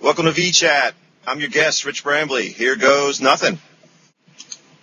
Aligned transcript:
Welcome 0.00 0.26
to 0.26 0.30
VChat. 0.32 0.92
I'm 1.26 1.40
your 1.40 1.48
guest, 1.48 1.84
Rich 1.84 2.04
Brambley. 2.04 2.52
Here 2.52 2.76
goes 2.76 3.20
nothing. 3.20 3.58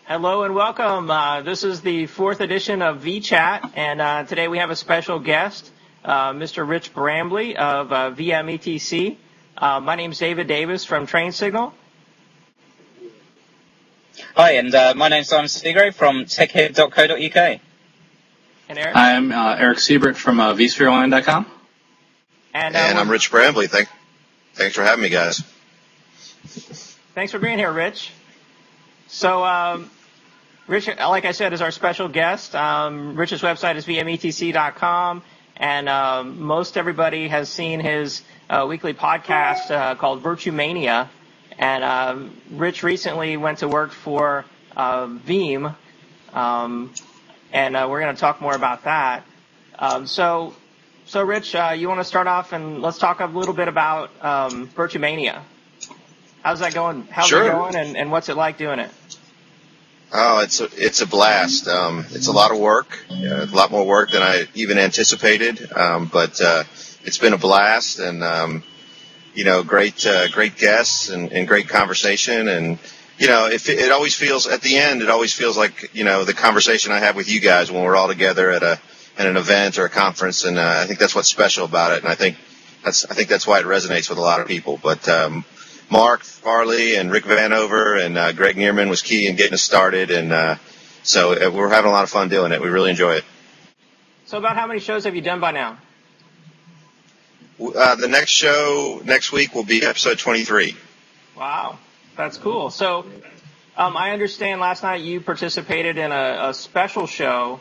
Hello 0.06 0.44
and 0.44 0.54
welcome. 0.54 1.10
Uh, 1.10 1.42
this 1.42 1.64
is 1.64 1.82
the 1.82 2.06
fourth 2.06 2.42
edition 2.42 2.82
of 2.82 3.02
VChat, 3.02 3.72
and 3.78 4.02
uh, 4.02 4.26
today 4.26 4.50
we 4.50 4.58
have 4.58 4.72
a 4.72 4.76
special 4.76 5.20
guest, 5.20 5.72
uh, 6.04 6.34
Mr. 6.34 6.68
Rich 6.68 6.94
Brambley 6.94 7.56
of 7.56 7.94
uh, 7.94 8.12
VMETC. 8.12 9.16
Uh, 9.58 9.80
my 9.80 9.96
name 9.96 10.12
is 10.12 10.20
David 10.20 10.48
Davis 10.48 10.84
from 10.84 11.08
Train 11.08 11.32
Signal. 11.32 11.74
Hi, 14.36 14.52
and 14.52 14.76
uh, 14.76 14.94
my 14.96 15.08
is 15.18 15.30
Simon 15.30 15.46
Seagrave 15.46 15.94
from 15.96 16.26
techhead.co.uk. 16.26 17.60
And 18.68 18.78
Eric. 18.78 18.96
I'm 18.96 19.32
uh, 19.32 19.56
Eric 19.58 19.80
Siebert 19.80 20.18
from 20.18 20.42
uh, 20.42 20.54
vSphereOnline.com. 20.54 21.46
And, 22.54 22.76
uh, 22.76 22.80
And 22.80 22.98
I'm 23.00 23.10
Rich 23.10 23.32
Brambley. 23.32 23.70
Thank, 23.70 23.88
thanks 24.56 24.76
for 24.76 24.84
having 24.84 25.04
me, 25.04 25.10
guys. 25.10 25.40
Thanks 27.14 27.32
for 27.32 27.40
being 27.40 27.58
here, 27.58 27.72
Rich. 27.72 28.12
So, 29.08 29.44
um, 29.44 29.90
Rich, 30.68 30.88
like 30.88 31.26
I 31.26 31.32
said, 31.32 31.54
is 31.54 31.62
our 31.62 31.72
special 31.72 32.08
guest. 32.08 32.56
Um, 32.56 33.16
Rich's 33.16 33.42
website 33.42 33.76
is 33.76 33.86
vmetc.com, 33.86 35.22
and 35.58 35.90
um, 35.90 36.42
most 36.42 36.76
everybody 36.76 37.28
has 37.28 37.50
seen 37.50 37.80
his 37.80 38.24
uh, 38.50 38.66
weekly 38.68 38.94
podcast 38.94 39.70
uh, 39.70 39.96
called 39.96 40.24
VirtuMania. 40.24 41.10
And 41.58 41.84
um, 41.84 42.42
Rich 42.52 42.84
recently 42.84 43.38
went 43.38 43.60
to 43.60 43.68
work 43.68 43.92
for 43.92 44.44
uh, 44.76 45.08
Veeam, 45.08 45.76
um, 46.34 46.94
and 47.54 47.76
uh, 47.78 47.88
we're 47.90 48.02
going 48.02 48.16
to 48.16 48.20
talk 48.20 48.42
more 48.42 48.56
about 48.56 48.84
that. 48.84 49.24
Um, 49.78 50.08
so, 50.08 50.54
so 51.06 51.24
Rich, 51.24 51.56
uh, 51.56 51.74
you 51.78 51.88
want 51.88 52.00
to 52.00 52.04
start 52.06 52.28
off 52.28 52.54
and 52.54 52.82
let's 52.82 52.98
talk 52.98 53.20
a 53.20 53.26
little 53.26 53.54
bit 53.54 53.68
about 53.68 54.10
um, 54.22 54.68
VirtuMania. 54.70 55.42
How's 56.44 56.60
that 56.60 56.74
going? 56.74 57.08
How's 57.10 57.28
Sure. 57.28 57.46
it 57.46 57.52
going, 57.52 57.76
and, 57.76 57.98
and 57.98 58.12
what's 58.12 58.30
it 58.30 58.36
like 58.38 58.58
doing 58.58 58.80
it? 58.80 58.92
Oh, 60.14 60.40
it's 60.42 60.62
a, 60.62 60.70
it's 60.76 61.02
a 61.02 61.08
blast. 61.08 61.68
Um, 61.68 62.06
it's 62.12 62.28
a 62.28 62.32
lot 62.32 62.52
of 62.52 62.60
work, 62.60 63.06
uh, 63.10 63.46
a 63.52 63.56
lot 63.56 63.72
more 63.72 63.86
work 63.86 64.12
than 64.12 64.22
I 64.22 64.46
even 64.54 64.78
anticipated. 64.78 65.72
Um, 65.74 66.06
but 66.12 66.40
uh, 66.40 66.64
it's 67.04 67.18
been 67.18 67.34
a 67.34 67.38
blast, 67.38 68.00
and 68.00 68.24
um, 68.24 68.64
you 69.34 69.44
know, 69.44 69.64
great 69.64 70.06
uh, 70.06 70.28
great 70.30 70.58
guests 70.58 71.10
and, 71.10 71.32
and 71.34 71.48
great 71.48 71.68
conversation. 71.68 72.48
And 72.48 72.80
you 73.18 73.28
know, 73.28 73.48
if 73.48 73.68
it, 73.70 73.80
it 73.80 73.92
always 73.92 74.16
feels 74.16 74.48
at 74.48 74.62
the 74.62 74.78
end, 74.78 75.02
it 75.02 75.10
always 75.10 75.34
feels 75.34 75.58
like 75.58 75.92
you 75.94 76.04
know 76.04 76.24
the 76.24 76.34
conversation 76.34 76.92
I 76.92 77.00
have 77.00 77.16
with 77.16 77.30
you 77.30 77.40
guys 77.42 77.72
when 77.72 77.84
we're 77.84 77.96
all 77.96 78.08
together 78.08 78.52
at 78.52 78.64
a 78.64 78.80
at 79.18 79.28
an 79.28 79.38
event 79.38 79.78
or 79.78 79.86
a 79.86 79.90
conference. 79.90 80.44
And 80.44 80.58
uh, 80.58 80.80
I 80.82 80.86
think 80.86 81.00
that's 81.00 81.16
what's 81.16 81.30
special 81.30 81.66
about 81.66 81.92
it. 81.92 82.04
And 82.04 82.08
I 82.08 82.16
think 82.16 82.38
that's 82.84 83.06
I 83.06 83.14
think 83.14 83.30
that's 83.30 83.48
why 83.48 83.60
it 83.60 83.66
resonates 83.66 84.10
with 84.10 84.18
a 84.18 84.22
lot 84.22 84.40
of 84.40 84.48
people. 84.48 84.80
But 84.82 85.08
um, 85.10 85.44
Mark 85.90 86.24
Farley 86.24 86.96
and 86.96 87.12
Rick 87.12 87.26
Vanover 87.26 88.04
and 88.04 88.18
uh, 88.18 88.32
Greg 88.32 88.56
Knieriemen 88.56 88.90
was 88.90 89.02
key 89.02 89.28
in 89.28 89.36
getting 89.36 89.54
us 89.54 89.62
started, 89.62 90.12
and 90.12 90.32
uh, 90.32 90.56
so 91.04 91.34
uh, 91.34 91.52
we're 91.52 91.70
having 91.70 91.90
a 91.90 91.94
lot 91.94 92.04
of 92.04 92.10
fun 92.10 92.30
doing 92.30 92.52
it. 92.52 92.62
We 92.62 92.70
really 92.70 92.90
enjoy 92.92 93.16
it. 93.16 93.26
So, 94.26 94.38
about 94.38 94.56
how 94.56 94.66
many 94.66 94.80
shows 94.80 95.04
have 95.04 95.16
you 95.16 95.22
done 95.22 95.40
by 95.40 95.52
now? 95.52 95.78
Uh, 97.60 97.96
the 97.96 98.08
next 98.08 98.32
show 98.32 99.02
next 99.06 99.32
week 99.32 99.54
will 99.56 99.64
be 99.64 99.84
episode 99.84 100.20
23. 100.20 100.76
Wow, 101.38 101.78
that's 102.18 102.38
cool. 102.38 102.70
So, 102.70 103.06
um, 103.78 103.96
I 103.96 104.12
understand 104.12 104.60
last 104.60 104.84
night 104.84 105.02
you 105.02 105.22
participated 105.22 105.98
in 105.98 106.12
a, 106.12 106.50
a 106.50 106.54
special 106.54 107.08
show 107.08 107.60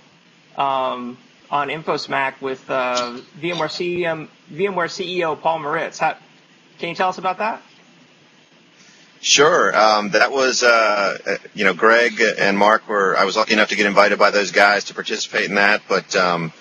um, 0.57 1.19
on 1.55 1.69
InfoSmack 1.69 2.41
with 2.41 2.69
uh, 2.69 3.17
VMware, 3.41 4.29
VMware 4.53 4.91
CEO 4.91 5.41
Paul 5.41 5.61
Maritz. 5.61 6.01
How, 6.01 6.17
can 6.81 6.89
you 6.89 6.97
tell 6.97 7.09
us 7.09 7.19
about 7.19 7.39
that? 7.39 7.63
Sure. 9.21 9.75
Um, 9.75 10.11
that 10.11 10.33
was, 10.33 10.65
uh, 10.65 11.17
uh, 11.25 11.37
you 11.55 11.65
know, 11.65 11.73
Greg 11.73 12.21
and 12.21 12.59
Mark 12.59 12.89
were, 12.89 13.17
I 13.17 13.25
was 13.25 13.37
lucky 13.37 13.53
enough 13.53 13.69
to 13.69 13.77
get 13.77 13.87
invited 13.87 14.19
by 14.19 14.33
those 14.33 14.51
guys 14.51 14.85
to 14.87 14.95
participate 14.95 15.49
in 15.49 15.55
that, 15.55 15.83
but 15.89 16.17
um, 16.17 16.53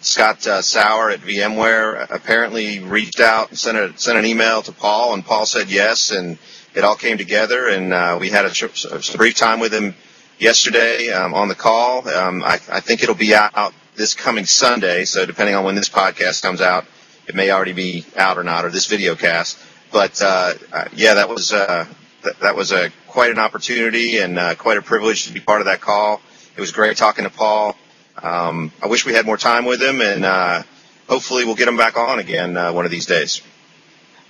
Scott 0.00 0.44
uh, 0.48 0.60
Sauer 0.62 1.10
at 1.10 1.20
VMware 1.20 2.10
apparently 2.10 2.80
reached 2.80 3.20
out 3.20 3.50
and 3.50 3.58
sent, 3.58 3.78
a, 3.78 3.96
sent 3.96 4.18
an 4.18 4.26
email 4.26 4.62
to 4.62 4.72
Paul, 4.72 5.14
and 5.14 5.24
Paul 5.24 5.46
said 5.46 5.70
yes, 5.70 6.10
and 6.10 6.38
it 6.74 6.82
all 6.82 6.96
came 6.96 7.18
together, 7.18 7.68
and 7.68 7.94
uh, 7.94 8.18
we 8.20 8.30
had 8.30 8.46
a, 8.46 8.50
a 8.90 9.16
brief 9.16 9.36
time 9.36 9.60
with 9.60 9.72
him 9.72 9.94
yesterday 10.40 11.10
um, 11.10 11.34
on 11.34 11.46
the 11.46 11.54
call. 11.54 12.08
Um, 12.08 12.42
I, 12.42 12.54
I 12.68 12.80
think 12.80 13.04
it'll 13.04 13.14
be 13.14 13.32
out 13.32 13.72
this 14.00 14.14
coming 14.14 14.46
Sunday, 14.46 15.04
so 15.04 15.26
depending 15.26 15.54
on 15.54 15.64
when 15.64 15.74
this 15.74 15.90
podcast 15.90 16.42
comes 16.42 16.60
out, 16.62 16.86
it 17.26 17.34
may 17.34 17.50
already 17.50 17.74
be 17.74 18.04
out 18.16 18.38
or 18.38 18.44
not, 18.44 18.64
or 18.64 18.70
this 18.70 18.86
video 18.86 19.14
cast. 19.14 19.58
But 19.92 20.20
uh, 20.22 20.54
yeah, 20.94 21.14
that 21.14 21.28
was 21.28 21.52
uh, 21.52 21.84
that, 22.22 22.40
that 22.40 22.56
was 22.56 22.72
a 22.72 22.90
quite 23.06 23.30
an 23.30 23.38
opportunity 23.38 24.18
and 24.18 24.38
uh, 24.38 24.54
quite 24.54 24.78
a 24.78 24.82
privilege 24.82 25.26
to 25.26 25.32
be 25.32 25.40
part 25.40 25.60
of 25.60 25.66
that 25.66 25.80
call. 25.80 26.20
It 26.56 26.60
was 26.60 26.72
great 26.72 26.96
talking 26.96 27.24
to 27.24 27.30
Paul. 27.30 27.76
Um, 28.22 28.72
I 28.82 28.86
wish 28.86 29.04
we 29.04 29.12
had 29.12 29.26
more 29.26 29.36
time 29.36 29.66
with 29.66 29.82
him, 29.82 30.00
and 30.00 30.24
uh, 30.24 30.62
hopefully 31.08 31.44
we'll 31.44 31.54
get 31.54 31.68
him 31.68 31.76
back 31.76 31.96
on 31.96 32.18
again 32.18 32.56
uh, 32.56 32.72
one 32.72 32.86
of 32.86 32.90
these 32.90 33.06
days. 33.06 33.42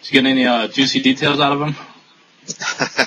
Did 0.03 0.13
you 0.13 0.23
get 0.23 0.29
any 0.29 0.47
uh, 0.47 0.67
juicy 0.67 1.01
details 1.01 1.39
out 1.41 1.53
of 1.53 1.61
him? 1.61 1.77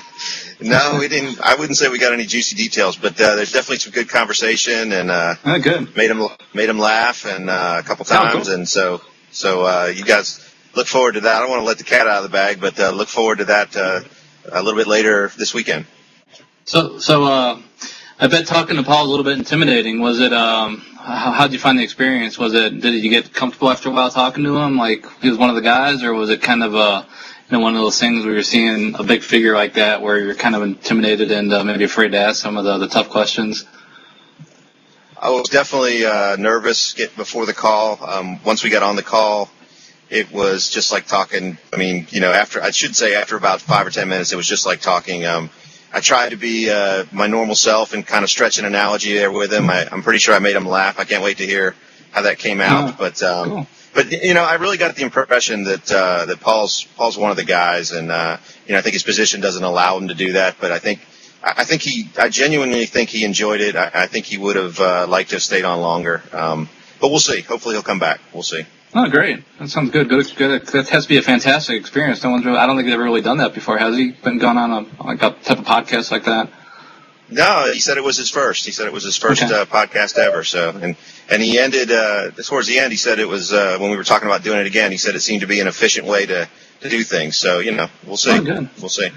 no, 0.64 0.96
we 0.98 1.08
didn't. 1.08 1.40
I 1.40 1.54
wouldn't 1.54 1.76
say 1.76 1.88
we 1.88 1.98
got 1.98 2.12
any 2.12 2.26
juicy 2.26 2.56
details, 2.56 2.96
but 2.96 3.20
uh, 3.20 3.36
there's 3.36 3.52
definitely 3.52 3.78
some 3.78 3.92
good 3.92 4.08
conversation, 4.08 4.92
and 4.92 5.10
uh, 5.10 5.34
Oh, 5.44 5.58
good. 5.58 5.94
made 5.96 6.10
him 6.10 6.22
made 6.54 6.68
him 6.68 6.78
laugh 6.78 7.24
and 7.26 7.48
uh, 7.50 7.76
a 7.80 7.82
couple 7.86 8.06
Oh, 8.08 8.14
times, 8.14 8.46
cool. 8.46 8.54
and 8.54 8.68
so 8.68 9.00
so 9.30 9.62
uh, 9.64 9.92
you 9.94 10.04
guys 10.04 10.40
look 10.74 10.86
forward 10.86 11.12
to 11.14 11.20
that. 11.20 11.36
I 11.36 11.40
don't 11.40 11.50
want 11.50 11.60
to 11.60 11.66
let 11.66 11.78
the 11.78 11.84
cat 11.84 12.06
out 12.08 12.18
of 12.18 12.22
the 12.24 12.28
bag, 12.30 12.60
but 12.60 12.78
uh, 12.80 12.90
look 12.90 13.08
forward 13.08 13.38
to 13.38 13.44
that 13.46 13.76
uh, 13.76 14.00
a 14.50 14.62
little 14.62 14.78
bit 14.78 14.86
later 14.86 15.30
this 15.38 15.54
weekend. 15.54 15.86
So, 16.64 16.98
so 16.98 17.24
uh, 17.24 17.60
I 18.18 18.26
bet 18.28 18.46
talking 18.46 18.76
to 18.76 18.82
Paul 18.82 19.02
was 19.02 19.08
a 19.08 19.10
little 19.10 19.24
bit 19.24 19.38
intimidating. 19.38 20.00
Was 20.00 20.20
it? 20.20 20.32
Um, 20.32 20.78
how 20.96 21.32
how'd 21.32 21.52
you 21.52 21.58
find 21.58 21.78
the 21.78 21.82
experience? 21.82 22.38
Was 22.38 22.54
it? 22.54 22.80
Did 22.80 22.94
you 23.04 23.10
get 23.10 23.32
comfortable 23.34 23.70
after 23.70 23.90
a 23.90 23.92
while 23.92 24.10
talking 24.10 24.44
to 24.44 24.56
him? 24.56 24.76
Like 24.78 25.04
he 25.20 25.28
was 25.28 25.36
one 25.38 25.50
of 25.50 25.56
the 25.56 25.62
guys, 25.62 26.02
or 26.02 26.14
was 26.14 26.30
it 26.30 26.40
kind 26.40 26.62
of 26.62 26.74
a, 26.74 27.06
know, 27.50 27.60
one 27.60 27.74
of 27.74 27.80
those 27.80 27.98
things 27.98 28.24
where 28.24 28.34
you're 28.34 28.42
seeing 28.42 28.94
a 28.94 29.02
big 29.02 29.22
figure 29.22 29.54
like 29.54 29.74
that, 29.74 30.02
where 30.02 30.18
you're 30.18 30.34
kind 30.34 30.54
of 30.54 30.62
intimidated 30.62 31.30
and 31.30 31.52
uh, 31.52 31.64
maybe 31.64 31.84
afraid 31.84 32.12
to 32.12 32.18
ask 32.18 32.40
some 32.40 32.56
of 32.56 32.64
the, 32.64 32.78
the 32.78 32.88
tough 32.88 33.10
questions? 33.10 33.66
I 35.20 35.30
was 35.30 35.48
definitely 35.48 36.04
uh, 36.04 36.36
nervous 36.36 36.92
get 36.92 37.16
before 37.16 37.46
the 37.46 37.54
call. 37.54 37.98
Um, 38.04 38.42
once 38.44 38.62
we 38.62 38.70
got 38.70 38.82
on 38.82 38.96
the 38.96 39.02
call, 39.02 39.50
it 40.10 40.30
was 40.32 40.68
just 40.68 40.92
like 40.92 41.06
talking. 41.06 41.56
I 41.72 41.76
mean, 41.76 42.06
you 42.10 42.20
know, 42.20 42.30
after 42.30 42.62
I 42.62 42.70
should 42.70 42.94
say 42.94 43.14
after 43.14 43.36
about 43.36 43.60
five 43.60 43.86
or 43.86 43.90
ten 43.90 44.08
minutes, 44.08 44.32
it 44.32 44.36
was 44.36 44.46
just 44.46 44.66
like 44.66 44.80
talking. 44.80 45.24
Um, 45.24 45.50
I 45.92 46.00
tried 46.00 46.30
to 46.30 46.36
be 46.36 46.70
uh, 46.70 47.04
my 47.12 47.26
normal 47.26 47.54
self 47.54 47.94
and 47.94 48.06
kind 48.06 48.24
of 48.24 48.30
stretch 48.30 48.58
an 48.58 48.64
analogy 48.64 49.14
there 49.14 49.30
with 49.30 49.52
him. 49.52 49.70
I, 49.70 49.88
I'm 49.90 50.02
pretty 50.02 50.18
sure 50.18 50.34
I 50.34 50.40
made 50.40 50.56
him 50.56 50.66
laugh. 50.66 50.98
I 50.98 51.04
can't 51.04 51.22
wait 51.22 51.38
to 51.38 51.46
hear 51.46 51.74
how 52.10 52.22
that 52.22 52.38
came 52.38 52.60
out. 52.60 52.88
Yeah. 52.88 52.96
But 52.98 53.22
um, 53.22 53.48
Cool. 53.48 53.66
But 53.94 54.10
you 54.10 54.34
know, 54.34 54.44
I 54.44 54.54
really 54.54 54.76
got 54.76 54.96
the 54.96 55.02
impression 55.02 55.64
that 55.64 55.90
uh, 55.90 56.26
that 56.26 56.40
Paul's 56.40 56.84
Paul's 56.96 57.16
one 57.16 57.30
of 57.30 57.36
the 57.36 57.44
guys, 57.44 57.92
and 57.92 58.10
uh, 58.10 58.36
you 58.66 58.72
know, 58.72 58.78
I 58.78 58.82
think 58.82 58.94
his 58.94 59.02
position 59.02 59.40
doesn't 59.40 59.62
allow 59.62 59.96
him 59.98 60.08
to 60.08 60.14
do 60.14 60.32
that. 60.32 60.56
But 60.60 60.72
I 60.72 60.78
think 60.78 61.00
I 61.42 61.64
think 61.64 61.82
he 61.82 62.08
I 62.18 62.28
genuinely 62.28 62.86
think 62.86 63.10
he 63.10 63.24
enjoyed 63.24 63.60
it. 63.60 63.76
I, 63.76 63.90
I 63.94 64.06
think 64.06 64.26
he 64.26 64.38
would 64.38 64.56
have 64.56 64.80
uh, 64.80 65.06
liked 65.06 65.30
to 65.30 65.36
have 65.36 65.42
stayed 65.42 65.64
on 65.64 65.80
longer. 65.80 66.22
Um, 66.32 66.68
but 67.00 67.08
we'll 67.08 67.20
see. 67.20 67.40
Hopefully, 67.42 67.74
he'll 67.74 67.82
come 67.82 67.98
back. 67.98 68.20
We'll 68.32 68.42
see. 68.42 68.64
Oh, 68.96 69.08
great. 69.08 69.42
That 69.58 69.68
sounds 69.68 69.90
good. 69.90 70.08
Good. 70.08 70.26
Good. 70.36 70.66
That 70.68 70.88
has 70.88 71.04
to 71.04 71.08
be 71.08 71.16
a 71.16 71.22
fantastic 71.22 71.80
experience. 71.80 72.22
No 72.22 72.30
one's 72.30 72.44
really, 72.44 72.58
I 72.58 72.66
don't 72.66 72.76
think 72.76 72.86
they've 72.86 72.94
ever 72.94 73.02
really 73.02 73.22
done 73.22 73.38
that 73.38 73.52
before. 73.52 73.76
Has 73.76 73.96
he 73.96 74.12
been 74.12 74.38
gone 74.38 74.56
on 74.56 74.70
a 74.70 75.02
like 75.04 75.22
a 75.22 75.30
type 75.30 75.58
of 75.58 75.64
podcast 75.64 76.12
like 76.12 76.24
that? 76.24 76.48
No, 77.30 77.70
he 77.72 77.80
said 77.80 77.96
it 77.96 78.04
was 78.04 78.16
his 78.18 78.30
first. 78.30 78.66
He 78.66 78.72
said 78.72 78.86
it 78.86 78.92
was 78.92 79.02
his 79.04 79.16
first 79.16 79.42
Okay. 79.42 79.52
uh, 79.54 79.64
podcast 79.64 80.18
ever. 80.18 80.44
So, 80.44 80.70
and 80.70 80.94
and 81.30 81.42
he 81.42 81.58
ended 81.58 81.90
uh, 81.90 82.30
towards 82.44 82.66
the 82.68 82.78
end. 82.78 82.92
He 82.92 82.98
said 82.98 83.18
it 83.18 83.28
was 83.28 83.52
uh, 83.52 83.78
when 83.80 83.90
we 83.90 83.96
were 83.96 84.04
talking 84.04 84.28
about 84.28 84.42
doing 84.42 84.60
it 84.60 84.66
again. 84.66 84.90
He 84.90 84.98
said 84.98 85.14
it 85.14 85.20
seemed 85.20 85.40
to 85.40 85.46
be 85.46 85.60
an 85.60 85.66
efficient 85.66 86.06
way 86.06 86.26
to 86.26 86.48
to 86.80 86.88
do 86.90 87.02
things. 87.02 87.38
So, 87.38 87.60
you 87.60 87.72
know, 87.72 87.88
we'll 88.06 88.18
see. 88.18 88.30
Oh, 88.30 88.42
good. 88.42 88.68
We'll 88.78 88.90
see. 88.90 89.08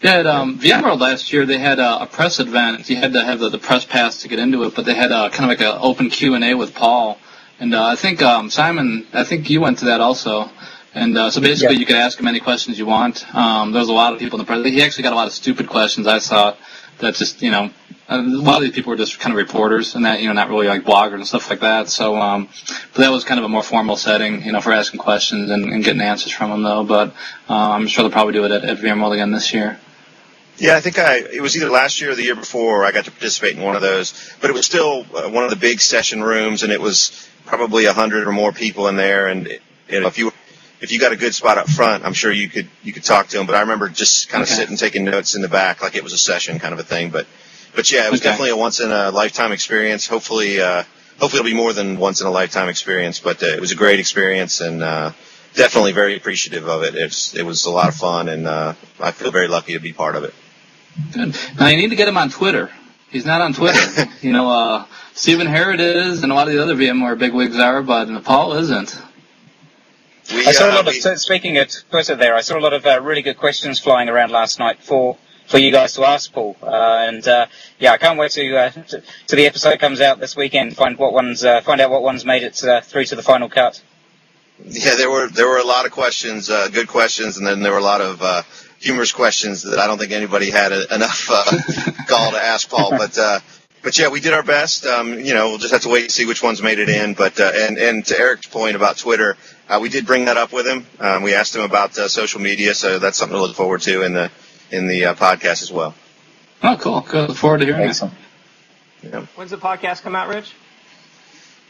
Yeah, 0.00 0.18
at 0.18 0.26
um, 0.26 0.60
VMworld 0.60 1.00
last 1.00 1.32
year, 1.32 1.44
they 1.44 1.58
had 1.58 1.80
a, 1.80 2.02
a 2.02 2.06
press 2.06 2.38
event. 2.38 2.88
You 2.88 2.96
had 2.96 3.14
to 3.14 3.24
have 3.24 3.40
the, 3.40 3.48
the 3.48 3.58
press 3.58 3.84
pass 3.84 4.18
to 4.22 4.28
get 4.28 4.38
into 4.38 4.62
it, 4.62 4.76
but 4.76 4.84
they 4.84 4.94
had 4.94 5.10
a, 5.10 5.30
kind 5.30 5.50
of 5.50 5.58
like 5.58 5.60
an 5.60 5.76
open 5.82 6.08
Q 6.10 6.34
and 6.34 6.44
A 6.44 6.54
with 6.54 6.72
Paul. 6.74 7.18
And 7.58 7.74
uh, 7.74 7.84
I 7.84 7.96
think 7.96 8.22
um, 8.22 8.48
Simon, 8.50 9.06
I 9.12 9.24
think 9.24 9.50
you 9.50 9.60
went 9.60 9.78
to 9.78 9.86
that 9.86 10.00
also. 10.00 10.50
And 10.94 11.18
uh, 11.18 11.30
so 11.30 11.40
basically, 11.40 11.74
Yeah. 11.74 11.80
you 11.80 11.86
could 11.86 11.96
ask 11.96 12.20
him 12.20 12.28
any 12.28 12.38
questions 12.40 12.78
you 12.78 12.86
want. 12.86 13.24
Um, 13.34 13.72
there 13.72 13.80
was 13.80 13.88
a 13.88 13.92
lot 13.92 14.12
of 14.12 14.20
people 14.20 14.38
in 14.38 14.44
the 14.44 14.46
press. 14.46 14.64
He 14.64 14.82
actually 14.82 15.02
got 15.02 15.12
a 15.14 15.16
lot 15.16 15.26
of 15.26 15.32
stupid 15.32 15.66
questions. 15.68 16.06
I 16.06 16.18
saw 16.20 16.54
that 16.98 17.14
just 17.14 17.42
you 17.42 17.50
know 17.50 17.70
a 18.08 18.18
lot 18.18 18.56
of 18.56 18.62
these 18.62 18.72
people 18.72 18.90
were 18.90 18.96
just 18.96 19.18
kind 19.18 19.32
of 19.32 19.38
reporters 19.38 19.94
and 19.94 20.04
that 20.04 20.20
you 20.20 20.28
know 20.28 20.32
not 20.32 20.48
really 20.48 20.68
like 20.68 20.84
bloggers 20.84 21.14
and 21.14 21.26
stuff 21.26 21.50
like 21.50 21.60
that. 21.60 21.88
So, 21.88 22.16
um, 22.16 22.48
but 22.92 23.02
that 23.02 23.10
was 23.10 23.24
kind 23.24 23.38
of 23.38 23.44
a 23.44 23.48
more 23.48 23.62
formal 23.62 23.96
setting, 23.96 24.42
you 24.42 24.52
know, 24.52 24.60
for 24.60 24.72
asking 24.72 25.00
questions 25.00 25.50
and, 25.50 25.72
and 25.72 25.84
getting 25.84 26.00
answers 26.00 26.32
from 26.32 26.50
them 26.50 26.62
though. 26.62 26.84
But 26.84 27.10
uh, 27.48 27.54
I'm 27.54 27.86
sure 27.86 28.02
they'll 28.02 28.12
probably 28.12 28.34
do 28.34 28.44
it 28.44 28.50
at, 28.52 28.64
at 28.64 28.78
VMworld 28.78 29.14
again 29.14 29.32
this 29.32 29.52
year. 29.52 29.78
Yeah, 30.58 30.76
I 30.76 30.80
think 30.80 30.98
I 30.98 31.16
it 31.16 31.42
was 31.42 31.56
either 31.56 31.68
last 31.68 32.00
year 32.00 32.12
or 32.12 32.14
the 32.14 32.22
year 32.22 32.36
before 32.36 32.84
I 32.84 32.92
got 32.92 33.04
to 33.06 33.10
participate 33.10 33.56
in 33.56 33.62
one 33.62 33.76
of 33.76 33.82
those, 33.82 34.32
but 34.40 34.48
it 34.50 34.54
was 34.54 34.64
still 34.64 35.04
uh, 35.14 35.28
one 35.28 35.44
of 35.44 35.50
the 35.50 35.56
big 35.56 35.80
session 35.80 36.22
rooms, 36.22 36.62
and 36.62 36.72
it 36.72 36.80
was 36.80 37.28
probably 37.44 37.84
a 37.86 37.92
hundred 37.92 38.26
or 38.26 38.32
more 38.32 38.52
people 38.52 38.88
in 38.88 38.96
there. 38.96 39.26
And 39.26 39.48
you 39.88 40.00
know, 40.00 40.06
if 40.06 40.16
you 40.16 40.32
if 40.80 40.92
you 40.92 40.98
got 40.98 41.12
a 41.12 41.16
good 41.16 41.34
spot 41.34 41.58
up 41.58 41.68
front, 41.68 42.04
I'm 42.04 42.12
sure 42.12 42.30
you 42.32 42.48
could 42.48 42.68
you 42.82 42.92
could 42.92 43.04
talk 43.04 43.28
to 43.28 43.40
him. 43.40 43.46
But 43.46 43.54
I 43.56 43.60
remember 43.60 43.88
just 43.88 44.28
kind 44.28 44.42
of 44.42 44.48
Okay. 44.48 44.56
sitting 44.56 44.76
taking 44.76 45.04
notes 45.04 45.34
in 45.34 45.42
the 45.42 45.48
back, 45.48 45.82
like 45.82 45.94
it 45.96 46.02
was 46.04 46.12
a 46.12 46.18
session 46.18 46.58
kind 46.58 46.72
of 46.74 46.80
a 46.80 46.84
thing. 46.84 47.10
But 47.10 47.26
but 47.74 47.90
yeah, 47.90 48.06
it 48.06 48.10
was 48.10 48.20
Okay. 48.20 48.30
definitely 48.30 48.50
a 48.50 48.56
once 48.56 48.80
in 48.80 48.90
a 48.90 49.10
lifetime 49.10 49.52
experience. 49.52 50.06
Hopefully, 50.06 50.60
uh, 50.60 50.82
hopefully 51.18 51.40
it'll 51.40 51.50
be 51.50 51.56
more 51.56 51.72
than 51.72 51.98
once 51.98 52.20
in 52.20 52.26
a 52.26 52.30
lifetime 52.30 52.68
experience. 52.68 53.18
But 53.20 53.42
uh, 53.42 53.46
it 53.46 53.60
was 53.60 53.72
a 53.72 53.76
great 53.76 54.00
experience 54.00 54.60
and. 54.60 54.82
Uh, 54.82 55.12
Definitely 55.54 55.92
very 55.92 56.18
appreciative 56.18 56.68
of 56.68 56.82
it. 56.82 56.94
It's, 56.94 57.34
it 57.34 57.40
was 57.42 57.64
a 57.64 57.70
lot 57.70 57.88
of 57.88 57.94
fun, 57.94 58.28
and 58.28 58.46
uh, 58.46 58.74
I 59.00 59.10
feel 59.12 59.30
very 59.30 59.48
lucky 59.48 59.72
to 59.72 59.78
be 59.78 59.94
part 59.94 60.14
of 60.14 60.22
it. 60.24 60.34
Good. 61.14 61.34
Now 61.58 61.68
you 61.68 61.78
need 61.78 61.88
to 61.88 61.96
get 61.96 62.08
him 62.08 62.18
on 62.18 62.28
Twitter. 62.28 62.70
He's 63.08 63.24
not 63.24 63.40
on 63.40 63.54
Twitter. 63.54 63.80
you 64.20 64.32
know, 64.34 64.50
uh, 64.50 64.84
Stephen 65.14 65.46
Herrod 65.46 65.80
is, 65.80 66.22
and 66.22 66.30
a 66.30 66.34
lot 66.34 66.48
of 66.48 66.52
the 66.52 66.62
other 66.62 66.74
VMware 66.74 67.18
bigwigs 67.18 67.58
are, 67.58 67.82
but 67.82 68.22
Paul 68.22 68.52
isn't. 68.52 68.98
We, 70.32 70.46
I 70.46 70.52
saw 70.52 70.66
a 70.66 70.70
uh, 70.70 70.74
lot 70.76 70.88
of, 70.88 70.94
we- 70.94 71.16
speaking 71.16 71.58
of 71.58 71.68
Twitter 71.90 72.16
there, 72.16 72.34
I 72.34 72.40
saw 72.40 72.58
a 72.58 72.60
lot 72.60 72.72
of 72.72 72.84
uh, 72.86 73.00
really 73.02 73.22
good 73.22 73.38
questions 73.38 73.78
flying 73.78 74.08
around 74.08 74.30
last 74.30 74.58
night 74.58 74.82
for, 74.82 75.16
for 75.46 75.58
you 75.58 75.70
guys 75.70 75.94
to 75.94 76.04
ask 76.04 76.32
Paul. 76.32 76.56
Uh, 76.62 77.06
and, 77.08 77.26
uh, 77.26 77.46
yeah, 77.78 77.92
I 77.92 77.98
can't 77.98 78.18
wait 78.18 78.32
to, 78.32 78.56
uh, 78.56 78.70
to, 78.70 79.02
to 79.28 79.36
the 79.36 79.46
episode 79.46 79.78
comes 79.78 80.00
out 80.00 80.18
this 80.18 80.36
weekend, 80.36 80.76
find 80.76 80.98
what 80.98 81.12
ones, 81.12 81.44
uh, 81.44 81.60
find 81.60 81.80
out 81.80 81.90
what 81.90 82.02
ones 82.02 82.24
made 82.24 82.42
it, 82.42 82.62
uh, 82.64 82.80
through 82.80 83.04
to 83.06 83.16
the 83.16 83.22
final 83.22 83.48
cut. 83.48 83.82
Yeah, 84.64 84.94
there 84.96 85.10
were 85.10 85.28
there 85.28 85.46
were 85.46 85.58
a 85.58 85.64
lot 85.64 85.84
of 85.84 85.92
questions, 85.92 86.48
uh, 86.48 86.68
good 86.68 86.88
questions, 86.88 87.36
and 87.36 87.46
then 87.46 87.60
there 87.60 87.72
were 87.72 87.78
a 87.78 87.82
lot 87.82 88.00
of 88.00 88.22
uh, 88.22 88.42
humorous 88.78 89.12
questions 89.12 89.62
that 89.64 89.78
I 89.78 89.86
don't 89.86 89.98
think 89.98 90.12
anybody 90.12 90.50
had 90.50 90.72
a, 90.72 90.94
enough 90.94 91.28
uh, 91.30 91.44
gall 92.06 92.30
to 92.30 92.38
ask 92.38 92.68
Paul. 92.68 92.90
But 92.90 93.18
uh, 93.18 93.40
but 93.82 93.98
yeah, 93.98 94.08
we 94.08 94.20
did 94.20 94.32
our 94.32 94.42
best. 94.42 94.86
Um, 94.86 95.20
you 95.20 95.34
know, 95.34 95.50
we'll 95.50 95.58
just 95.58 95.72
have 95.72 95.82
to 95.82 95.88
wait 95.90 96.04
and 96.04 96.10
see 96.10 96.24
which 96.24 96.42
ones 96.42 96.62
made 96.62 96.78
it 96.78 96.88
in. 96.88 97.12
But 97.12 97.38
uh, 97.38 97.52
and 97.54 97.76
and 97.76 98.04
to 98.06 98.18
Eric's 98.18 98.46
point 98.46 98.76
about 98.76 98.96
Twitter, 98.96 99.36
uh, 99.68 99.78
we 99.80 99.88
did 99.88 100.06
bring 100.06 100.26
that 100.26 100.36
up 100.36 100.52
with 100.52 100.66
him. 100.66 100.86
Um, 101.00 101.22
we 101.22 101.34
asked 101.34 101.54
him 101.54 101.62
about 101.62 101.98
uh, 101.98 102.08
social 102.08 102.40
media, 102.40 102.74
so 102.74 102.98
that's 102.98 103.18
something 103.18 103.36
to 103.36 103.42
look 103.42 103.56
forward 103.56 103.82
to 103.82 104.02
in 104.02 104.12
the 104.12 104.30
in 104.70 104.86
the 104.86 105.06
uh, 105.06 105.14
podcast 105.14 105.62
as 105.62 105.72
well. 105.72 105.94
Oh, 106.62 106.76
cool. 106.80 107.00
Good. 107.02 107.28
Look 107.28 107.38
forward 107.38 107.58
to 107.58 107.66
hearing 107.66 107.88
Excellent. 107.88 108.14
When's 109.36 109.50
the 109.50 109.58
podcast 109.58 110.02
come 110.02 110.16
out, 110.16 110.28
Rich? 110.28 110.52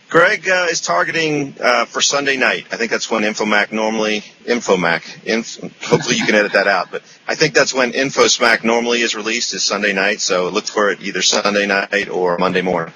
Greg 0.08 0.48
uh, 0.48 0.68
is 0.70 0.80
targeting 0.80 1.56
uh, 1.60 1.84
for 1.84 2.00
Sunday 2.00 2.36
night. 2.36 2.66
I 2.70 2.76
think 2.76 2.92
that's 2.92 3.10
when 3.10 3.24
Infomac 3.24 3.72
normally 3.72 4.20
Infomac. 4.44 5.24
Inf- 5.24 5.58
hopefully 5.82 6.16
you 6.16 6.24
can 6.24 6.36
edit 6.36 6.52
that 6.52 6.68
out, 6.68 6.92
but 6.92 7.02
I 7.26 7.34
think 7.34 7.54
that's 7.54 7.74
when 7.74 7.92
InfoSmack 7.92 8.62
normally 8.62 9.00
is 9.00 9.16
released 9.16 9.52
is 9.52 9.64
Sunday 9.64 9.92
night. 9.92 10.20
So 10.20 10.48
look 10.48 10.66
for 10.66 10.90
it 10.90 11.02
either 11.02 11.22
Sunday 11.22 11.66
night 11.66 12.08
or 12.08 12.38
Monday 12.38 12.62
morning. 12.62 12.94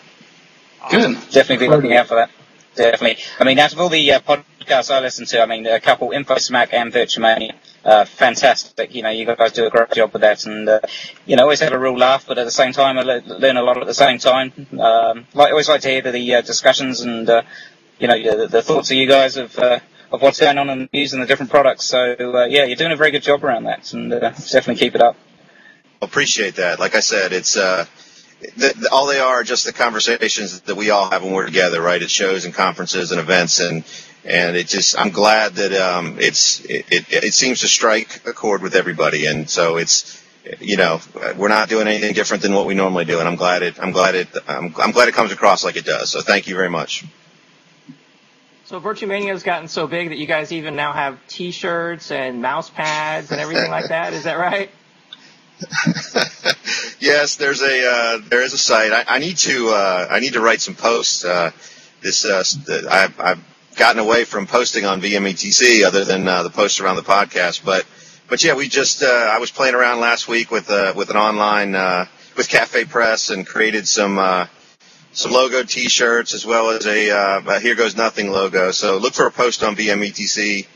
Good. 0.89 1.15
Definitely 1.33 1.67
be 1.67 1.69
looking 1.69 1.93
out 1.95 2.07
for 2.07 2.15
that. 2.15 2.31
Definitely. 2.77 3.23
I 3.41 3.45
mean, 3.45 3.59
out 3.59 3.73
of 3.73 3.81
all 3.81 3.89
the 3.89 4.13
uh, 4.13 4.21
podcasts 4.61 4.95
I 4.95 5.01
listen 5.01 5.27
to, 5.27 5.43
I 5.43 5.47
mean, 5.47 5.67
a 5.67 5.81
couple, 5.81 6.11
InfoSmack 6.11 6.73
and 6.73 6.93
VirtuMania, 6.93 7.55
uh, 7.85 8.05
fantastic. 8.05 8.95
You 8.95 9.03
know, 9.03 9.11
you 9.11 9.25
guys 9.25 9.53
do 9.53 9.67
a 9.67 9.71
great 9.71 9.91
job 9.93 10.13
with 10.13 10.23
that, 10.23 10.45
and 10.47 10.69
uh, 10.69 10.81
you 11.27 11.37
know, 11.37 11.43
always 11.45 11.61
have 11.61 11.73
a 11.73 11.79
real 11.79 11.97
laugh, 11.97 12.27
but 12.27 12.39
at 12.39 12.45
the 12.45 12.51
same 12.51 12.73
time, 12.73 12.99
I 12.99 13.03
le- 13.03 13.23
learn 13.39 13.57
a 13.57 13.63
lot 13.63 13.79
at 13.79 13.87
the 13.87 13.95
same 13.95 14.19
time. 14.19 14.53
Um, 14.79 15.27
like, 15.35 15.51
always 15.51 15.69
like 15.69 15.81
to 15.83 15.89
hear 15.89 16.03
the 16.03 16.35
uh, 16.35 16.41
discussions 16.43 17.01
and 17.01 17.29
uh, 17.29 17.43
you 17.99 18.09
know 18.09 18.39
the, 18.39 18.47
the 18.49 18.63
thoughts 18.63 18.91
of 18.91 18.97
you 18.97 19.09
guys 19.09 19.37
of 19.37 19.59
uh, 19.59 19.81
of 20.13 20.23
what's 20.23 20.41
going 20.41 20.59
on 20.59 20.67
the 20.67 20.89
and 20.93 21.23
the 21.23 21.27
different 21.27 21.51
products. 21.51 21.85
So 21.87 22.15
uh, 22.19 22.45
yeah, 22.47 22.65
you're 22.65 22.77
doing 22.77 22.93
a 22.93 22.97
very 22.97 23.11
good 23.11 23.23
job 23.23 23.45
around 23.45 23.65
that, 23.65 23.93
and 23.93 24.11
definitely 24.11 24.77
keep 24.77 24.95
it 24.95 25.03
up. 25.03 25.17
Appreciate 26.03 26.57
that. 26.57 26.81
Like 26.81 26.95
I 26.95 27.01
said, 27.01 27.33
it's 27.33 27.57
uh, 27.57 27.85
th- 28.41 28.55
th- 28.55 28.87
all 28.91 29.07
they 29.07 29.21
are 29.21 29.43
just 29.43 29.65
the 29.67 29.73
conversations 29.73 30.63
that 30.63 30.75
we 30.75 30.91
all 30.91 31.11
have 31.11 31.23
when 31.23 31.33
we're 31.33 31.47
together, 31.47 31.81
right? 31.81 32.03
At 32.03 32.11
shows 32.11 32.47
and 32.47 32.55
conferences 32.55 33.13
and 33.13 33.21
events, 33.21 33.61
and 33.61 33.85
and 34.25 34.57
it 34.57 34.67
just 34.67 34.99
I'm 34.99 35.11
glad 35.11 35.55
that 35.55 35.73
um, 35.73 36.19
it's 36.19 36.61
it, 36.65 36.87
it, 36.91 37.13
it 37.13 37.35
seems 37.35 37.61
to 37.61 37.69
strike 37.69 38.27
a 38.27 38.33
chord 38.33 38.63
with 38.63 38.75
everybody, 38.75 39.27
and 39.27 39.49
so 39.49 39.77
it's 39.77 40.23
you 40.61 40.77
know 40.77 41.01
we're 41.37 41.49
not 41.49 41.69
doing 41.69 41.87
anything 41.89 42.15
different 42.15 42.43
than 42.43 42.55
what 42.55 42.67
we 42.67 42.75
normally 42.75 43.05
do, 43.05 43.19
and 43.19 43.29
I'm 43.29 43.37
glad 43.37 43.63
it 43.63 43.81
I'm 43.81 43.93
glad 43.93 44.15
it 44.15 44.29
I'm, 44.49 44.75
I'm 44.79 44.93
glad 44.93 45.09
it 45.09 45.15
comes 45.15 45.33
across 45.33 45.65
like 45.65 45.77
it 45.77 45.85
does. 45.85 46.11
So 46.11 46.21
thank 46.21 46.47
you 46.47 46.55
very 46.55 46.71
much. 46.71 47.05
So 48.65 48.81
Virtumania 48.81 49.31
has 49.31 49.43
gotten 49.43 49.67
so 49.67 49.89
big 49.89 50.11
that 50.11 50.19
you 50.19 50.27
guys 50.27 50.53
even 50.53 50.77
now 50.77 50.93
have 50.93 51.19
T-shirts 51.27 52.13
and 52.13 52.41
mouse 52.41 52.71
pads 52.71 53.33
and 53.33 53.41
everything 53.41 53.69
like 53.69 53.89
that. 53.89 54.13
Is 54.13 54.25
that 54.25 54.39
right? 54.39 54.71
yes, 57.01 57.35
there's 57.35 57.63
a 57.63 57.91
uh, 57.91 58.19
there 58.29 58.43
is 58.43 58.53
a 58.53 58.59
site. 58.59 58.93
I, 58.93 59.17
I 59.17 59.19
need 59.19 59.39
to 59.39 59.71
uh, 59.71 60.07
I 60.09 60.21
need 60.21 60.35
to 60.35 60.41
write 60.41 60.61
some 60.61 60.75
posts. 60.75 61.25
Uh, 61.25 61.51
this 62.01 62.25
uh, 62.25 62.43
I've, 62.89 63.21
I've 63.21 63.45
gotten 63.81 63.99
away 63.99 64.25
from 64.25 64.47
posting 64.47 64.85
on 64.85 65.01
VMETC 65.01 65.85
other 65.85 66.05
than 66.05 66.29
uh, 66.29 66.43
the 66.43 66.51
posts 66.51 66.81
around 66.81 66.97
the 66.97 67.03
podcast. 67.03 67.65
But 67.65 67.87
but 68.29 68.45
yeah, 68.45 68.55
we 68.55 68.69
just 68.69 69.03
uh, 69.03 69.07
I 69.07 69.39
was 69.39 69.51
playing 69.51 69.75
around 69.75 70.01
last 70.01 70.29
week 70.29 70.51
with 70.51 70.71
uh, 70.71 70.93
with 70.95 71.09
an 71.09 71.17
online 71.17 71.75
uh, 71.75 72.05
with 72.37 72.49
Cafe 72.49 72.85
Press 72.85 73.31
and 73.31 73.47
created 73.47 73.89
some. 73.89 74.19
Uh, 74.19 74.47
some 75.13 75.33
logo 75.33 75.65
T-shirts 75.65 76.35
as 76.35 76.47
well 76.47 76.71
as 76.71 76.87
a, 76.87 77.11
uh, 77.11 77.43
a 77.45 77.59
"Here 77.59 77.75
Goes 77.75 77.97
Nothing" 77.97 78.31
logo. 78.31 78.71
So 78.71 78.97
look 78.97 79.15
for 79.15 79.27
a 79.27 79.33
post 79.33 79.65
on 79.65 79.75
VMETC 79.75 80.69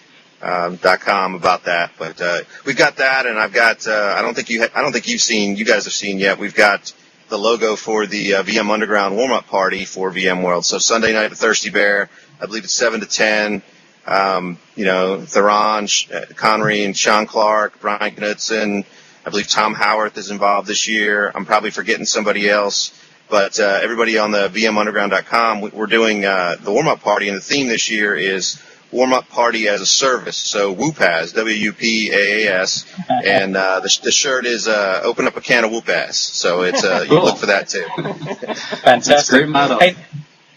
um, 0.42 0.76
com 0.78 1.36
about 1.36 1.66
that. 1.66 1.92
But 1.96 2.20
uh, 2.20 2.40
we've 2.66 2.76
got 2.76 2.96
that, 2.96 3.26
and 3.26 3.38
I've 3.38 3.52
got. 3.52 3.86
Uh, 3.86 4.14
I 4.16 4.22
don't 4.22 4.34
think 4.34 4.50
you. 4.50 4.62
Ha- 4.62 4.70
I 4.74 4.82
don't 4.82 4.92
think 4.92 5.06
you've 5.06 5.20
seen. 5.20 5.54
You 5.56 5.64
guys 5.64 5.84
have 5.84 5.92
seen 5.92 6.18
yet. 6.18 6.38
We've 6.38 6.54
got 6.54 6.92
the 7.28 7.38
logo 7.38 7.76
for 7.76 8.06
the 8.06 8.34
uh, 8.34 8.42
VM 8.42 8.70
Underground 8.70 9.16
warm 9.16 9.30
up 9.30 9.46
party 9.46 9.84
for 9.84 10.10
VM 10.10 10.42
VMworld. 10.42 10.64
So 10.64 10.78
Sunday 10.78 11.12
night 11.12 11.30
at 11.30 11.38
Thirsty 11.38 11.70
Bear. 11.70 12.10
I 12.40 12.46
believe 12.46 12.64
it's 12.64 12.72
seven 12.72 13.00
to 13.00 13.06
ten. 13.06 13.62
Um, 14.06 14.58
you 14.76 14.84
know, 14.84 15.20
Theron, 15.22 15.86
Sh- 15.86 16.10
uh, 16.10 16.26
Conrey, 16.34 16.84
and 16.84 16.96
Sean 16.96 17.26
Clark, 17.26 17.80
Brian 17.80 18.14
Knudtson. 18.16 18.84
I 19.26 19.30
believe 19.30 19.48
Tom 19.48 19.72
Howarth 19.74 20.18
is 20.18 20.30
involved 20.30 20.68
this 20.68 20.86
year. 20.86 21.32
I'm 21.34 21.46
probably 21.46 21.70
forgetting 21.70 22.04
somebody 22.04 22.48
else. 22.50 22.92
But 23.30 23.58
uh, 23.58 23.80
everybody 23.82 24.18
on 24.18 24.32
the 24.32 24.48
VMUnderground.com, 24.50 25.62
we- 25.62 25.70
we're 25.70 25.86
doing 25.86 26.26
uh, 26.26 26.56
the 26.60 26.70
warm-up 26.70 27.00
party, 27.00 27.28
and 27.28 27.36
the 27.38 27.40
theme 27.40 27.68
this 27.68 27.90
year 27.90 28.14
is 28.14 28.60
warm-up 28.92 29.28
party 29.30 29.66
as 29.66 29.80
a 29.80 29.86
service. 29.86 30.36
So 30.36 30.74
WUPAS, 30.74 31.34
W-U-P-A-A-S, 31.34 32.84
and 33.08 33.56
uh, 33.56 33.80
the, 33.80 34.00
the 34.04 34.12
shirt 34.12 34.44
is 34.44 34.68
uh, 34.68 35.00
open 35.02 35.26
up 35.26 35.36
a 35.38 35.40
can 35.40 35.64
of 35.64 35.70
WUPAS. 35.70 36.12
So 36.14 36.62
it's 36.62 36.84
uh, 36.84 37.00
you 37.04 37.08
Cool. 37.08 37.24
look 37.24 37.38
for 37.38 37.46
that 37.46 37.68
too. 37.70 37.84
Fantastic. 37.96 39.04
That's 39.16 39.30
great 39.30 39.48
motto. 39.48 39.78
Hey, 39.78 39.96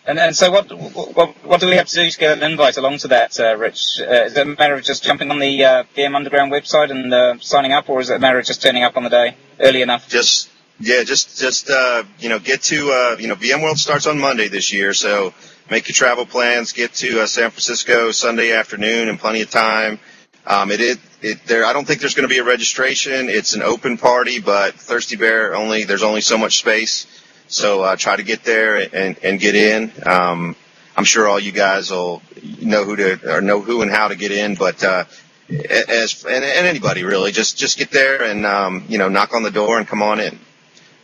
and, 0.07 0.17
and 0.17 0.35
so 0.35 0.49
what, 0.51 0.71
what 0.71 1.35
what 1.45 1.59
do 1.59 1.67
we 1.67 1.75
have 1.75 1.87
to 1.87 1.95
do 1.95 2.09
to 2.09 2.17
get 2.17 2.37
an 2.37 2.49
invite 2.49 2.77
along 2.77 2.97
to 2.99 3.09
that, 3.09 3.39
uh, 3.39 3.57
Rich? 3.57 3.99
Uh, 4.01 4.25
is 4.25 4.37
it 4.37 4.47
a 4.47 4.55
matter 4.55 4.75
of 4.75 4.83
just 4.83 5.03
jumping 5.03 5.29
on 5.29 5.39
the 5.39 5.65
uh, 5.65 5.83
VM 5.95 6.15
Underground 6.15 6.51
website 6.51 6.91
and 6.91 7.13
uh, 7.13 7.37
signing 7.39 7.73
up, 7.73 7.89
or 7.89 7.99
is 7.99 8.09
it 8.09 8.15
a 8.15 8.19
matter 8.19 8.39
of 8.39 8.45
just 8.45 8.61
turning 8.61 8.83
up 8.83 8.95
on 8.95 9.03
the 9.03 9.09
day 9.09 9.35
early 9.59 9.81
enough? 9.81 10.07
Just 10.07 10.49
yeah, 10.79 11.03
just 11.03 11.37
just 11.37 11.69
uh, 11.69 12.03
you 12.19 12.29
know 12.29 12.39
get 12.39 12.61
to 12.63 12.91
uh, 12.91 13.17
you 13.19 13.27
know 13.27 13.35
VMworld 13.35 13.77
starts 13.77 14.07
on 14.07 14.17
Monday 14.17 14.47
this 14.47 14.71
year, 14.71 14.93
so 14.93 15.33
make 15.69 15.87
your 15.87 15.93
travel 15.93 16.25
plans. 16.25 16.71
Get 16.71 16.93
to 16.95 17.21
uh, 17.21 17.27
San 17.27 17.51
Francisco 17.51 18.11
Sunday 18.11 18.53
afternoon 18.53 19.09
in 19.09 19.17
plenty 19.17 19.41
of 19.41 19.49
time. 19.49 19.99
Um, 20.45 20.71
it, 20.71 20.79
it 20.79 20.99
it 21.21 21.45
there. 21.45 21.65
I 21.65 21.73
don't 21.73 21.85
think 21.85 21.99
there's 21.99 22.15
going 22.15 22.27
to 22.27 22.33
be 22.33 22.39
a 22.39 22.43
registration. 22.43 23.27
It's 23.29 23.55
an 23.55 23.61
open 23.61 23.97
party, 23.97 24.39
but 24.39 24.75
Thirsty 24.75 25.15
Bear 25.15 25.55
only 25.55 25.83
there's 25.83 26.03
only 26.03 26.21
so 26.21 26.37
much 26.37 26.59
space, 26.59 27.07
so 27.47 27.81
uh, 27.83 27.95
try 27.95 28.15
to 28.15 28.23
get 28.23 28.43
there 28.43 28.75
and 28.93 29.17
and 29.23 29.39
get 29.39 29.55
in. 29.55 29.91
Um, 30.05 30.55
I'm 30.95 31.03
sure 31.03 31.27
all 31.27 31.39
you 31.39 31.51
guys 31.51 31.91
will 31.91 32.21
know 32.61 32.83
who 32.83 32.95
to 32.95 33.35
or 33.35 33.41
know 33.41 33.61
who 33.61 33.81
and 33.81 33.91
how 33.91 34.07
to 34.07 34.15
get 34.15 34.31
in, 34.31 34.55
but 34.55 34.83
uh, 34.83 35.05
as 35.49 36.25
and, 36.25 36.43
and 36.43 36.67
anybody 36.67 37.03
really 37.03 37.31
just 37.31 37.57
just 37.57 37.77
get 37.77 37.91
there 37.91 38.23
and 38.23 38.45
um, 38.45 38.83
you 38.87 38.97
know 38.97 39.07
knock 39.09 39.33
on 39.33 39.43
the 39.43 39.51
door 39.51 39.77
and 39.77 39.87
come 39.87 40.01
on 40.01 40.19
in. 40.19 40.39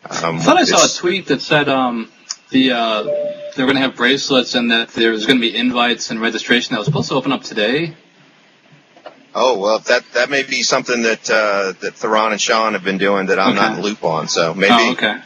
Um, 0.10 0.38
I 0.38 0.40
thought 0.40 0.58
I 0.58 0.64
saw 0.66 0.86
a 0.86 0.90
tweet 1.00 1.28
that 1.28 1.42
said 1.42 1.70
um, 1.70 2.12
the 2.50 2.72
uh, 2.72 3.04
they're 3.56 3.66
going 3.66 3.76
to 3.76 3.82
have 3.82 3.96
bracelets 3.96 4.56
and 4.56 4.72
that 4.72 4.90
there's 4.90 5.26
going 5.26 5.40
to 5.40 5.42
be 5.42 5.56
invites 5.56 6.12
and 6.12 6.20
registration 6.20 6.74
that 6.74 6.80
was 6.80 6.88
supposed 6.88 7.10
to 7.10 7.16
open 7.16 7.32
up 7.32 7.44
today. 7.44 7.96
Oh 9.36 9.58
well, 9.58 9.80
that 9.80 10.04
that 10.14 10.30
may 10.30 10.44
be 10.44 10.62
something 10.62 11.04
that 11.04 11.30
uh, 11.30 11.74
that 11.82 11.96
Theron 11.96 12.32
and 12.34 12.42
Sean 12.42 12.74
have 12.74 12.84
been 12.84 12.98
doing 12.98 13.28
that 13.28 13.40
I'm 13.40 13.56
not 13.56 13.72
in 13.72 13.78
the 13.78 13.84
loop 13.84 14.04
on. 14.04 14.28
So 14.28 14.54
maybe, 14.54 14.74
Oh, 14.74 14.92
okay. 14.92 15.22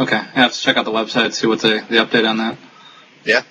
Okay. 0.00 0.16
I 0.16 0.40
have 0.40 0.52
to 0.52 0.60
check 0.60 0.76
out 0.76 0.84
the 0.84 0.90
website 0.92 1.32
see 1.34 1.46
what 1.46 1.60
the 1.60 1.84
the 1.88 1.96
update 1.96 2.28
on 2.28 2.38
that. 2.38 2.56
yeah. 3.24 3.42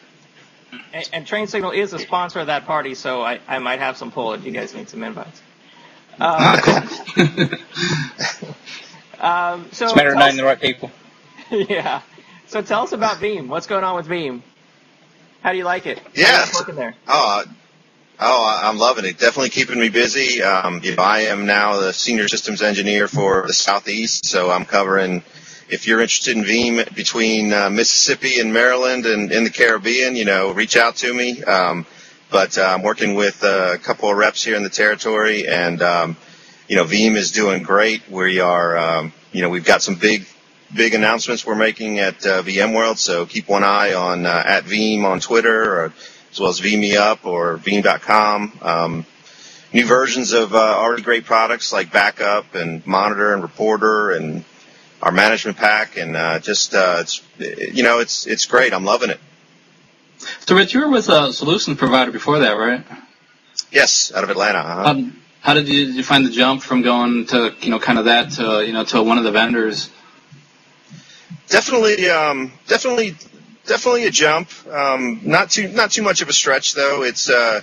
And, 0.93 1.09
and 1.13 1.27
Train 1.27 1.47
Signal 1.47 1.71
is 1.71 1.93
a 1.93 1.99
sponsor 1.99 2.39
of 2.39 2.47
that 2.47 2.65
party, 2.65 2.95
so 2.95 3.21
I, 3.21 3.39
I 3.47 3.59
might 3.59 3.79
have 3.79 3.97
some 3.97 4.11
pull 4.11 4.33
if 4.33 4.43
you 4.45 4.51
guys 4.51 4.73
need 4.73 4.89
some 4.89 5.03
invites. 5.03 5.41
Um, 6.19 6.35
um, 9.19 9.69
so 9.71 9.85
It's 9.85 9.93
a 9.93 9.95
matter 9.95 10.09
of 10.09 10.15
tell 10.15 10.17
knowing 10.17 10.37
the 10.37 10.43
right 10.43 10.59
people. 10.59 10.91
yeah. 11.51 12.01
So 12.47 12.61
tell 12.61 12.83
us 12.83 12.91
about 12.93 13.17
Veeam. 13.17 13.47
What's 13.47 13.67
going 13.67 13.83
on 13.83 13.95
with 13.95 14.07
Veeam? 14.07 14.41
How 15.41 15.51
do 15.51 15.57
you 15.57 15.63
like 15.65 15.85
it? 15.85 15.99
How 15.99 16.05
do 16.05 16.21
you 16.21 16.27
Yeah. 16.27 16.41
like 16.45 16.53
working 16.53 16.75
there. 16.75 16.95
Oh, 17.07 17.41
uh, 17.41 17.45
oh, 18.19 18.45
I- 18.45 18.67
I'm 18.69 18.77
loving 18.77 19.05
it. 19.05 19.17
Definitely 19.19 19.49
keeping 19.51 19.79
me 19.79 19.89
busy. 19.89 20.41
Um, 20.43 20.81
you 20.83 20.95
know, 20.95 21.03
I 21.03 21.21
am 21.21 21.45
now 21.45 21.79
the 21.79 21.93
senior 21.93 22.27
systems 22.27 22.61
engineer 22.61 23.07
for 23.07 23.45
the 23.47 23.53
Southeast, 23.53 24.25
so 24.25 24.49
I'm 24.51 24.65
covering. 24.65 25.23
If 25.69 25.85
you're 25.85 25.99
interested 25.99 26.37
in 26.37 26.43
Veeam 26.43 26.95
between 26.95 27.51
uh, 27.51 27.69
Mississippi 27.69 28.39
and 28.39 28.53
Maryland 28.53 29.05
and 29.05 29.31
in 29.33 29.43
the 29.43 29.49
Caribbean, 29.49 30.15
you 30.15 30.23
know, 30.23 30.51
reach 30.51 30.77
out 30.77 30.95
to 30.97 31.13
me. 31.13 31.43
Um, 31.43 31.85
but 32.31 32.57
uh, 32.57 32.63
I'm 32.63 32.83
working 32.83 33.15
with 33.15 33.43
a 33.43 33.77
couple 33.83 34.09
of 34.09 34.17
reps 34.17 34.43
here 34.43 34.55
in 34.55 34.63
the 34.63 34.69
territory, 34.69 35.47
and 35.47 35.81
um, 35.81 36.17
you 36.69 36.77
know, 36.77 36.85
Veeam 36.85 37.15
is 37.15 37.31
doing 37.31 37.63
great. 37.63 38.09
We 38.09 38.39
are, 38.39 38.77
um, 38.77 39.13
you 39.33 39.41
know, 39.41 39.49
we've 39.49 39.65
got 39.65 39.81
some 39.81 39.95
big, 39.95 40.25
big 40.73 40.93
announcements 40.93 41.45
we're 41.45 41.55
making 41.55 41.99
at 41.99 42.25
uh, 42.25 42.43
VMworld, 42.43 42.97
so 42.97 43.25
keep 43.25 43.49
one 43.49 43.63
eye 43.63 43.93
on 43.93 44.25
uh, 44.25 44.43
at 44.45 44.63
Veeam 44.63 45.03
on 45.03 45.19
Twitter, 45.19 45.81
or, 45.81 45.93
as 46.31 46.39
well 46.39 46.49
as 46.49 46.61
VMeUp 46.61 47.25
or 47.25 47.57
Veeam.com. 47.57 48.59
Um, 48.61 49.05
new 49.73 49.85
versions 49.85 50.33
of 50.33 50.55
uh, 50.55 50.57
already 50.57 51.03
great 51.03 51.25
products 51.25 51.73
like 51.73 51.91
Backup 51.91 52.55
and 52.55 52.85
Monitor 52.87 53.33
and 53.33 53.41
Reporter 53.41 54.11
and 54.11 54.45
our 55.01 55.11
management 55.11 55.57
pack, 55.57 55.97
and 55.97 56.15
uh, 56.15 56.39
just 56.39 56.73
uh, 56.73 56.97
it's 57.01 57.21
you 57.39 57.83
know 57.83 57.99
it's 57.99 58.27
it's 58.27 58.45
great. 58.45 58.73
I'm 58.73 58.85
loving 58.85 59.09
it. 59.09 59.19
So, 60.47 60.55
Rich, 60.55 60.73
you 60.73 60.81
were 60.81 60.89
with 60.89 61.09
a 61.09 61.31
solutions 61.33 61.77
provider 61.77 62.11
before 62.11 62.39
that, 62.39 62.53
right? 62.53 62.83
Yes, 63.71 64.11
out 64.15 64.23
of 64.23 64.29
Atlanta. 64.29 64.59
Uh-huh. 64.59 64.89
Um, 64.91 65.21
how 65.41 65.53
did 65.53 65.67
you, 65.69 65.85
did 65.85 65.95
you 65.95 66.03
find 66.03 66.25
the 66.25 66.29
jump 66.31 66.63
from 66.63 66.81
going 66.81 67.25
to 67.27 67.53
you 67.61 67.69
know 67.69 67.79
kind 67.79 67.99
of 67.99 68.05
that 68.05 68.31
to 68.33 68.65
you 68.65 68.73
know 68.73 68.83
to 68.85 69.03
one 69.03 69.17
of 69.17 69.23
the 69.23 69.31
vendors? 69.31 69.89
Definitely, 71.47 72.09
um, 72.09 72.51
definitely, 72.67 73.15
definitely 73.65 74.05
a 74.05 74.11
jump. 74.11 74.49
Um, 74.67 75.21
not 75.23 75.51
too 75.51 75.67
not 75.69 75.91
too 75.91 76.01
much 76.01 76.21
of 76.21 76.29
a 76.29 76.33
stretch 76.33 76.73
though. 76.73 77.03
It's 77.03 77.29
uh, 77.29 77.61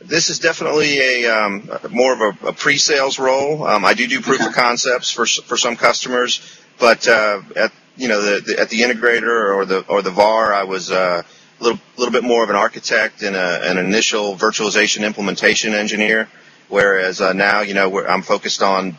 this 0.00 0.30
is 0.30 0.38
definitely 0.38 1.24
a 1.24 1.26
um, 1.28 1.68
more 1.90 2.12
of 2.12 2.20
a, 2.44 2.48
a 2.48 2.52
pre-sales 2.52 3.18
role. 3.18 3.66
Um, 3.66 3.84
I 3.84 3.94
do 3.94 4.06
do 4.06 4.20
proof 4.20 4.40
Okay. 4.40 4.46
of 4.48 4.54
concepts 4.54 5.10
for 5.10 5.26
for 5.26 5.56
some 5.56 5.76
customers, 5.76 6.57
but 6.78 7.06
uh, 7.08 7.42
at 7.56 7.72
you 7.96 8.08
know 8.08 8.20
the, 8.22 8.40
the 8.40 8.60
at 8.60 8.70
the 8.70 8.80
integrator 8.80 9.54
or 9.54 9.64
the 9.64 9.80
or 9.88 10.02
the 10.02 10.10
VAR, 10.10 10.54
I 10.54 10.64
was 10.64 10.90
uh, 10.90 11.22
a 11.60 11.62
little 11.62 11.80
little 11.96 12.12
bit 12.12 12.24
more 12.24 12.44
of 12.44 12.50
an 12.50 12.56
architect 12.56 13.22
and 13.22 13.36
a, 13.36 13.70
an 13.70 13.78
initial 13.78 14.34
virtualization 14.36 15.04
implementation 15.04 15.74
engineer. 15.74 16.28
Whereas 16.68 17.20
uh, 17.20 17.32
now, 17.32 17.60
you 17.62 17.72
know, 17.72 18.06
I'm 18.06 18.22
focused 18.22 18.62
on, 18.62 18.96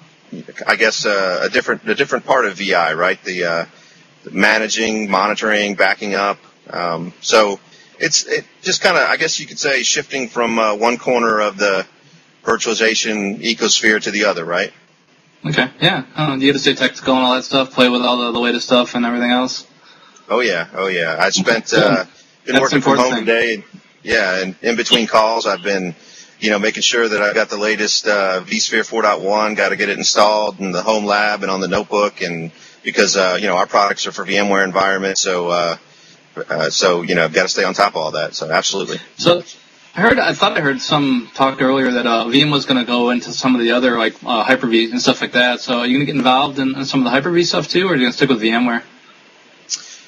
I 0.66 0.76
guess, 0.76 1.06
uh, 1.06 1.42
a 1.44 1.50
different 1.50 1.88
a 1.88 1.96
different 1.96 2.26
part 2.26 2.46
of 2.46 2.58
VI, 2.58 2.94
right? 2.94 3.24
The 3.24 3.68
managing, 4.32 5.10
monitoring, 5.10 5.76
backing 5.76 6.16
up. 6.16 6.38
Um, 6.70 7.14
so 7.22 7.60
it's 8.00 8.26
it 8.26 8.46
just 8.62 8.82
kind 8.82 8.98
of, 8.98 9.04
I 9.10 9.18
guess 9.18 9.40
you 9.40 9.46
could 9.46 9.60
say, 9.60 9.84
shifting 9.84 10.30
from 10.30 10.60
uh, 10.60 10.76
one 10.76 10.98
corner 10.98 11.40
of 11.40 11.58
the 11.58 11.86
virtualization 12.44 13.40
ecosphere 13.42 14.02
to 14.02 14.12
the 14.12 14.26
other, 14.26 14.46
right? 14.46 14.74
Okay, 15.46 15.70
yeah. 15.80 16.06
Uh, 16.16 16.36
you 16.40 16.48
get 16.48 16.54
to 16.54 16.60
stay 16.60 16.76
technical 16.76 17.16
and 17.16 17.24
all 17.24 17.36
that 17.36 17.44
stuff, 17.44 17.72
play 17.72 17.90
with 17.90 18.02
all 18.02 18.18
the, 18.18 18.32
the 18.32 18.40
latest 18.40 18.66
stuff 18.66 18.96
and 18.96 19.06
everything 19.06 19.32
else. 19.32 19.66
Oh 20.30 20.42
yeah, 20.42 20.68
oh 20.74 20.88
yeah. 20.88 21.16
I 21.20 21.30
spent 21.30 21.74
uh, 21.74 22.06
been 22.46 22.54
That's 22.54 22.62
working 22.62 22.82
from 22.82 22.98
home 22.98 23.14
thing. 23.14 23.26
today. 23.26 23.64
Yeah, 24.04 24.42
and 24.42 24.56
in 24.62 24.76
between 24.76 25.08
calls, 25.08 25.46
I've 25.46 25.64
been, 25.64 25.94
you 26.40 26.50
know, 26.50 26.60
making 26.60 26.84
sure 26.84 27.08
that 27.08 27.22
I've 27.22 27.36
got 27.36 27.50
the 27.50 27.58
latest 27.58 28.08
uh, 28.08 28.42
vSphere 28.46 28.88
4.1. 28.88 29.56
Got 29.58 29.70
to 29.70 29.76
get 29.76 29.90
it 29.90 29.98
installed 29.98 30.60
in 30.60 30.72
the 30.72 30.82
home 30.82 31.06
lab 31.06 31.42
and 31.44 31.52
on 31.52 31.62
the 31.62 31.68
notebook, 31.68 32.22
and 32.22 32.52
because 32.84 33.18
uh, 33.18 33.38
you 33.40 33.48
know 33.48 33.56
our 33.56 33.68
products 33.68 34.08
are 34.08 34.12
for 34.12 34.26
VMware 34.26 34.64
environments, 34.64 35.22
so 35.22 35.50
uh, 35.50 35.78
uh, 36.50 36.70
so 36.70 37.02
you 37.02 37.16
know 37.16 37.24
I've 37.24 37.34
got 37.34 37.44
to 37.44 37.50
stay 37.50 37.64
on 37.64 37.74
top 37.74 37.94
of 37.94 37.98
all 37.98 38.12
that. 38.12 38.36
So 38.36 38.52
absolutely. 38.52 38.98
So 39.18 39.44
I 39.96 40.02
heard, 40.02 40.20
I 40.20 40.34
thought 40.34 40.58
I 40.58 40.62
heard 40.62 40.82
some 40.82 41.30
talk 41.34 41.62
earlier 41.62 41.92
that 41.92 42.06
uh, 42.06 42.26
Veeam 42.26 42.52
was 42.52 42.66
going 42.66 42.80
to 42.80 42.86
go 42.86 43.10
into 43.10 43.32
some 43.32 43.56
of 43.56 43.62
the 43.62 43.72
other 43.72 43.98
like 43.98 44.14
uh, 44.24 44.44
Hyper-V 44.44 44.92
and 44.92 45.02
stuff 45.02 45.20
like 45.22 45.34
that. 45.34 45.60
So 45.62 45.80
are 45.80 45.86
you 45.88 45.98
going 45.98 46.06
to 46.06 46.12
get 46.12 46.16
involved 46.16 46.60
in, 46.60 46.76
in 46.76 46.86
some 46.86 47.02
of 47.02 47.04
the 47.06 47.10
Hyper-V 47.10 47.44
stuff 47.44 47.68
too, 47.68 47.88
or 47.88 47.92
are 47.92 47.96
you 47.96 48.02
going 48.02 48.12
to 48.12 48.16
stick 48.18 48.30
with 48.30 48.42
VMware? 48.42 48.84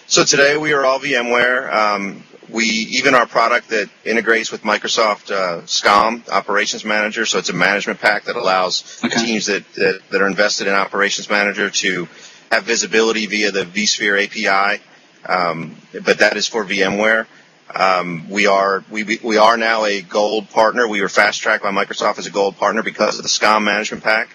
So 0.07 0.23
today 0.23 0.57
we 0.57 0.73
are 0.73 0.85
all 0.85 0.99
VMware. 0.99 1.73
Um, 1.73 2.23
we 2.49 2.65
even 2.65 3.15
our 3.15 3.25
product 3.25 3.69
that 3.69 3.89
integrates 4.05 4.51
with 4.51 4.61
Microsoft 4.63 5.31
uh, 5.31 5.61
SCOM 5.61 6.27
Operations 6.29 6.85
Manager. 6.85 7.25
So 7.25 7.39
it's 7.39 7.49
a 7.49 7.53
management 7.53 7.99
pack 7.99 8.25
that 8.25 8.35
allows 8.35 9.01
Okay. 9.03 9.25
teams 9.25 9.47
that, 9.47 9.65
that 9.73 10.01
that 10.11 10.21
are 10.21 10.27
invested 10.27 10.67
in 10.67 10.73
Operations 10.73 11.29
Manager 11.29 11.69
to 11.69 12.07
have 12.51 12.63
visibility 12.65 13.25
via 13.25 13.51
the 13.51 13.63
vSphere 13.63 14.23
API. 14.25 14.81
Um, 15.25 15.75
but 16.03 16.19
that 16.19 16.35
is 16.37 16.47
for 16.47 16.65
VMware. 16.65 17.25
Um, 17.75 18.29
we 18.29 18.47
are 18.47 18.83
we 18.89 19.19
we 19.23 19.37
are 19.37 19.57
now 19.57 19.85
a 19.85 20.01
gold 20.01 20.49
partner. 20.49 20.87
We 20.87 21.01
were 21.01 21.09
fast 21.09 21.41
tracked 21.41 21.63
by 21.63 21.71
Microsoft 21.71 22.17
as 22.19 22.27
a 22.27 22.31
gold 22.31 22.57
partner 22.57 22.83
because 22.83 23.17
of 23.17 23.23
the 23.23 23.29
SCOM 23.29 23.63
management 23.63 24.03
pack. 24.03 24.29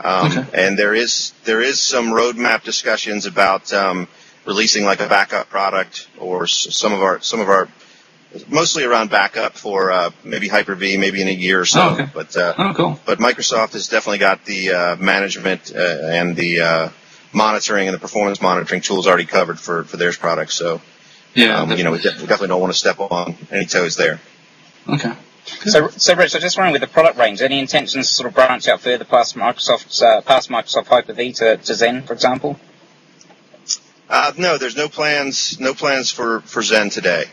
Um, 0.00 0.26
Okay. 0.38 0.66
And 0.66 0.78
there 0.78 0.94
is 0.94 1.32
there 1.44 1.60
is 1.60 1.80
some 1.80 2.08
roadmap 2.08 2.62
discussions 2.64 3.26
about 3.26 3.72
um, 3.72 4.06
releasing 4.46 4.84
like 4.84 5.00
a 5.00 5.08
backup 5.08 5.48
product 5.50 6.08
or 6.18 6.46
some 6.46 6.92
of 6.92 7.02
our 7.02 7.20
some 7.20 7.40
of 7.40 7.48
our 7.48 7.68
mostly 8.48 8.84
around 8.84 9.10
backup 9.10 9.54
for 9.56 9.90
uh, 9.90 10.10
maybe 10.22 10.48
Hyper-V, 10.48 10.98
maybe 10.98 11.22
in 11.22 11.28
a 11.28 11.32
year 11.32 11.60
or 11.60 11.64
so. 11.64 11.80
Oh, 11.80 11.92
okay. 11.94 12.06
But 12.12 12.36
uh, 12.36 12.54
Oh, 12.58 12.74
cool. 12.74 13.00
but 13.06 13.18
Microsoft 13.18 13.72
has 13.72 13.88
definitely 13.88 14.18
got 14.18 14.44
the 14.44 14.70
uh, 14.70 14.96
management 14.96 15.72
uh, 15.74 15.78
and 15.78 16.36
the 16.36 16.60
uh, 16.60 16.88
monitoring 17.32 17.88
and 17.88 17.94
the 17.94 17.98
performance 17.98 18.40
monitoring 18.42 18.82
tools 18.82 19.06
already 19.06 19.24
covered 19.26 19.58
for 19.58 19.84
for 19.84 19.96
their 19.96 20.12
products. 20.12 20.54
So 20.54 20.80
Yeah. 21.38 21.60
um, 21.60 21.70
you 21.72 21.84
know 21.84 21.92
we, 21.92 21.98
de- 21.98 22.10
definitely 22.10 22.48
don't 22.48 22.60
want 22.60 22.72
to 22.72 22.78
step 22.78 22.98
on 22.98 23.36
any 23.50 23.66
toes 23.66 23.96
there. 23.96 24.20
Okay. 24.88 25.12
So, 25.66 25.88
so 25.88 26.14
Rich, 26.14 26.34
I 26.34 26.40
just 26.40 26.58
wondering 26.58 26.72
with 26.72 26.82
the 26.82 26.88
product 26.88 27.18
range, 27.18 27.40
any 27.40 27.58
intentions 27.58 28.08
to 28.08 28.14
sort 28.14 28.28
of 28.28 28.34
branch 28.34 28.68
out 28.68 28.80
further 28.80 29.04
past 29.04 29.34
Microsoft's, 29.34 30.02
uh, 30.02 30.20
past 30.20 30.50
Microsoft 30.50 30.88
Hyper-V 30.88 31.32
to, 31.34 31.56
to 31.56 31.72
Xen, 31.72 32.06
for 32.06 32.12
example? 32.12 32.60
Uh, 34.10 34.32
no, 34.36 34.58
there's 34.58 34.76
no 34.76 34.88
plans 34.88 35.58
no 35.60 35.74
plans 35.74 36.10
for 36.10 36.40
for 36.40 36.62
Xen 36.62 36.92
today. 36.92 37.24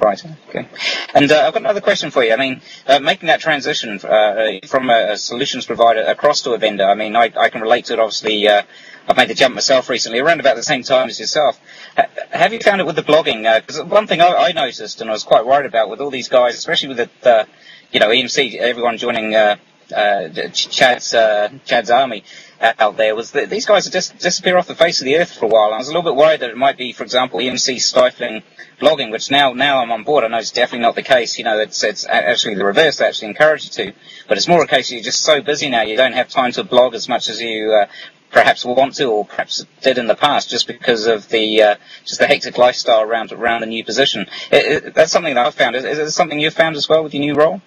Right. 0.00 0.24
Okay. 0.48 0.68
And 1.14 1.30
uh, 1.30 1.46
I've 1.46 1.52
got 1.52 1.62
another 1.62 1.80
question 1.80 2.10
for 2.10 2.22
you. 2.22 2.32
I 2.32 2.36
mean, 2.36 2.60
uh, 2.86 3.00
making 3.00 3.26
that 3.26 3.40
transition 3.40 3.98
uh, 4.04 4.60
from 4.66 4.90
a, 4.90 5.16
solutions 5.16 5.66
provider 5.66 6.02
across 6.02 6.42
to 6.42 6.52
a 6.52 6.58
vendor. 6.58 6.84
I 6.84 6.94
mean, 6.94 7.16
I, 7.16 7.32
I 7.36 7.48
can 7.50 7.60
relate 7.60 7.86
to 7.86 7.94
it. 7.94 7.98
Obviously, 7.98 8.46
uh, 8.46 8.62
I've 9.08 9.16
made 9.16 9.28
the 9.28 9.34
jump 9.34 9.54
myself 9.54 9.88
recently, 9.88 10.20
around 10.20 10.38
about 10.40 10.54
the 10.56 10.62
same 10.62 10.82
time 10.82 11.08
as 11.08 11.18
yourself. 11.18 11.58
Ha- 11.96 12.06
have 12.30 12.52
you 12.52 12.60
found 12.60 12.80
it 12.80 12.86
with 12.86 12.96
the 12.96 13.02
blogging? 13.02 13.42
Because 13.60 13.82
one 13.82 14.06
thing 14.06 14.20
I, 14.20 14.34
I 14.34 14.52
noticed, 14.52 15.00
and 15.00 15.10
I 15.10 15.12
was 15.12 15.24
quite 15.24 15.44
worried 15.44 15.66
about, 15.66 15.88
with 15.88 16.00
all 16.00 16.10
these 16.10 16.28
guys, 16.28 16.54
especially 16.54 16.94
with 16.94 17.10
the, 17.22 17.30
uh, 17.30 17.44
you 17.90 17.98
know, 17.98 18.10
EMC, 18.10 18.56
everyone 18.58 18.98
joining 18.98 19.34
uh, 19.34 19.56
uh, 19.94 20.28
Chad's 20.52 21.14
uh, 21.14 21.48
Chad's 21.64 21.90
army 21.90 22.22
uh, 22.22 22.24
out 22.60 22.96
there, 22.96 23.14
was 23.14 23.32
that 23.32 23.50
these 23.50 23.66
guys 23.66 23.88
just 23.88 24.18
disappear 24.18 24.56
off 24.58 24.66
the 24.66 24.74
face 24.74 25.00
of 25.00 25.04
the 25.04 25.16
earth 25.16 25.32
for 25.32 25.46
a 25.46 25.48
while. 25.48 25.72
I 25.72 25.78
was 25.78 25.88
a 25.88 25.90
little 25.90 26.02
bit 26.02 26.16
worried 26.16 26.40
that 26.40 26.50
it 26.50 26.56
might 26.56 26.76
be, 26.76 26.92
for 26.92 27.04
example, 27.04 27.40
EMC 27.40 27.80
stifling 27.80 28.42
blogging, 28.80 29.10
which 29.10 29.30
now 29.30 29.52
now 29.52 29.80
I'm 29.80 29.90
on 29.92 30.04
board. 30.04 30.24
I 30.24 30.28
know 30.28 30.38
it's 30.38 30.50
definitely 30.50 30.82
not 30.82 30.94
the 30.94 31.02
case. 31.02 31.38
You 31.38 31.44
know, 31.44 31.58
it's 31.58 31.82
it's 31.82 32.06
actually 32.06 32.54
the 32.54 32.64
reverse. 32.64 32.96
They 32.96 33.06
actually 33.06 33.28
encourage 33.28 33.64
you 33.64 33.70
to, 33.70 33.92
but 34.28 34.36
it's 34.36 34.48
more 34.48 34.62
a 34.62 34.66
case 34.66 34.90
you're 34.90 35.02
just 35.02 35.22
so 35.22 35.40
busy 35.40 35.68
now 35.68 35.82
you 35.82 35.96
don't 35.96 36.12
have 36.12 36.28
time 36.28 36.52
to 36.52 36.64
blog 36.64 36.94
as 36.94 37.08
much 37.08 37.28
as 37.28 37.40
you. 37.40 37.72
Uh, 37.72 37.86
Perhaps 38.30 38.62
want 38.62 38.94
to, 38.96 39.06
or 39.06 39.24
perhaps 39.24 39.64
did 39.80 39.96
in 39.96 40.06
the 40.06 40.14
past, 40.14 40.50
just 40.50 40.66
because 40.66 41.06
of 41.06 41.30
the 41.30 41.62
uh, 41.62 41.74
just 42.04 42.20
the 42.20 42.26
hectic 42.26 42.58
lifestyle 42.58 43.00
around 43.00 43.32
around 43.32 43.62
the 43.62 43.66
new 43.66 43.82
position. 43.82 44.26
It, 44.52 44.84
it, 44.84 44.94
that's 44.94 45.10
something 45.10 45.34
that 45.34 45.46
I've 45.46 45.54
found. 45.54 45.74
Is, 45.76 45.84
is 45.86 45.98
it 45.98 46.10
something 46.10 46.38
you've 46.38 46.52
found 46.52 46.76
as 46.76 46.90
well 46.90 47.02
with 47.02 47.14
your 47.14 47.22
new 47.22 47.34
role? 47.34 47.62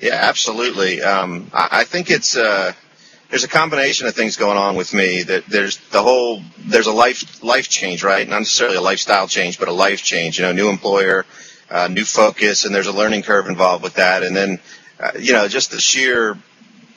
Yeah, 0.00 0.14
absolutely. 0.14 1.02
Um, 1.02 1.50
I, 1.52 1.68
I 1.72 1.84
think 1.84 2.10
it's 2.10 2.38
uh, 2.38 2.72
there's 3.32 3.44
a 3.44 3.48
combination 3.48 4.06
of 4.06 4.14
things 4.14 4.36
going 4.36 4.58
on 4.58 4.76
with 4.76 4.92
me. 4.92 5.22
That 5.22 5.46
there's 5.46 5.78
the 5.88 6.02
whole 6.02 6.42
there's 6.58 6.86
a 6.86 6.92
life 6.92 7.42
life 7.42 7.66
change, 7.66 8.04
right? 8.04 8.28
Not 8.28 8.40
necessarily 8.40 8.76
a 8.76 8.82
lifestyle 8.82 9.26
change, 9.26 9.58
but 9.58 9.68
a 9.68 9.72
life 9.72 10.02
change. 10.02 10.38
You 10.38 10.44
know, 10.44 10.52
new 10.52 10.68
employer, 10.68 11.24
uh, 11.70 11.88
new 11.88 12.04
focus, 12.04 12.66
and 12.66 12.74
there's 12.74 12.88
a 12.88 12.92
learning 12.92 13.22
curve 13.22 13.46
involved 13.46 13.82
with 13.82 13.94
that. 13.94 14.22
And 14.22 14.36
then, 14.36 14.60
uh, 15.00 15.12
you 15.18 15.32
know, 15.32 15.48
just 15.48 15.70
the 15.70 15.80
sheer 15.80 16.36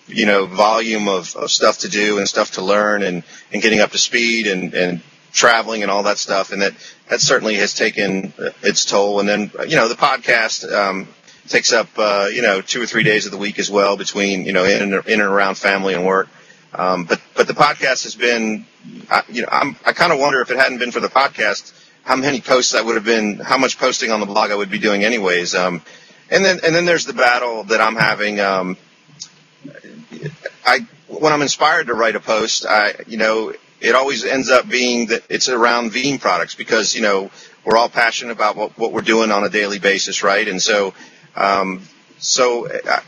you 0.07 0.25
know 0.25 0.45
volume 0.45 1.07
of, 1.07 1.33
of 1.37 1.49
stuff 1.49 1.77
to 1.79 1.89
do 1.89 2.17
and 2.17 2.27
stuff 2.27 2.51
to 2.51 2.61
learn 2.61 3.01
and, 3.01 3.23
and 3.53 3.61
getting 3.61 3.79
up 3.79 3.91
to 3.91 3.97
speed 3.97 4.45
and, 4.47 4.73
and 4.73 5.01
traveling 5.31 5.83
and 5.83 5.89
all 5.89 6.03
that 6.03 6.17
stuff. 6.17 6.51
And 6.51 6.61
that 6.61 6.73
that 7.09 7.21
certainly 7.21 7.55
has 7.55 7.73
taken 7.73 8.33
its 8.61 8.83
toll. 8.83 9.21
And 9.21 9.29
then 9.29 9.51
you 9.69 9.77
know 9.77 9.87
the 9.87 9.95
podcast. 9.95 10.69
Um, 10.69 11.07
takes 11.47 11.73
up 11.73 11.87
uh, 11.97 12.27
you 12.31 12.41
know 12.41 12.61
two 12.61 12.81
or 12.81 12.85
three 12.85 13.03
days 13.03 13.25
of 13.25 13.31
the 13.31 13.37
week 13.37 13.59
as 13.59 13.69
well 13.69 13.97
between 13.97 14.45
you 14.45 14.53
know 14.53 14.65
in 14.65 14.81
and, 14.81 15.05
in 15.07 15.21
and 15.21 15.29
around 15.29 15.55
family 15.55 15.93
and 15.93 16.05
work. 16.05 16.27
Um, 16.73 17.05
but 17.05 17.21
but 17.35 17.47
the 17.47 17.53
podcast 17.53 18.03
has 18.03 18.15
been 18.15 18.65
I, 19.09 19.23
you 19.29 19.41
know 19.41 19.49
I'm, 19.51 19.75
I 19.85 19.93
kind 19.93 20.11
of 20.11 20.19
wonder 20.19 20.41
if 20.41 20.51
it 20.51 20.57
hadn't 20.57 20.79
been 20.79 20.91
for 20.91 20.99
the 20.99 21.07
podcast 21.09 21.73
how 22.03 22.15
many 22.15 22.39
posts 22.39 22.75
I 22.75 22.81
would 22.81 22.95
have 22.95 23.05
been 23.05 23.39
how 23.39 23.57
much 23.57 23.77
posting 23.77 24.11
on 24.11 24.19
the 24.19 24.25
blog 24.25 24.51
I 24.51 24.55
would 24.55 24.69
be 24.69 24.79
doing 24.79 25.03
anyways. 25.03 25.55
Um, 25.55 25.81
and 26.29 26.43
then 26.43 26.59
and 26.63 26.75
then 26.75 26.85
there's 26.85 27.05
the 27.05 27.13
battle 27.13 27.63
that 27.65 27.81
I'm 27.81 27.95
having. 27.95 28.39
Um, 28.39 28.77
I 30.65 30.79
when 31.07 31.33
I'm 31.33 31.41
inspired 31.41 31.87
to 31.87 31.93
write 31.93 32.15
a 32.15 32.19
post, 32.19 32.65
I 32.65 32.95
you 33.07 33.17
know 33.17 33.53
it 33.81 33.95
always 33.95 34.25
ends 34.25 34.49
up 34.49 34.67
being 34.67 35.07
that 35.07 35.23
it's 35.29 35.49
around 35.49 35.91
Veeam 35.91 36.19
products 36.19 36.55
because 36.55 36.95
you 36.95 37.01
know 37.01 37.29
we're 37.63 37.77
all 37.77 37.89
passionate 37.89 38.31
about 38.31 38.55
what, 38.55 38.77
what 38.77 38.91
we're 38.91 39.01
doing 39.01 39.31
on 39.31 39.43
a 39.43 39.49
daily 39.49 39.79
basis, 39.79 40.23
right? 40.23 40.47
And 40.47 40.61
so 40.61 40.93
um, 41.35 41.81
so 42.17 42.67
I, 42.69 43.01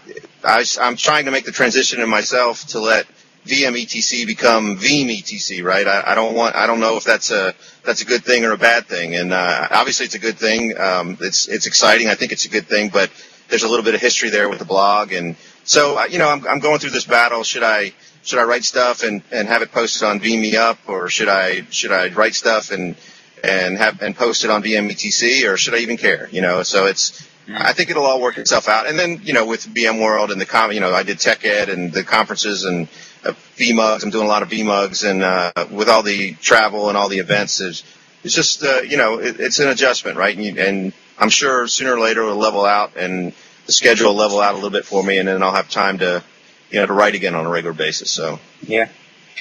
I, 0.43 0.65
I'm 0.81 0.95
trying 0.95 1.25
to 1.25 1.31
make 1.31 1.45
the 1.45 1.51
transition 1.51 2.01
in 2.01 2.09
myself 2.09 2.65
to 2.67 2.79
let 2.79 3.07
VMETC 3.45 4.27
become 4.27 4.77
Veeam 4.77 5.07
ETC, 5.09 5.63
right? 5.63 5.87
I, 5.87 6.11
I 6.11 6.15
don't 6.15 6.35
want, 6.35 6.55
I 6.55 6.67
don't 6.67 6.79
know 6.79 6.97
if 6.97 7.03
that's 7.03 7.31
a 7.31 7.53
that's 7.83 8.01
a 8.01 8.05
good 8.05 8.23
thing 8.23 8.43
or 8.43 8.51
a 8.51 8.57
bad 8.57 8.85
thing. 8.87 9.15
And 9.15 9.33
uh, 9.33 9.67
obviously, 9.71 10.05
it's 10.05 10.15
a 10.15 10.19
good 10.19 10.37
thing. 10.37 10.77
Um, 10.77 11.17
it's 11.21 11.47
it's 11.47 11.65
exciting. 11.65 12.09
I 12.09 12.15
think 12.15 12.31
it's 12.31 12.45
a 12.45 12.49
good 12.49 12.67
thing, 12.67 12.89
but 12.89 13.09
there's 13.47 13.63
a 13.63 13.69
little 13.69 13.85
bit 13.85 13.95
of 13.95 14.01
history 14.01 14.29
there 14.29 14.49
with 14.49 14.59
the 14.59 14.65
blog, 14.65 15.13
and 15.13 15.35
so 15.63 15.97
uh, 15.97 16.05
you 16.05 16.19
know, 16.19 16.29
I'm, 16.29 16.45
I'm 16.47 16.59
going 16.59 16.79
through 16.79 16.91
this 16.91 17.05
battle. 17.05 17.43
Should 17.43 17.63
I 17.63 17.93
should 18.23 18.39
I 18.39 18.43
write 18.43 18.65
stuff 18.65 19.03
and, 19.03 19.21
and 19.31 19.47
have 19.47 19.61
it 19.61 19.71
posted 19.71 20.03
on 20.03 20.19
VMeUp, 20.19 20.77
or 20.87 21.09
should 21.09 21.29
I 21.29 21.61
should 21.69 21.91
I 21.91 22.09
write 22.09 22.35
stuff 22.35 22.71
and 22.71 22.95
and 23.43 23.77
have 23.77 24.01
and 24.01 24.15
post 24.15 24.43
it 24.43 24.49
on 24.49 24.61
VMETC, 24.63 25.49
or 25.49 25.55
should 25.57 25.73
I 25.73 25.77
even 25.79 25.97
care? 25.97 26.27
You 26.31 26.41
know, 26.41 26.63
so 26.63 26.85
it's 26.85 27.26
I 27.49 27.73
think 27.73 27.89
it'll 27.89 28.05
all 28.05 28.21
work 28.21 28.37
itself 28.37 28.67
out. 28.67 28.87
And 28.87 28.99
then, 28.99 29.21
you 29.23 29.33
know, 29.33 29.45
with 29.45 29.65
VMworld 29.65 30.31
and 30.31 30.39
the 30.39 30.45
com, 30.45 30.71
you 30.71 30.79
know, 30.79 30.93
I 30.93 31.03
did 31.03 31.19
Tech 31.19 31.45
Ed 31.45 31.69
and 31.69 31.91
the 31.93 32.03
conferences 32.03 32.65
and 32.65 32.87
uh, 33.23 33.33
VMUGs. 33.55 34.03
I'm 34.03 34.09
doing 34.09 34.25
a 34.25 34.29
lot 34.29 34.41
of 34.41 34.49
VMUGs 34.49 35.09
and 35.09 35.23
uh, 35.23 35.67
with 35.71 35.89
all 35.89 36.03
the 36.03 36.33
travel 36.33 36.89
and 36.89 36.97
all 36.97 37.09
the 37.09 37.19
events, 37.19 37.61
it's, 37.61 37.83
just, 38.23 38.63
uh, 38.63 38.81
you 38.81 38.97
know, 38.97 39.19
it, 39.19 39.39
it's 39.39 39.59
an 39.59 39.69
adjustment, 39.69 40.17
right? 40.17 40.35
And, 40.35 40.45
you, 40.45 40.59
and 40.59 40.93
I'm 41.17 41.29
sure 41.29 41.67
sooner 41.67 41.93
or 41.93 41.99
later 41.99 42.23
it'll 42.23 42.35
level 42.35 42.65
out 42.65 42.97
and 42.97 43.33
the 43.65 43.71
schedule 43.71 44.09
will 44.09 44.15
level 44.15 44.39
out 44.39 44.53
a 44.53 44.55
little 44.55 44.69
bit 44.69 44.85
for 44.85 45.03
me, 45.03 45.19
and 45.19 45.27
then 45.27 45.43
I'll 45.43 45.53
have 45.53 45.69
time 45.69 45.99
to, 45.99 46.23
you 46.71 46.79
know, 46.79 46.85
to 46.85 46.93
write 46.93 47.15
again 47.15 47.35
on 47.35 47.45
a 47.45 47.49
regular 47.49 47.73
basis. 47.73 48.09
So. 48.09 48.39
Yeah. 48.61 48.89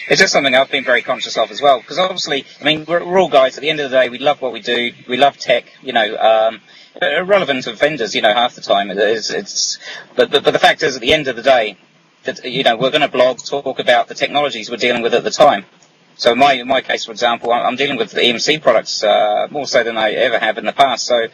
It's 0.08 0.20
just 0.20 0.32
something 0.32 0.54
I've 0.54 0.70
been 0.70 0.84
very 0.84 1.02
conscious 1.02 1.36
of 1.36 1.50
as 1.50 1.62
well, 1.62 1.80
because 1.80 1.98
obviously, 1.98 2.44
I 2.60 2.64
mean, 2.64 2.84
we're, 2.86 3.04
we're 3.04 3.18
all 3.18 3.28
guys. 3.28 3.56
At 3.56 3.62
the 3.62 3.70
end 3.70 3.80
of 3.80 3.90
the 3.90 3.96
day, 3.96 4.08
we 4.08 4.18
love 4.18 4.40
what 4.40 4.52
we 4.52 4.60
do. 4.60 4.92
We 5.08 5.16
love 5.16 5.36
tech. 5.36 5.64
You 5.82 5.92
know, 5.92 6.16
um, 6.16 6.60
irrelevant 7.02 7.66
of 7.66 7.78
vendors, 7.78 8.14
you 8.14 8.22
know, 8.22 8.32
half 8.32 8.54
the 8.54 8.60
time. 8.60 8.90
It's, 8.90 9.30
it's 9.30 9.78
but, 10.14 10.30
but, 10.30 10.44
but 10.44 10.52
the 10.52 10.58
fact 10.58 10.82
is, 10.82 10.96
at 10.96 11.02
the 11.02 11.12
end 11.12 11.28
of 11.28 11.36
the 11.36 11.42
day, 11.42 11.76
that, 12.24 12.44
you 12.44 12.62
know, 12.62 12.76
we're 12.76 12.90
going 12.90 13.02
to 13.02 13.08
blog, 13.08 13.38
talk 13.38 13.78
about 13.78 14.08
the 14.08 14.14
technologies 14.14 14.70
we're 14.70 14.76
dealing 14.76 15.02
with 15.02 15.14
at 15.14 15.24
the 15.24 15.30
time. 15.30 15.64
So 16.16 16.32
in 16.32 16.38
my, 16.38 16.54
in 16.54 16.66
my 16.66 16.80
case, 16.80 17.04
for 17.04 17.12
example, 17.12 17.52
I'm 17.52 17.76
dealing 17.76 17.98
with 17.98 18.12
the 18.12 18.20
EMC 18.20 18.62
products 18.62 19.04
uh, 19.04 19.48
more 19.50 19.66
so 19.66 19.84
than 19.84 19.98
I 19.98 20.12
ever 20.12 20.38
have 20.38 20.56
in 20.56 20.64
the 20.64 20.72
past. 20.72 21.06
So 21.06 21.28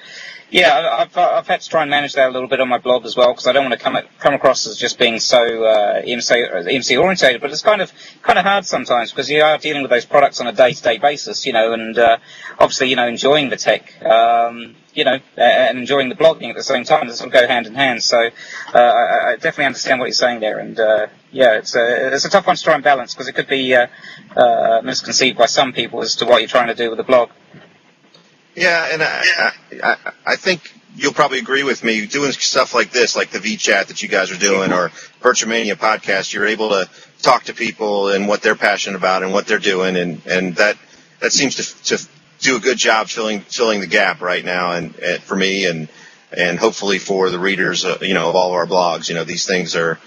yeah, 0.53 0.99
I've, 1.01 1.17
I've 1.17 1.47
had 1.47 1.63
to 1.63 1.69
try 1.69 1.81
and 1.81 1.91
manage 1.91 2.13
that 2.13 2.29
a 2.29 2.31
little 2.31 2.47
bit 2.47 2.61
on 2.61 2.69
my 2.69 2.77
blog 2.77 3.07
as 3.07 3.17
well 3.17 3.33
because 3.33 3.47
I 3.47 3.53
don't 3.53 3.65
want 3.65 3.73
to 3.73 3.81
come 3.81 3.99
come 4.19 4.35
across 4.35 4.67
as 4.67 4.77
just 4.77 4.99
being 4.99 5.19
so 5.19 5.65
uh, 5.65 6.03
EMC, 6.03 6.67
EMC 6.67 7.01
orientated. 7.01 7.41
But 7.41 7.53
it's 7.53 7.63
kind 7.63 7.81
of 7.81 7.91
kind 8.21 8.39
of 8.39 8.45
hard 8.45 8.67
sometimes 8.67 9.11
because 9.11 9.31
you 9.31 9.43
are 9.43 9.57
dealing 9.57 9.81
with 9.81 9.91
those 9.91 10.05
products 10.05 10.43
on 10.43 10.47
a 10.47 10.53
day 10.53 10.75
to 10.75 10.83
day 10.83 10.99
basis, 10.99 11.47
you 11.47 11.55
know, 11.55 11.73
and 11.73 11.99
uh, 11.99 12.19
obviously 12.59 12.91
you 12.91 12.97
know 12.97 13.09
enjoying 13.09 13.49
the 13.49 13.57
tech, 13.57 14.03
um, 14.05 14.77
you 14.93 15.05
know, 15.05 15.19
and 15.39 15.79
enjoying 15.79 16.11
the 16.11 16.15
blogging 16.15 16.51
at 16.51 16.57
the 16.57 16.63
same 16.63 16.85
time. 16.85 17.09
This 17.09 17.23
will 17.23 17.31
go 17.31 17.49
hand 17.49 17.67
in 17.67 17.75
hand. 17.75 18.03
So 18.03 18.19
uh, 18.75 18.79
I, 18.79 19.31
I, 19.31 19.37
definitely 19.37 19.67
understand 19.67 20.01
what 20.01 20.07
you're 20.07 20.13
saying 20.13 20.41
there, 20.41 20.59
and 20.59 20.79
uh, 20.79 21.07
yeah, 21.33 21.57
it's 21.57 21.75
a 21.75 22.15
it's 22.15 22.25
a 22.27 22.31
tough 22.31 22.47
one 22.47 22.57
to 22.57 22.63
try 22.63 22.75
and 22.75 22.85
balance 22.85 23.15
because 23.15 23.27
it 23.27 23.35
could 23.35 23.49
be 23.49 23.75
uh, 23.75 23.87
uh, 24.37 24.83
misconceived 24.85 25.39
by 25.39 25.47
some 25.47 25.73
people 25.73 26.03
as 26.03 26.17
to 26.17 26.27
what 26.27 26.41
you're 26.41 26.49
trying 26.49 26.69
to 26.69 26.75
do 26.75 26.91
with 26.91 26.99
the 26.99 27.05
blog. 27.05 27.31
Yeah, 28.55 28.89
and 28.93 29.03
I, 29.03 29.53
I, 29.83 29.97
I 30.27 30.37
think 30.37 30.75
you'll 30.95 31.15
probably 31.15 31.39
agree 31.39 31.63
with 31.63 31.83
me. 31.83 32.05
Doing 32.05 32.33
stuff 32.33 32.75
like 32.75 32.91
this, 32.91 33.17
like 33.17 33.31
the 33.31 33.39
VChat 33.39 33.87
that 33.87 34.03
you 34.03 34.09
guys 34.11 34.31
are 34.31 34.39
doing, 34.39 34.73
or 34.73 34.91
Virtualmania 35.23 35.75
podcast, 35.75 36.35
you're 36.35 36.47
able 36.47 36.69
to 36.69 36.89
talk 37.23 37.45
to 37.45 37.55
people 37.55 38.09
and 38.09 38.29
what 38.29 38.43
they're 38.43 38.55
passionate 38.55 38.99
about 38.99 39.23
and 39.23 39.33
what 39.33 39.47
they're 39.47 39.59
doing, 39.59 39.97
and 39.97 40.21
and 40.27 40.55
that 40.57 40.77
that 41.21 41.33
seems 41.33 41.57
to 41.57 41.97
to 41.97 42.09
do 42.41 42.57
a 42.57 42.61
good 42.61 42.77
job 42.77 43.09
filling 43.09 43.41
filling 43.41 43.81
the 43.81 43.87
gap 43.87 44.21
right 44.21 44.45
now, 44.45 44.73
and, 44.73 44.95
and 44.97 45.23
for 45.23 45.35
me, 45.35 45.65
and 45.65 45.89
and 46.31 46.59
hopefully 46.59 46.99
for 46.99 47.31
the 47.31 47.39
readers, 47.39 47.87
uh, 47.87 47.99
you 48.03 48.13
know, 48.13 48.29
of 48.29 48.37
all 48.37 48.49
of 48.49 48.55
our 48.55 48.67
blogs. 48.67 49.09
You 49.09 49.15
know, 49.15 49.25
these 49.25 49.47
things 49.47 49.75
are 49.77 49.99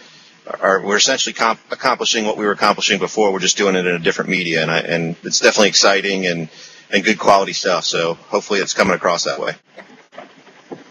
are 0.47 0.81
we're 0.81 0.97
essentially 0.97 1.33
comp- 1.33 1.59
accomplishing 1.71 2.25
what 2.25 2.37
we 2.37 2.45
were 2.45 2.51
accomplishing 2.51 2.99
before. 2.99 3.31
We're 3.31 3.39
just 3.39 3.57
doing 3.57 3.75
it 3.75 3.85
in 3.85 3.95
a 3.95 3.99
different 3.99 4.29
media, 4.29 4.61
and 4.61 4.71
I, 4.71 4.79
and 4.79 5.15
it's 5.23 5.39
definitely 5.39 5.69
exciting 5.69 6.25
and 6.25 6.49
and 6.91 7.03
good 7.03 7.19
quality 7.19 7.53
stuff. 7.53 7.85
So 7.85 8.13
hopefully 8.13 8.59
it's 8.59 8.73
coming 8.73 8.95
across 8.95 9.23
that 9.25 9.39
way. 9.39 9.53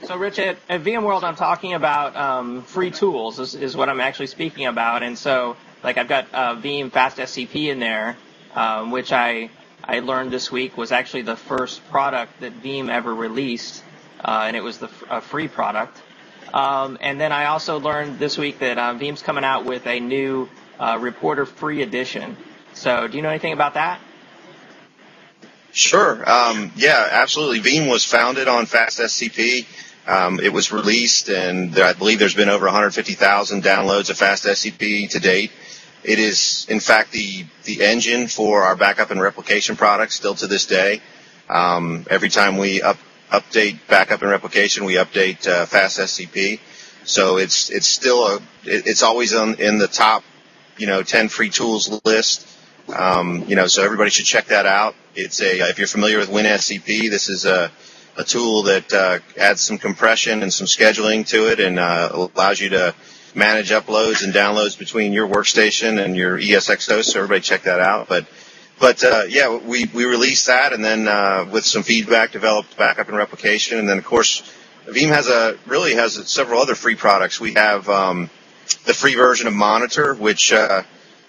So, 0.04 0.18
Rich, 0.18 0.38
at, 0.38 0.58
at 0.68 0.82
VMworld, 0.82 1.22
I'm 1.22 1.34
talking 1.34 1.72
about 1.72 2.14
um, 2.14 2.62
free 2.62 2.90
tools 2.90 3.40
is, 3.40 3.54
is, 3.54 3.74
what 3.74 3.88
I'm 3.88 4.02
actually 4.02 4.26
speaking 4.26 4.66
about. 4.66 5.02
And 5.02 5.16
so, 5.16 5.56
like, 5.82 5.96
I've 5.96 6.08
got 6.08 6.26
uh, 6.34 6.56
Veeam 6.56 6.92
Fast 6.92 7.16
SCP 7.16 7.68
in 7.68 7.78
there, 7.78 8.18
um, 8.54 8.90
which 8.90 9.12
I 9.12 9.48
I 9.82 10.00
learned 10.00 10.30
this 10.30 10.50
week 10.52 10.76
was 10.76 10.92
actually 10.92 11.22
the 11.22 11.36
first 11.36 11.86
product 11.90 12.40
that 12.40 12.62
Veeam 12.62 12.90
ever 12.90 13.14
released, 13.14 13.82
uh, 14.22 14.44
and 14.46 14.56
it 14.56 14.62
was 14.62 14.78
the 14.78 14.90
a 15.08 15.20
free 15.20 15.48
product. 15.48 16.00
Um, 16.54 16.98
and 17.00 17.20
then 17.20 17.32
I 17.32 17.46
also 17.46 17.80
learned 17.80 18.20
this 18.20 18.38
week 18.38 18.60
that 18.60 18.78
uh, 18.78 18.94
Veeam's 18.94 19.22
coming 19.22 19.42
out 19.42 19.64
with 19.64 19.88
a 19.88 19.98
new 19.98 20.48
uh, 20.78 20.98
Reporter 21.00 21.46
Free 21.46 21.82
edition. 21.82 22.36
So, 22.74 23.08
do 23.08 23.16
you 23.16 23.24
know 23.24 23.28
anything 23.28 23.52
about 23.52 23.74
that? 23.74 24.00
Sure. 25.72 26.30
Um, 26.30 26.70
yeah, 26.76 27.08
absolutely. 27.10 27.58
Veeam 27.58 27.90
was 27.90 28.04
founded 28.04 28.46
on 28.46 28.66
FastSCP. 28.66 29.66
Um, 30.06 30.38
it 30.38 30.52
was 30.52 30.70
released, 30.70 31.28
and 31.28 31.76
I 31.76 31.92
believe 31.92 32.20
there's 32.20 32.34
been 32.36 32.48
over 32.48 32.66
150,000 32.66 33.64
downloads 33.64 34.10
of 34.10 34.16
FastSCP 34.16 35.10
to 35.10 35.18
date. 35.18 35.50
It 36.04 36.20
is, 36.20 36.66
in 36.68 36.78
fact, 36.78 37.10
the 37.10 37.46
the 37.64 37.82
engine 37.82 38.28
for 38.28 38.62
our 38.62 38.76
backup 38.76 39.10
and 39.10 39.20
replication 39.20 39.74
products 39.74 40.14
still 40.14 40.34
to 40.36 40.46
this 40.46 40.66
day. 40.66 41.00
Um, 41.48 42.06
every 42.10 42.28
time 42.28 42.58
we 42.58 42.80
up, 42.80 42.98
update 43.40 43.78
backup 43.88 44.22
and 44.22 44.30
replication, 44.30 44.84
we 44.84 44.94
update 44.94 45.46
uh, 45.46 45.66
FastSCP. 45.66 46.60
So 47.04 47.36
it's 47.38 47.70
it's 47.70 47.86
still 47.86 48.26
a 48.26 48.36
it, 48.64 48.86
it's 48.86 49.02
always 49.02 49.34
on 49.34 49.54
in 49.56 49.78
the 49.78 49.88
top, 49.88 50.24
you 50.78 50.86
know, 50.86 51.02
10 51.02 51.28
free 51.28 51.50
tools 51.50 52.00
list. 52.04 52.46
Um, 52.94 53.44
you 53.48 53.56
know, 53.56 53.66
so 53.66 53.82
everybody 53.82 54.10
should 54.10 54.26
check 54.26 54.46
that 54.46 54.66
out. 54.66 54.94
It's 55.14 55.40
a 55.40 55.68
if 55.70 55.78
you're 55.78 55.86
familiar 55.86 56.18
with 56.18 56.30
WinSCP, 56.30 57.10
this 57.10 57.28
is 57.28 57.44
a 57.44 57.70
a 58.16 58.24
tool 58.24 58.62
that 58.64 58.92
uh, 58.92 59.18
adds 59.38 59.60
some 59.60 59.78
compression 59.78 60.42
and 60.42 60.52
some 60.52 60.66
scheduling 60.66 61.26
to 61.28 61.50
it, 61.50 61.60
and 61.60 61.78
uh, 61.78 62.28
allows 62.34 62.60
you 62.60 62.70
to 62.70 62.94
manage 63.34 63.70
uploads 63.70 64.22
and 64.22 64.32
downloads 64.32 64.78
between 64.78 65.12
your 65.12 65.26
workstation 65.28 66.02
and 66.02 66.16
your 66.16 66.38
ESX 66.38 66.88
host. 66.88 67.10
So 67.10 67.18
everybody 67.18 67.40
check 67.40 67.62
that 67.62 67.80
out. 67.80 68.08
But 68.08 68.26
but 68.80 69.02
uh, 69.04 69.24
yeah, 69.28 69.56
we 69.56 69.86
we 69.86 70.04
released 70.04 70.46
that, 70.46 70.72
and 70.72 70.84
then 70.84 71.08
uh, 71.08 71.46
with 71.50 71.64
some 71.64 71.82
feedback, 71.82 72.32
developed 72.32 72.76
backup 72.76 73.08
and 73.08 73.16
replication, 73.16 73.78
and 73.78 73.88
then 73.88 73.98
of 73.98 74.04
course, 74.04 74.42
Veeam 74.86 75.08
has 75.08 75.28
a 75.28 75.56
really 75.66 75.94
has 75.94 76.14
several 76.30 76.60
other 76.60 76.74
free 76.74 76.96
products. 76.96 77.40
We 77.40 77.54
have 77.54 77.88
um, 77.88 78.30
the 78.84 78.94
free 78.94 79.14
version 79.14 79.46
of 79.46 79.54
Monitor, 79.54 80.14
which 80.14 80.52
uh, 80.52 80.82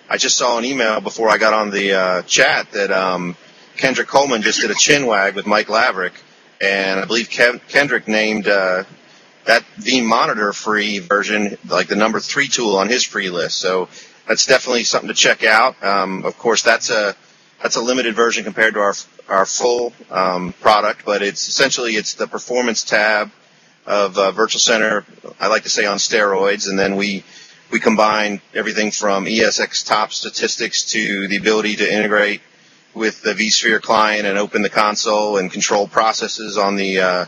I 0.10 0.18
just 0.18 0.38
saw 0.38 0.58
an 0.58 0.66
email 0.66 1.02
before 1.02 1.30
I 1.30 1.38
got 1.38 1.54
on 1.54 1.70
the 1.70 1.94
uh, 1.94 2.22
chat 2.24 2.72
that 2.72 2.92
um, 2.92 3.36
Kendrick 3.78 4.08
Coleman 4.08 4.42
just 4.42 4.62
did 4.62 4.72
a 4.72 4.76
chin 4.76 5.06
wag 5.06 5.36
with 5.36 5.46
Mike 5.46 5.70
Laverick, 5.70 6.14
and 6.60 7.00
I 7.00 7.06
believe 7.06 7.30
Kendrick 7.30 8.08
named 8.08 8.48
uh, 8.48 8.84
that 9.46 9.64
Veeam 9.78 10.06
Monitor 10.06 10.52
free 10.54 11.00
version 11.00 11.58
like 11.68 11.88
the 11.88 11.96
number 11.96 12.20
three 12.20 12.48
tool 12.48 12.78
on 12.78 12.90
his 12.90 13.04
free 13.04 13.30
list. 13.30 13.58
So 13.58 13.88
that's 14.28 14.46
definitely 14.48 14.84
something 14.84 15.10
to 15.10 15.14
check 15.14 15.44
out. 15.44 15.82
Um, 15.84 16.26
of 16.26 16.38
course, 16.38 16.64
that's 16.64 16.90
a 16.90 17.16
that's 17.66 17.78
a 17.78 17.82
limited 17.82 18.14
version 18.14 18.44
compared 18.44 18.76
to 18.76 18.80
our 18.80 18.94
our 19.28 19.44
full 19.44 19.92
um, 20.12 20.54
product, 20.62 21.04
but 21.04 21.24
it's 21.24 21.48
essentially 21.48 21.94
it's 21.94 22.14
the 22.14 22.28
performance 22.28 22.84
tab 22.84 23.32
of 23.88 24.20
uh, 24.20 24.32
Virtual 24.32 24.60
Center. 24.60 25.04
I 25.40 25.48
like 25.48 25.64
to 25.64 25.70
say 25.70 25.88
on 25.88 25.98
steroids, 25.98 26.70
and 26.70 26.78
then 26.78 26.96
we 26.96 27.24
we 27.72 27.80
combine 27.80 28.40
everything 28.54 28.92
from 28.92 29.26
ESX 29.26 29.84
top 29.84 30.14
statistics 30.14 30.92
to 30.92 31.28
the 31.28 31.38
ability 31.38 31.78
to 31.78 31.92
integrate 31.92 32.42
with 32.94 33.24
the 33.24 33.34
vSphere 33.34 33.82
client 33.82 34.28
and 34.28 34.38
open 34.38 34.62
the 34.62 34.70
console 34.70 35.40
and 35.40 35.52
control 35.52 35.88
processes 35.88 36.60
on 36.60 36.76
the 36.76 37.00
uh, 37.00 37.26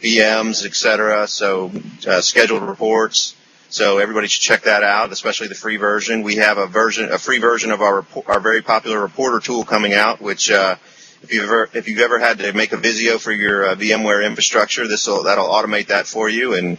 VMs, 0.00 0.64
etc. 0.64 1.26
So 1.26 1.72
uh, 2.06 2.20
scheduled 2.20 2.62
reports. 2.62 3.34
So 3.70 3.98
everybody 3.98 4.26
should 4.26 4.42
check 4.42 4.62
that 4.62 4.82
out, 4.82 5.12
especially 5.12 5.46
the 5.46 5.54
free 5.54 5.76
version. 5.76 6.22
We 6.22 6.36
have 6.36 6.58
a 6.58 6.66
version, 6.66 7.12
a 7.12 7.18
free 7.18 7.38
version 7.38 7.70
of 7.70 7.80
our 7.80 8.04
our 8.26 8.40
very 8.40 8.62
popular 8.62 9.00
reporter 9.00 9.38
tool 9.38 9.64
coming 9.64 9.94
out, 9.94 10.20
which 10.20 10.50
uh, 10.50 10.74
if 11.22 11.32
you've 11.32 11.44
ever 11.44 11.70
if 11.72 11.86
you've 11.86 12.00
ever 12.00 12.18
had 12.18 12.38
to 12.40 12.52
make 12.52 12.72
a 12.72 12.76
Visio 12.76 13.18
for 13.18 13.30
your 13.30 13.66
uh, 13.66 13.74
VMware 13.76 14.26
infrastructure, 14.26 14.88
this 14.88 15.06
will 15.06 15.22
that'll 15.22 15.46
automate 15.46 15.86
that 15.86 16.08
for 16.08 16.28
you 16.28 16.54
and 16.54 16.78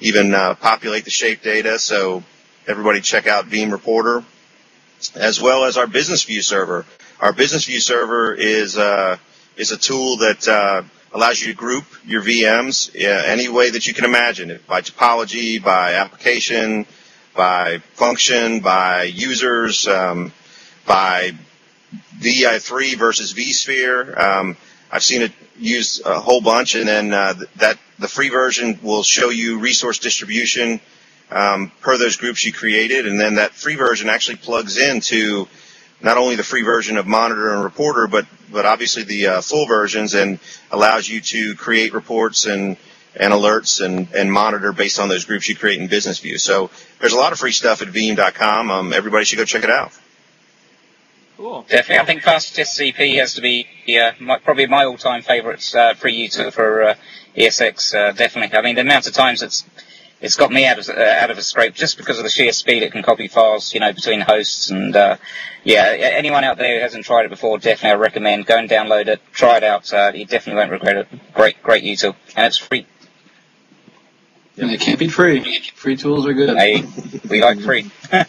even 0.00 0.34
uh, 0.34 0.54
populate 0.56 1.04
the 1.04 1.10
shape 1.10 1.42
data. 1.42 1.78
So 1.78 2.22
everybody 2.66 3.00
check 3.00 3.26
out 3.26 3.46
Veeam 3.46 3.72
Reporter, 3.72 4.22
as 5.14 5.40
well 5.40 5.64
as 5.64 5.78
our 5.78 5.86
Business 5.86 6.24
View 6.24 6.42
server. 6.42 6.84
Our 7.18 7.32
Business 7.32 7.64
View 7.64 7.80
server 7.80 8.34
is 8.34 8.76
uh, 8.76 9.16
is 9.56 9.72
a 9.72 9.78
tool 9.78 10.18
that 10.18 10.46
uh, 10.46 10.82
allows 11.12 11.40
you 11.40 11.48
to 11.48 11.54
group 11.54 11.84
your 12.04 12.22
VMs 12.22 12.94
uh, 12.94 13.24
any 13.26 13.48
way 13.48 13.70
that 13.70 13.86
you 13.86 13.94
can 13.94 14.04
imagine, 14.04 14.58
by 14.66 14.80
topology, 14.80 15.62
by 15.62 15.94
application, 15.94 16.86
by 17.34 17.78
function, 17.94 18.60
by 18.60 19.04
users, 19.04 19.86
um, 19.86 20.32
by 20.86 21.32
VI3 22.18 22.96
versus 22.96 23.34
vSphere. 23.34 24.18
Um, 24.18 24.56
I've 24.90 25.04
seen 25.04 25.22
it 25.22 25.32
used 25.58 26.04
a 26.04 26.20
whole 26.20 26.40
bunch, 26.40 26.74
and 26.74 26.88
then 26.88 27.12
uh, 27.12 27.34
that 27.56 27.78
the 27.98 28.08
free 28.08 28.28
version 28.28 28.78
will 28.82 29.02
show 29.02 29.30
you 29.30 29.58
resource 29.58 29.98
distribution 29.98 30.80
um, 31.30 31.72
per 31.80 31.98
those 31.98 32.16
groups 32.16 32.44
you 32.44 32.52
created, 32.52 33.06
and 33.06 33.18
then 33.18 33.36
that 33.36 33.52
free 33.52 33.76
version 33.76 34.08
actually 34.08 34.36
plugs 34.36 34.78
into 34.78 35.48
not 36.00 36.18
only 36.18 36.36
the 36.36 36.44
free 36.44 36.62
version 36.62 36.96
of 36.96 37.06
Monitor 37.06 37.54
and 37.54 37.64
Reporter, 37.64 38.06
but 38.06 38.26
but 38.50 38.64
obviously 38.64 39.02
the 39.02 39.26
uh, 39.26 39.40
full 39.40 39.66
versions, 39.66 40.14
and 40.14 40.38
allows 40.70 41.08
you 41.08 41.20
to 41.20 41.54
create 41.54 41.92
reports 41.94 42.46
and 42.46 42.76
and 43.18 43.32
alerts 43.32 43.84
and, 43.84 44.08
and 44.14 44.30
monitor 44.30 44.72
based 44.72 45.00
on 45.00 45.08
those 45.08 45.24
groups 45.24 45.48
you 45.48 45.56
create 45.56 45.80
in 45.80 45.88
Business 45.88 46.18
View. 46.18 46.38
So 46.38 46.70
there's 47.00 47.14
a 47.14 47.16
lot 47.16 47.32
of 47.32 47.38
free 47.38 47.52
stuff 47.52 47.80
at 47.82 47.88
Veeam.com. 47.88 48.70
Um, 48.70 48.92
everybody 48.92 49.24
should 49.24 49.38
go 49.38 49.44
check 49.44 49.64
it 49.64 49.70
out. 49.70 49.92
Cool. 51.36 51.66
Definitely, 51.68 51.98
I 51.98 52.04
think 52.06 52.22
Fast 52.22 52.56
SCP 52.56 53.18
has 53.18 53.34
to 53.34 53.42
be 53.42 53.66
uh, 54.00 54.12
my, 54.20 54.38
probably 54.38 54.66
my 54.66 54.84
all-time 54.84 55.20
favourite 55.20 55.74
uh, 55.74 55.92
free 55.94 56.26
util 56.28 56.50
for 56.50 56.82
uh, 56.82 56.94
ESX. 57.36 57.94
Uh, 57.94 58.12
definitely, 58.12 58.56
I 58.56 58.62
mean 58.62 58.74
the 58.74 58.80
amount 58.80 59.06
of 59.06 59.12
times 59.12 59.42
it's 59.42 59.64
it's 60.20 60.36
got 60.36 60.50
me 60.50 60.66
out 60.66 60.78
of 60.78 60.88
uh, 60.88 61.00
out 61.00 61.30
of 61.30 61.38
a 61.38 61.42
scrape 61.42 61.74
just 61.74 61.96
because 61.98 62.18
of 62.18 62.24
the 62.24 62.30
sheer 62.30 62.52
speed 62.52 62.82
it 62.82 62.92
can 62.92 63.02
copy 63.02 63.28
files, 63.28 63.74
you 63.74 63.80
know, 63.80 63.92
between 63.92 64.20
hosts. 64.20 64.70
And 64.70 64.96
uh, 64.96 65.16
yeah, 65.64 65.94
anyone 65.98 66.44
out 66.44 66.56
there 66.56 66.76
who 66.76 66.82
hasn't 66.82 67.04
tried 67.04 67.26
it 67.26 67.30
before, 67.30 67.58
definitely 67.58 67.90
I 67.90 67.94
recommend 67.94 68.46
go 68.46 68.56
and 68.56 68.68
download 68.68 69.08
it, 69.08 69.20
try 69.32 69.58
it 69.58 69.64
out. 69.64 69.92
Uh, 69.92 70.12
you 70.14 70.24
definitely 70.24 70.60
won't 70.60 70.72
regret 70.72 70.96
it. 70.96 71.08
Great, 71.34 71.62
great 71.62 71.84
util, 71.84 72.16
and 72.34 72.46
it's 72.46 72.58
free. 72.58 72.86
And 74.58 74.70
it 74.70 74.80
can't 74.80 74.98
be 74.98 75.08
free. 75.08 75.60
Free 75.74 75.96
tools 75.96 76.26
are 76.26 76.32
good. 76.32 76.56
Hey, 76.56 76.82
we 77.28 77.42
like 77.42 77.60
free. 77.60 77.90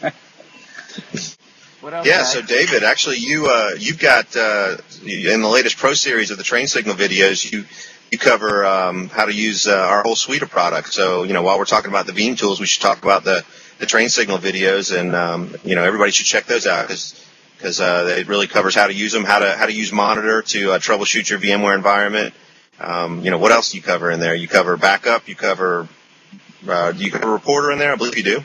Yeah, 2.03 2.23
so 2.23 2.41
David, 2.41 2.83
actually, 2.83 3.17
you 3.17 3.47
uh, 3.47 3.71
you've 3.77 3.99
got 3.99 4.35
uh, 4.35 4.75
in 5.05 5.41
the 5.41 5.47
latest 5.47 5.77
Pro 5.77 5.93
series 5.93 6.31
of 6.31 6.37
the 6.37 6.43
Train 6.43 6.67
Signal 6.67 6.95
videos, 6.95 7.49
you 7.49 7.63
you 8.11 8.17
cover 8.17 8.65
um, 8.65 9.09
how 9.09 9.25
to 9.25 9.33
use 9.33 9.67
uh, 9.67 9.75
our 9.75 10.03
whole 10.03 10.15
suite 10.15 10.41
of 10.41 10.49
products. 10.49 10.93
So 10.93 11.23
you 11.23 11.33
know, 11.33 11.41
while 11.41 11.57
we're 11.57 11.65
talking 11.65 11.89
about 11.89 12.05
the 12.05 12.13
Veeam 12.13 12.37
tools, 12.37 12.59
we 12.59 12.65
should 12.65 12.81
talk 12.81 13.01
about 13.03 13.23
the 13.23 13.43
the 13.79 13.85
Train 13.85 14.09
Signal 14.09 14.37
videos, 14.37 14.97
and 14.97 15.15
um, 15.15 15.55
you 15.63 15.75
know, 15.75 15.83
everybody 15.83 16.11
should 16.11 16.25
check 16.25 16.45
those 16.45 16.65
out 16.67 16.87
because 16.87 17.25
because 17.57 17.81
uh, 17.81 18.15
it 18.17 18.27
really 18.27 18.47
covers 18.47 18.75
how 18.75 18.87
to 18.87 18.93
use 18.93 19.11
them, 19.11 19.23
how 19.23 19.39
to 19.39 19.55
how 19.55 19.65
to 19.65 19.73
use 19.73 19.91
Monitor 19.91 20.41
to 20.41 20.73
uh, 20.73 20.79
troubleshoot 20.79 21.29
your 21.29 21.39
VMware 21.39 21.75
environment. 21.75 22.33
Um, 22.79 23.23
you 23.23 23.31
know, 23.31 23.39
what 23.39 23.51
else 23.51 23.71
do 23.71 23.77
you 23.77 23.83
cover 23.83 24.11
in 24.11 24.19
there? 24.19 24.35
You 24.35 24.47
cover 24.47 24.77
backup, 24.77 25.27
you 25.27 25.35
cover 25.35 25.87
uh, 26.67 26.91
do 26.91 27.03
you 27.03 27.11
cover 27.11 27.31
Reporter 27.31 27.71
in 27.71 27.79
there? 27.79 27.91
I 27.91 27.95
believe 27.95 28.17
you 28.17 28.23
do. 28.23 28.43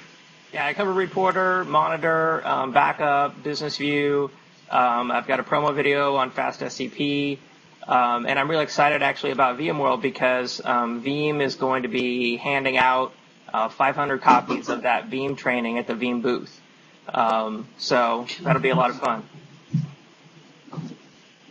Yeah, 0.53 0.67
I 0.67 0.75
cover 0.75 0.93
Reporter, 0.93 1.65
Monitor, 1.65 2.47
um, 2.47 2.73
Backup, 2.73 3.43
Business 3.43 3.79
View. 3.79 4.31
Um, 4.71 5.11
I've 5.11 5.27
got 5.27 5.41
a 5.41 5.43
promo 5.43 5.75
video 5.75 6.17
on 6.17 6.31
Fast 6.31 6.61
SCP. 6.61 7.39
Um, 7.87 8.27
and 8.27 8.39
I'm 8.39 8.49
really 8.51 8.63
excited 8.63 9.03
actually 9.03 9.33
about 9.33 9.59
VMworld 9.59 10.01
because 10.01 10.61
um, 10.65 11.03
Veeam 11.03 11.41
is 11.43 11.57
going 11.57 11.83
to 11.83 11.89
be 11.89 12.37
handing 12.37 12.77
out 12.77 13.13
uh, 13.53 13.69
500 13.69 14.21
copies 14.21 14.69
of 14.69 14.83
that 14.83 15.11
Veeam 15.11 15.37
training 15.37 15.79
at 15.79 15.87
the 15.87 15.95
Veeam 15.95 16.23
booth. 16.23 16.61
Um, 17.09 17.67
so 17.79 18.27
that'll 18.43 18.63
be 18.63 18.71
a 18.71 18.77
lot 18.77 18.91
of 18.91 19.01
fun. 19.01 19.25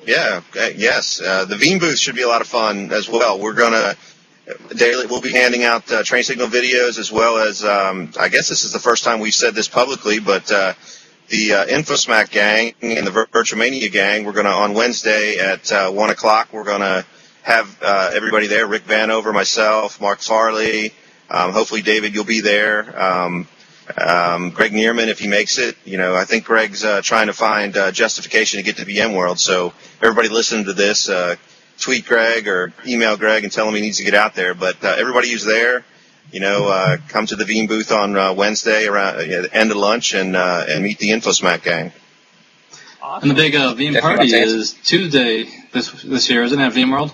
Yeah, 0.06 0.42
uh, 0.60 0.70
yes. 0.76 1.22
Uh, 1.22 1.46
the 1.46 1.56
Veeam 1.56 1.80
booth 1.80 2.00
should 2.00 2.16
be 2.16 2.24
a 2.24 2.28
lot 2.28 2.42
of 2.42 2.48
fun 2.48 2.92
as 2.92 3.08
well. 3.08 3.40
We're 3.40 3.54
gonna 3.54 3.96
daily. 4.76 5.06
We'll 5.06 5.22
be 5.22 5.32
handing 5.32 5.64
out 5.64 5.92
uh, 5.92 6.04
train 6.04 6.24
signal 6.24 6.48
videos 6.48 6.98
as 6.98 7.12
well 7.12 7.38
as. 7.38 7.64
Um, 7.64 8.12
I 8.20 8.30
guess 8.30 8.50
this 8.50 8.64
is 8.64 8.72
the 8.72 8.80
first 8.80 9.04
time 9.04 9.20
we've 9.20 9.34
said 9.34 9.54
this 9.54 9.68
publicly, 9.68 10.20
but 10.20 10.52
uh, 10.52 10.74
the 11.32 11.54
uh, 11.56 11.68
InfoSmack 11.68 12.32
gang 12.32 12.76
and 12.84 13.08
the 13.08 13.12
Vir- 13.12 13.28
Virtualmania 13.28 13.92
gang. 13.92 14.26
We're 14.26 14.34
gonna 14.34 14.50
on 14.52 14.76
Wednesday 14.76 15.40
at 15.40 15.72
uh, 15.74 15.92
one 15.92 16.12
o'clock. 16.12 16.50
We're 16.54 16.66
gonna 16.66 17.06
have 17.44 17.80
uh, 17.84 18.12
everybody 18.14 18.48
there. 18.48 18.68
Rick 18.68 18.86
Vanover, 18.86 19.34
myself, 19.34 20.02
Mark 20.02 20.22
Farley. 20.22 20.94
Um, 21.32 21.54
hopefully, 21.54 21.84
David, 21.84 22.16
you'll 22.16 22.26
be 22.26 22.42
there. 22.42 23.02
Um, 23.02 23.48
um, 23.98 24.52
Greg 24.52 24.74
Knieriemen, 24.74 25.10
if 25.10 25.20
he 25.20 25.28
makes 25.30 25.58
it, 25.60 25.78
you 25.86 25.98
know, 25.98 26.16
I 26.16 26.26
think 26.26 26.46
Greg's 26.46 26.86
uh, 26.86 27.02
trying 27.04 27.28
to 27.28 27.34
find 27.34 27.76
uh, 27.78 27.92
justification 27.92 28.60
to 28.60 28.64
get 28.64 28.78
to 28.78 28.86
VM 28.86 29.16
World. 29.18 29.40
So 29.40 29.74
everybody 30.02 30.30
listening 30.30 30.66
to 30.66 30.74
this, 30.74 31.10
uh, 31.10 31.38
tweet 31.80 32.06
Greg 32.08 32.48
or 32.48 32.74
email 32.88 33.18
Greg 33.18 33.44
and 33.46 33.54
tell 33.54 33.68
him 33.68 33.76
he 33.76 33.82
needs 33.82 33.98
to 33.98 34.06
get 34.06 34.16
out 34.16 34.36
there. 34.36 34.54
But 34.56 34.84
everybody 34.84 35.32
who's 35.32 35.46
there, 35.46 35.86
you 36.32 36.40
know, 36.40 36.70
uh, 36.70 36.98
come 37.10 37.26
to 37.28 37.36
the 37.36 37.44
Veeam 37.44 37.68
booth 37.68 37.92
on 37.92 38.18
uh, 38.18 38.34
Wednesday 38.34 38.86
around 38.86 39.16
uh, 39.16 39.20
the 39.20 39.50
end 39.52 39.72
of 39.72 39.78
lunch 39.78 40.14
and 40.14 40.36
uh, 40.36 40.66
and 40.68 40.84
meet 40.84 41.00
the 41.00 41.10
InfoSmack 41.10 41.64
gang. 41.64 41.92
Awesome. 43.02 43.30
And 43.30 43.38
the 43.38 43.42
big 43.42 43.56
uh, 43.56 43.74
Veeam 43.74 44.00
party 44.00 44.34
is 44.34 44.74
Tuesday 44.74 45.46
this 45.72 45.92
this 46.04 46.30
year, 46.30 46.44
isn't 46.44 46.60
it? 46.60 46.64
At 46.64 46.74
VMworld. 46.74 47.14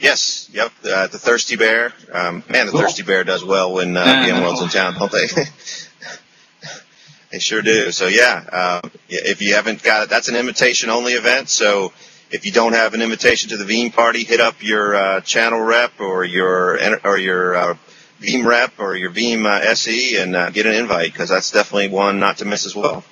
Yes, 0.00 0.50
yep, 0.52 0.72
uh, 0.84 1.06
the 1.06 1.18
Thirsty 1.18 1.56
Bear. 1.56 1.92
Um, 2.12 2.42
man, 2.48 2.66
the 2.66 2.72
Cool. 2.72 2.82
Thirsty 2.82 3.04
Bear 3.04 3.24
does 3.24 3.44
well 3.44 3.72
when 3.72 3.96
uh, 3.96 4.04
Yeah, 4.04 4.28
VMworld's 4.28 4.60
in 4.62 4.68
town, 4.68 4.94
don't 4.98 5.10
they? 5.10 5.26
they 7.30 7.38
sure 7.38 7.62
do. 7.62 7.90
So 7.92 8.08
yeah, 8.08 8.44
uh, 8.50 8.80
yeah, 9.08 9.20
if 9.24 9.40
you 9.40 9.54
haven't 9.54 9.82
got 9.82 10.02
it, 10.02 10.08
that's 10.10 10.28
an 10.28 10.36
invitation 10.36 10.90
only 10.90 11.12
event. 11.12 11.48
So 11.48 11.92
if 12.34 12.44
you 12.44 12.50
don't 12.50 12.72
have 12.72 12.94
an 12.94 13.00
invitation 13.00 13.50
to 13.50 13.56
the 13.56 13.64
Veeam 13.64 13.92
party, 13.92 14.24
hit 14.24 14.40
up 14.40 14.60
your 14.60 14.96
uh, 14.96 15.20
channel 15.20 15.60
rep 15.60 16.00
or 16.00 16.24
your 16.24 16.78
or 17.04 17.16
your 17.16 17.54
uh, 17.54 17.76
Veeam 18.20 18.44
rep 18.44 18.72
or 18.78 18.96
your 18.96 19.12
Veeam 19.12 19.46
uh, 19.46 19.64
SE 19.70 20.16
and 20.16 20.34
uh, 20.34 20.50
get 20.50 20.66
an 20.66 20.74
invite 20.74 21.12
because 21.12 21.28
that's 21.28 21.52
definitely 21.52 21.88
one 21.88 22.18
not 22.18 22.38
to 22.38 22.44
miss 22.44 22.66
as 22.66 22.74
well. 22.74 23.04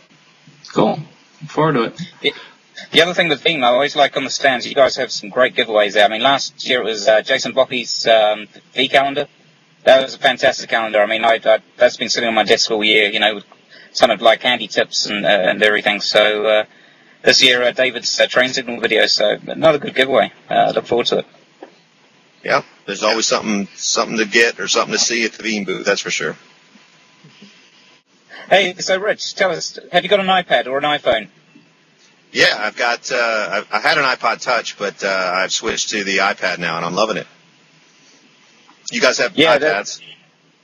Cool. 0.74 0.98
Look 1.40 1.50
forward 1.50 1.74
to 1.74 1.82
it. 2.22 2.34
The 2.90 3.02
other 3.02 3.14
thing 3.14 3.28
with 3.28 3.44
Veeam, 3.44 3.62
I 3.62 3.68
always 3.68 3.94
like 3.94 4.16
on 4.16 4.24
the 4.24 4.30
stands, 4.30 4.66
you 4.66 4.74
guys 4.74 4.96
have 4.96 5.12
some 5.12 5.28
great 5.28 5.54
giveaways 5.54 5.92
there. 5.92 6.04
I 6.04 6.08
mean, 6.08 6.22
last 6.22 6.68
year 6.68 6.80
it 6.80 6.84
was 6.84 7.06
uh, 7.06 7.22
Jason 7.22 7.52
Boche's 7.52 8.06
um, 8.08 8.48
V 8.74 8.88
calendar. 8.88 9.28
That 9.84 10.02
was 10.02 10.14
a 10.14 10.18
fantastic 10.18 10.68
calendar. 10.68 11.00
I 11.00 11.06
mean, 11.06 11.24
I, 11.24 11.38
I, 11.44 11.58
that's 11.76 11.96
been 11.96 12.08
sitting 12.08 12.28
on 12.28 12.34
my 12.34 12.42
desk 12.42 12.70
all 12.72 12.82
year, 12.82 13.08
you 13.08 13.20
know, 13.20 13.36
with 13.36 13.44
some 13.92 14.10
of 14.10 14.20
like 14.20 14.42
handy 14.42 14.66
tips 14.66 15.06
and, 15.06 15.24
uh, 15.24 15.28
and 15.28 15.62
everything. 15.62 16.00
So 16.00 16.44
uh, 16.44 16.64
this 17.22 17.42
year, 17.42 17.62
uh, 17.62 17.72
David's 17.72 18.18
uh, 18.20 18.26
train 18.26 18.50
signal 18.50 18.80
video, 18.80 19.06
so 19.06 19.38
another 19.46 19.78
good 19.78 19.94
giveaway. 19.94 20.32
Uh, 20.48 20.72
look 20.74 20.86
forward 20.86 21.06
to 21.06 21.18
it. 21.18 21.26
Yeah, 22.44 22.62
there's 22.86 23.02
always 23.04 23.26
something 23.26 23.68
something 23.76 24.18
to 24.18 24.24
get 24.26 24.58
or 24.58 24.66
something 24.68 24.92
to 24.92 24.98
see 24.98 25.24
at 25.24 25.32
the 25.32 25.42
Veeam 25.42 25.64
booth. 25.64 25.86
That's 25.86 26.00
for 26.00 26.10
sure. 26.10 26.36
Hey, 28.48 28.74
so 28.74 28.98
Rich, 28.98 29.36
tell 29.36 29.52
us, 29.52 29.78
have 29.92 30.02
you 30.02 30.08
got 30.10 30.20
an 30.20 30.26
iPad 30.26 30.66
or 30.66 30.76
an 30.78 30.84
iPhone? 30.84 31.28
Yeah, 32.32 32.56
I've 32.58 32.76
got. 32.76 33.12
Uh, 33.12 33.16
I, 33.70 33.76
I 33.76 33.80
had 33.80 33.98
an 33.98 34.04
iPod 34.04 34.40
Touch, 34.40 34.76
but 34.78 35.04
uh, 35.04 35.32
I've 35.34 35.52
switched 35.52 35.90
to 35.90 36.02
the 36.02 36.18
iPad 36.18 36.58
now, 36.58 36.76
and 36.76 36.84
I'm 36.84 36.94
loving 36.94 37.18
it. 37.18 37.26
You 38.90 39.00
guys 39.00 39.18
have 39.18 39.36
Yeah, 39.36 39.58
iPads? 39.58 40.02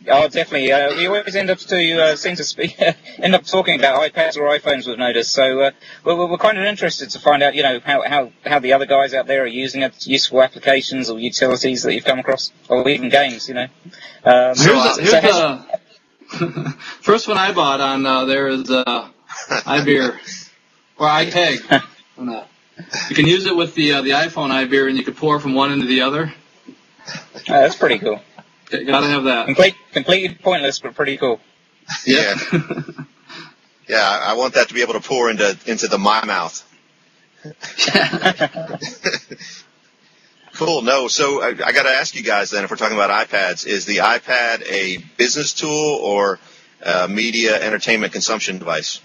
Oh, 0.06 0.28
definitely. 0.28 0.70
Uh, 0.70 0.94
we 0.96 1.06
always 1.06 1.34
end 1.34 1.50
up 1.50 1.58
to 1.58 2.02
uh, 2.02 2.16
seem 2.16 2.36
to 2.36 2.44
speak, 2.44 2.80
end 3.18 3.34
up 3.34 3.44
talking 3.44 3.78
about 3.78 4.00
iPads 4.00 4.36
or 4.36 4.42
iPhones. 4.42 4.86
We've 4.86 4.98
noticed. 4.98 5.32
So 5.32 5.60
uh, 5.60 5.70
we're, 6.04 6.26
we're 6.26 6.38
kind 6.38 6.56
of 6.56 6.64
interested 6.64 7.10
to 7.10 7.18
find 7.18 7.42
out, 7.42 7.54
you 7.54 7.62
know, 7.62 7.80
how, 7.84 8.02
how, 8.02 8.32
how 8.46 8.58
the 8.60 8.74
other 8.74 8.86
guys 8.86 9.12
out 9.12 9.26
there 9.26 9.42
are 9.42 9.46
using 9.46 9.82
it, 9.82 10.06
useful 10.06 10.42
applications 10.42 11.10
or 11.10 11.18
utilities 11.18 11.82
that 11.82 11.94
you've 11.94 12.04
come 12.04 12.20
across, 12.20 12.52
or 12.68 12.88
even 12.88 13.08
games, 13.08 13.48
you 13.48 13.54
know. 13.54 13.66
Um, 14.24 14.54
Here's, 14.56 14.68
uh, 14.68 14.94
the, 14.96 15.02
here's 15.02 15.10
so 15.10 15.20
has- 15.20 16.74
first 17.00 17.26
one 17.26 17.38
I 17.38 17.52
bought 17.52 17.80
on 17.80 18.06
uh, 18.06 18.24
there 18.26 18.48
is 18.48 18.70
uh, 18.70 19.08
iBeer 19.48 20.16
or 20.98 21.06
iPeg. 21.08 21.82
You 23.10 23.16
can 23.16 23.26
use 23.26 23.44
it 23.46 23.56
with 23.56 23.74
the 23.74 23.94
uh, 23.94 24.02
the 24.02 24.10
iPhone 24.10 24.50
iBeer, 24.50 24.88
and 24.88 24.96
you 24.96 25.02
can 25.02 25.14
pour 25.14 25.40
from 25.40 25.54
one 25.54 25.72
into 25.72 25.86
the 25.86 26.02
other. 26.02 26.32
oh, 27.08 27.12
that's 27.48 27.74
pretty 27.74 27.98
cool. 27.98 28.20
G- 28.70 28.84
Gotta 28.84 29.08
have 29.08 29.24
that. 29.24 29.46
Complete, 29.46 29.74
completely 29.92 30.34
pointless, 30.34 30.78
but 30.78 30.94
pretty 30.94 31.16
cool. 31.16 31.40
Yeah. 32.06 32.34
Yeah, 33.88 34.00
I 34.02 34.32
I 34.32 34.34
want 34.34 34.54
that 34.54 34.68
to 34.68 34.74
be 34.74 34.82
able 34.82 34.94
to 34.94 35.00
pour 35.00 35.30
into 35.30 35.56
into 35.66 35.88
the 35.88 35.96
my 35.96 36.22
mouth. 36.24 36.62
cool. 40.54 40.82
No, 40.82 41.08
so 41.08 41.42
I, 41.42 41.48
I 41.48 41.72
got 41.72 41.84
to 41.84 41.88
ask 41.88 42.14
you 42.14 42.22
guys 42.22 42.50
then, 42.50 42.64
if 42.64 42.70
we're 42.70 42.76
talking 42.76 42.96
about 42.96 43.28
iPads, 43.28 43.66
is 43.66 43.86
the 43.86 43.98
iPad 43.98 44.62
a 44.70 44.98
business 45.16 45.54
tool 45.54 45.98
or 46.02 46.38
a 46.82 47.08
media 47.08 47.60
entertainment 47.62 48.12
consumption 48.12 48.58
device? 48.58 49.00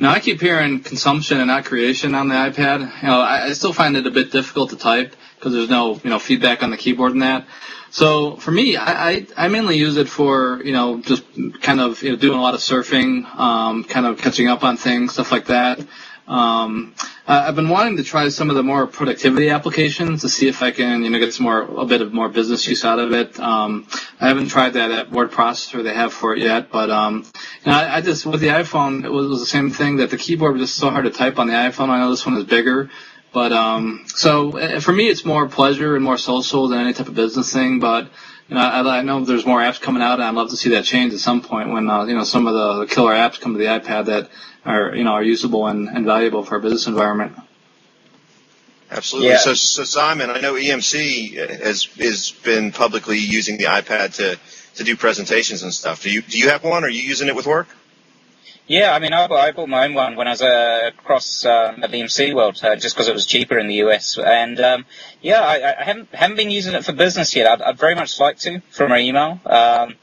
Now 0.00 0.12
I 0.12 0.20
keep 0.20 0.40
hearing 0.40 0.80
consumption 0.80 1.38
and 1.38 1.48
not 1.48 1.64
creation 1.64 2.14
on 2.14 2.28
the 2.28 2.34
iPad. 2.34 2.80
You 3.02 3.08
know, 3.08 3.20
I, 3.20 3.46
I 3.46 3.52
still 3.52 3.72
find 3.72 3.96
it 3.96 4.06
a 4.06 4.10
bit 4.10 4.32
difficult 4.32 4.70
to 4.70 4.76
type 4.76 5.14
because 5.36 5.52
there's 5.52 5.70
no 5.70 6.00
you 6.02 6.10
know 6.10 6.18
feedback 6.18 6.62
on 6.64 6.70
the 6.70 6.76
keyboard 6.76 7.12
and 7.12 7.22
that. 7.22 7.46
So 7.90 8.36
for 8.36 8.50
me, 8.50 8.76
I, 8.76 9.10
I, 9.10 9.26
I 9.36 9.48
mainly 9.48 9.76
use 9.76 9.96
it 9.96 10.08
for 10.08 10.62
you 10.64 10.72
know 10.72 11.00
just 11.00 11.24
kind 11.62 11.80
of 11.80 12.02
you 12.02 12.10
know 12.10 12.16
doing 12.16 12.38
a 12.38 12.42
lot 12.42 12.54
of 12.54 12.60
surfing, 12.60 13.24
um, 13.36 13.84
kind 13.84 14.06
of 14.06 14.18
catching 14.18 14.48
up 14.48 14.64
on 14.64 14.76
things, 14.76 15.12
stuff 15.14 15.32
like 15.32 15.46
that. 15.46 15.80
Um, 16.28 16.94
I've 17.26 17.56
been 17.56 17.68
wanting 17.70 17.96
to 17.98 18.04
try 18.04 18.28
some 18.28 18.50
of 18.50 18.56
the 18.56 18.62
more 18.62 18.86
productivity 18.86 19.50
applications 19.50 20.22
to 20.22 20.28
see 20.28 20.48
if 20.48 20.62
I 20.62 20.70
can, 20.70 21.02
you 21.02 21.10
know, 21.10 21.18
get 21.18 21.32
some 21.34 21.44
more, 21.44 21.62
a 21.62 21.86
bit 21.86 22.02
of 22.02 22.12
more 22.12 22.28
business 22.28 22.66
use 22.66 22.84
out 22.84 22.98
of 22.98 23.12
it. 23.12 23.38
Um, 23.40 23.86
I 24.20 24.28
haven't 24.28 24.48
tried 24.48 24.74
that 24.74 24.90
at 24.90 25.10
word 25.10 25.30
processor 25.30 25.82
they 25.82 25.94
have 25.94 26.12
for 26.12 26.34
it 26.34 26.40
yet, 26.40 26.70
but, 26.70 26.90
um, 26.90 27.26
you 27.64 27.72
know, 27.72 27.78
I, 27.78 27.96
I 27.96 28.00
just, 28.02 28.26
with 28.26 28.40
the 28.40 28.48
iPhone, 28.48 29.04
it 29.04 29.10
was, 29.10 29.26
it 29.26 29.28
was 29.30 29.40
the 29.40 29.46
same 29.46 29.70
thing 29.70 29.96
that 29.98 30.10
the 30.10 30.18
keyboard 30.18 30.52
was 30.54 30.62
just 30.70 30.76
so 30.78 30.90
hard 30.90 31.04
to 31.04 31.10
type 31.10 31.38
on 31.38 31.48
the 31.48 31.54
iPhone. 31.54 31.88
I 31.90 31.98
know 31.98 32.10
this 32.10 32.26
one 32.26 32.36
is 32.36 32.44
bigger, 32.44 32.90
but, 33.32 33.52
um, 33.52 34.04
so 34.08 34.58
uh, 34.58 34.80
for 34.80 34.92
me, 34.92 35.08
it's 35.08 35.24
more 35.24 35.48
pleasure 35.48 35.94
and 35.96 36.04
more 36.04 36.18
social 36.18 36.68
than 36.68 36.80
any 36.80 36.92
type 36.92 37.08
of 37.08 37.14
business 37.14 37.52
thing, 37.52 37.80
but, 37.80 38.10
you 38.48 38.54
know, 38.54 38.60
I, 38.62 38.98
I 38.98 39.02
know 39.02 39.24
there's 39.24 39.44
more 39.44 39.60
apps 39.60 39.80
coming 39.80 40.02
out, 40.02 40.14
and 40.14 40.24
I'd 40.24 40.34
love 40.34 40.50
to 40.50 40.56
see 40.56 40.70
that 40.70 40.84
change 40.84 41.12
at 41.12 41.20
some 41.20 41.42
point 41.42 41.70
when 41.70 41.88
uh, 41.90 42.04
you 42.04 42.14
know 42.14 42.24
some 42.24 42.46
of 42.46 42.54
the, 42.54 42.84
the 42.84 42.86
killer 42.86 43.12
apps 43.12 43.38
come 43.38 43.52
to 43.52 43.58
the 43.58 43.66
iPad 43.66 44.06
that 44.06 44.30
are 44.64 44.94
you 44.94 45.04
know 45.04 45.12
are 45.12 45.22
usable 45.22 45.66
and, 45.66 45.88
and 45.88 46.06
valuable 46.06 46.44
for 46.44 46.56
a 46.56 46.60
business 46.60 46.86
environment. 46.86 47.36
Absolutely. 48.90 49.30
Yeah. 49.30 49.36
So, 49.36 49.52
so 49.52 49.84
Simon, 49.84 50.30
I 50.30 50.40
know 50.40 50.54
EMC 50.54 51.60
has 51.62 51.84
has 51.84 52.30
been 52.30 52.72
publicly 52.72 53.18
using 53.18 53.58
the 53.58 53.64
iPad 53.64 54.14
to 54.14 54.38
to 54.76 54.84
do 54.84 54.96
presentations 54.96 55.62
and 55.62 55.72
stuff. 55.72 56.02
Do 56.02 56.10
you 56.10 56.22
do 56.22 56.38
you 56.38 56.48
have 56.48 56.64
one? 56.64 56.84
Are 56.84 56.88
you 56.88 57.02
using 57.02 57.28
it 57.28 57.36
with 57.36 57.46
work? 57.46 57.68
Yeah, 58.68 58.92
I 58.92 58.98
mean, 58.98 59.14
I, 59.14 59.24
I 59.24 59.52
bought 59.52 59.70
my 59.70 59.86
own 59.86 59.94
one 59.94 60.14
when 60.14 60.28
I 60.28 60.32
was 60.32 60.42
uh, 60.42 60.90
across 60.94 61.46
um, 61.46 61.82
at 61.82 61.90
the 61.90 62.02
MC 62.02 62.34
World, 62.34 62.60
uh, 62.62 62.76
just 62.76 62.94
because 62.94 63.08
it 63.08 63.14
was 63.14 63.24
cheaper 63.24 63.58
in 63.58 63.66
the 63.66 63.76
US. 63.76 64.18
And 64.18 64.60
um, 64.60 64.84
yeah, 65.22 65.40
I, 65.40 65.80
I 65.80 65.84
haven't 65.84 66.14
haven't 66.14 66.36
been 66.36 66.50
using 66.50 66.74
it 66.74 66.84
for 66.84 66.92
business 66.92 67.34
yet. 67.34 67.50
I'd, 67.50 67.62
I'd 67.62 67.78
very 67.78 67.94
much 67.94 68.20
like 68.20 68.36
to 68.40 68.60
from 68.70 68.92
our 68.92 68.98
email. 68.98 69.40
Um, 69.46 69.94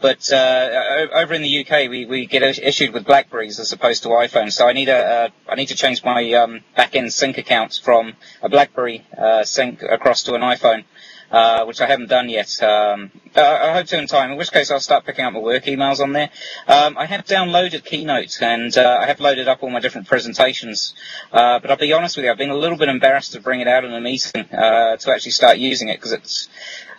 but 0.00 0.30
uh, 0.32 1.06
over 1.14 1.34
in 1.34 1.42
the 1.42 1.66
UK, 1.66 1.90
we, 1.90 2.06
we 2.06 2.26
get 2.26 2.42
issued 2.42 2.92
with 2.92 3.06
Blackberries 3.06 3.58
as 3.58 3.72
opposed 3.72 4.04
to 4.04 4.10
iPhones. 4.10 4.52
So 4.52 4.68
I 4.68 4.72
need 4.72 4.88
a 4.88 4.96
uh, 4.96 5.28
I 5.48 5.56
need 5.56 5.66
to 5.66 5.74
change 5.74 6.04
my 6.04 6.32
um, 6.34 6.60
back-end 6.76 7.12
sync 7.12 7.38
accounts 7.38 7.76
from 7.76 8.12
a 8.40 8.48
BlackBerry 8.48 9.04
uh, 9.18 9.42
sync 9.42 9.82
across 9.82 10.22
to 10.24 10.34
an 10.34 10.42
iPhone. 10.42 10.84
Uh, 11.28 11.64
which 11.64 11.80
I 11.80 11.86
haven't 11.86 12.08
done 12.08 12.28
yet. 12.28 12.62
Um, 12.62 13.10
I, 13.34 13.40
I 13.70 13.72
hope 13.72 13.86
to 13.86 13.98
in 13.98 14.06
time, 14.06 14.30
in 14.30 14.36
which 14.38 14.52
case 14.52 14.70
I'll 14.70 14.78
start 14.78 15.04
picking 15.04 15.24
up 15.24 15.32
my 15.32 15.40
work 15.40 15.64
emails 15.64 15.98
on 15.98 16.12
there. 16.12 16.30
Um, 16.68 16.96
I 16.96 17.06
have 17.06 17.24
downloaded 17.24 17.84
Keynote 17.84 18.40
and 18.40 18.76
uh, 18.78 18.98
I 19.00 19.06
have 19.06 19.18
loaded 19.18 19.48
up 19.48 19.64
all 19.64 19.70
my 19.70 19.80
different 19.80 20.06
presentations. 20.06 20.94
Uh, 21.32 21.58
but 21.58 21.70
I'll 21.72 21.76
be 21.76 21.92
honest 21.92 22.16
with 22.16 22.26
you, 22.26 22.30
I've 22.30 22.38
been 22.38 22.50
a 22.50 22.56
little 22.56 22.78
bit 22.78 22.88
embarrassed 22.88 23.32
to 23.32 23.40
bring 23.40 23.60
it 23.60 23.66
out 23.66 23.84
in 23.84 23.92
a 23.92 24.00
meeting 24.00 24.44
uh, 24.52 24.96
to 24.98 25.12
actually 25.12 25.32
start 25.32 25.58
using 25.58 25.88
it 25.88 25.96
because 25.96 26.12
it's, 26.12 26.48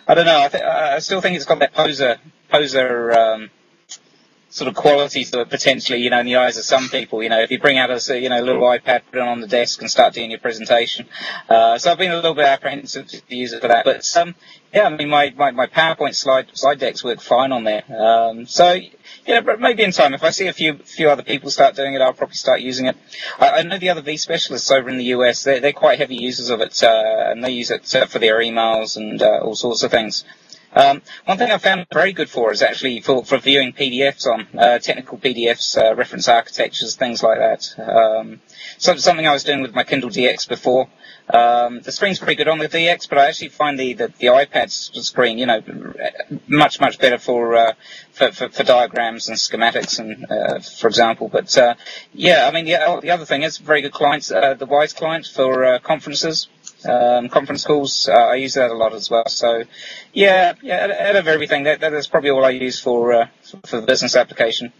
I 0.06 0.12
don't 0.14 0.26
know, 0.26 0.42
I, 0.42 0.48
th- 0.48 0.62
I 0.62 0.98
still 0.98 1.22
think 1.22 1.36
it's 1.36 1.46
got 1.46 1.60
that 1.60 1.72
poser, 1.72 2.18
poser 2.50 3.12
um, 3.12 3.50
sort 4.50 4.68
of 4.68 4.74
qualities 4.74 5.30
that 5.30 5.50
potentially, 5.50 6.00
you 6.00 6.10
know, 6.10 6.20
in 6.20 6.26
the 6.26 6.36
eyes 6.36 6.56
of 6.56 6.64
some 6.64 6.88
people. 6.88 7.22
You 7.22 7.28
know, 7.28 7.40
if 7.40 7.50
you 7.50 7.58
bring 7.58 7.78
out 7.78 7.90
a, 7.90 8.20
you 8.20 8.28
know, 8.28 8.40
little 8.40 8.62
iPad, 8.62 9.02
put 9.10 9.16
it 9.16 9.20
on 9.20 9.40
the 9.40 9.46
desk 9.46 9.80
and 9.80 9.90
start 9.90 10.14
doing 10.14 10.30
your 10.30 10.40
presentation. 10.40 11.06
Uh, 11.48 11.78
so 11.78 11.90
I've 11.92 11.98
been 11.98 12.12
a 12.12 12.16
little 12.16 12.34
bit 12.34 12.46
apprehensive 12.46 13.08
to 13.08 13.22
use 13.28 13.52
it 13.52 13.60
for 13.60 13.68
that. 13.68 13.84
But, 13.84 14.16
um, 14.16 14.34
yeah, 14.72 14.84
I 14.84 14.96
mean, 14.96 15.08
my, 15.10 15.32
my, 15.36 15.50
my 15.50 15.66
PowerPoint 15.66 16.14
slide, 16.14 16.48
slide 16.54 16.78
decks 16.78 17.04
work 17.04 17.20
fine 17.20 17.52
on 17.52 17.64
there. 17.64 17.84
Um, 17.88 18.46
so, 18.46 18.78
yeah, 19.26 19.40
but 19.42 19.60
maybe 19.60 19.82
in 19.82 19.92
time, 19.92 20.14
if 20.14 20.24
I 20.24 20.30
see 20.30 20.46
a 20.46 20.52
few 20.52 20.78
few 20.78 21.10
other 21.10 21.22
people 21.22 21.50
start 21.50 21.76
doing 21.76 21.94
it, 21.94 22.00
I'll 22.00 22.12
probably 22.12 22.34
start 22.34 22.60
using 22.60 22.86
it. 22.86 22.96
I, 23.38 23.50
I 23.50 23.62
know 23.62 23.78
the 23.78 23.90
other 23.90 24.02
V 24.02 24.16
specialists 24.16 24.70
over 24.70 24.88
in 24.88 24.96
the 24.96 25.04
US, 25.04 25.44
they're, 25.44 25.60
they're 25.60 25.72
quite 25.72 25.98
heavy 25.98 26.16
users 26.16 26.50
of 26.50 26.60
it, 26.60 26.82
uh, 26.82 27.30
and 27.30 27.44
they 27.44 27.50
use 27.50 27.70
it 27.70 27.94
uh, 27.94 28.06
for 28.06 28.18
their 28.18 28.38
emails 28.40 28.96
and 28.96 29.20
uh, 29.22 29.40
all 29.42 29.54
sorts 29.54 29.82
of 29.82 29.90
things. 29.90 30.24
Um, 30.72 31.02
one 31.24 31.38
thing 31.38 31.50
I 31.50 31.58
found 31.58 31.86
very 31.92 32.12
good 32.12 32.28
for 32.28 32.52
is 32.52 32.62
actually 32.62 33.00
for, 33.00 33.24
for 33.24 33.38
viewing 33.38 33.72
PDFs 33.72 34.26
on 34.26 34.46
uh, 34.58 34.78
technical 34.78 35.18
PDFs, 35.18 35.78
uh, 35.78 35.94
reference 35.94 36.28
architectures, 36.28 36.96
things 36.96 37.22
like 37.22 37.38
that. 37.38 37.74
Um, 37.78 38.40
so 38.76 38.94
something 38.96 39.26
I 39.26 39.32
was 39.32 39.44
doing 39.44 39.62
with 39.62 39.74
my 39.74 39.84
Kindle 39.84 40.10
DX 40.10 40.48
before. 40.48 40.88
Um, 41.30 41.80
the 41.80 41.92
screen's 41.92 42.18
pretty 42.18 42.36
good 42.36 42.48
on 42.48 42.58
the 42.58 42.68
DX, 42.68 43.08
but 43.08 43.18
I 43.18 43.26
actually 43.26 43.50
find 43.50 43.78
the, 43.78 43.92
the, 43.92 44.08
the 44.18 44.26
iPad 44.28 44.70
screen, 44.70 45.36
you 45.36 45.44
know, 45.44 45.62
much 46.46 46.80
much 46.80 46.98
better 46.98 47.18
for 47.18 47.54
uh, 47.54 47.72
for, 48.12 48.32
for, 48.32 48.48
for 48.48 48.62
diagrams 48.62 49.28
and 49.28 49.36
schematics, 49.36 49.98
and 49.98 50.24
uh, 50.30 50.60
for 50.60 50.88
example. 50.88 51.28
But 51.28 51.56
uh, 51.58 51.74
yeah, 52.14 52.48
I 52.48 52.50
mean 52.50 52.64
the, 52.64 53.00
the 53.02 53.10
other 53.10 53.26
thing 53.26 53.42
is 53.42 53.58
very 53.58 53.82
good 53.82 53.92
clients, 53.92 54.30
uh, 54.30 54.54
the 54.54 54.64
Wise 54.64 54.94
client 54.94 55.26
for 55.26 55.78
conferences. 55.80 56.48
Um, 56.84 57.28
conference 57.28 57.64
calls, 57.64 58.08
uh, 58.08 58.12
I 58.12 58.36
use 58.36 58.54
that 58.54 58.70
a 58.70 58.74
lot 58.74 58.94
as 58.94 59.10
well. 59.10 59.26
So, 59.26 59.64
yeah, 60.12 60.54
yeah, 60.62 60.94
out, 61.00 61.16
of 61.16 61.26
everything, 61.26 61.64
that, 61.64 61.80
that 61.80 61.92
is 61.92 62.06
probably 62.06 62.30
all 62.30 62.44
I 62.44 62.50
use 62.50 62.80
for 62.80 63.12
uh, 63.12 63.26
for 63.66 63.80
the 63.80 63.86
business 63.86 64.14
application. 64.14 64.72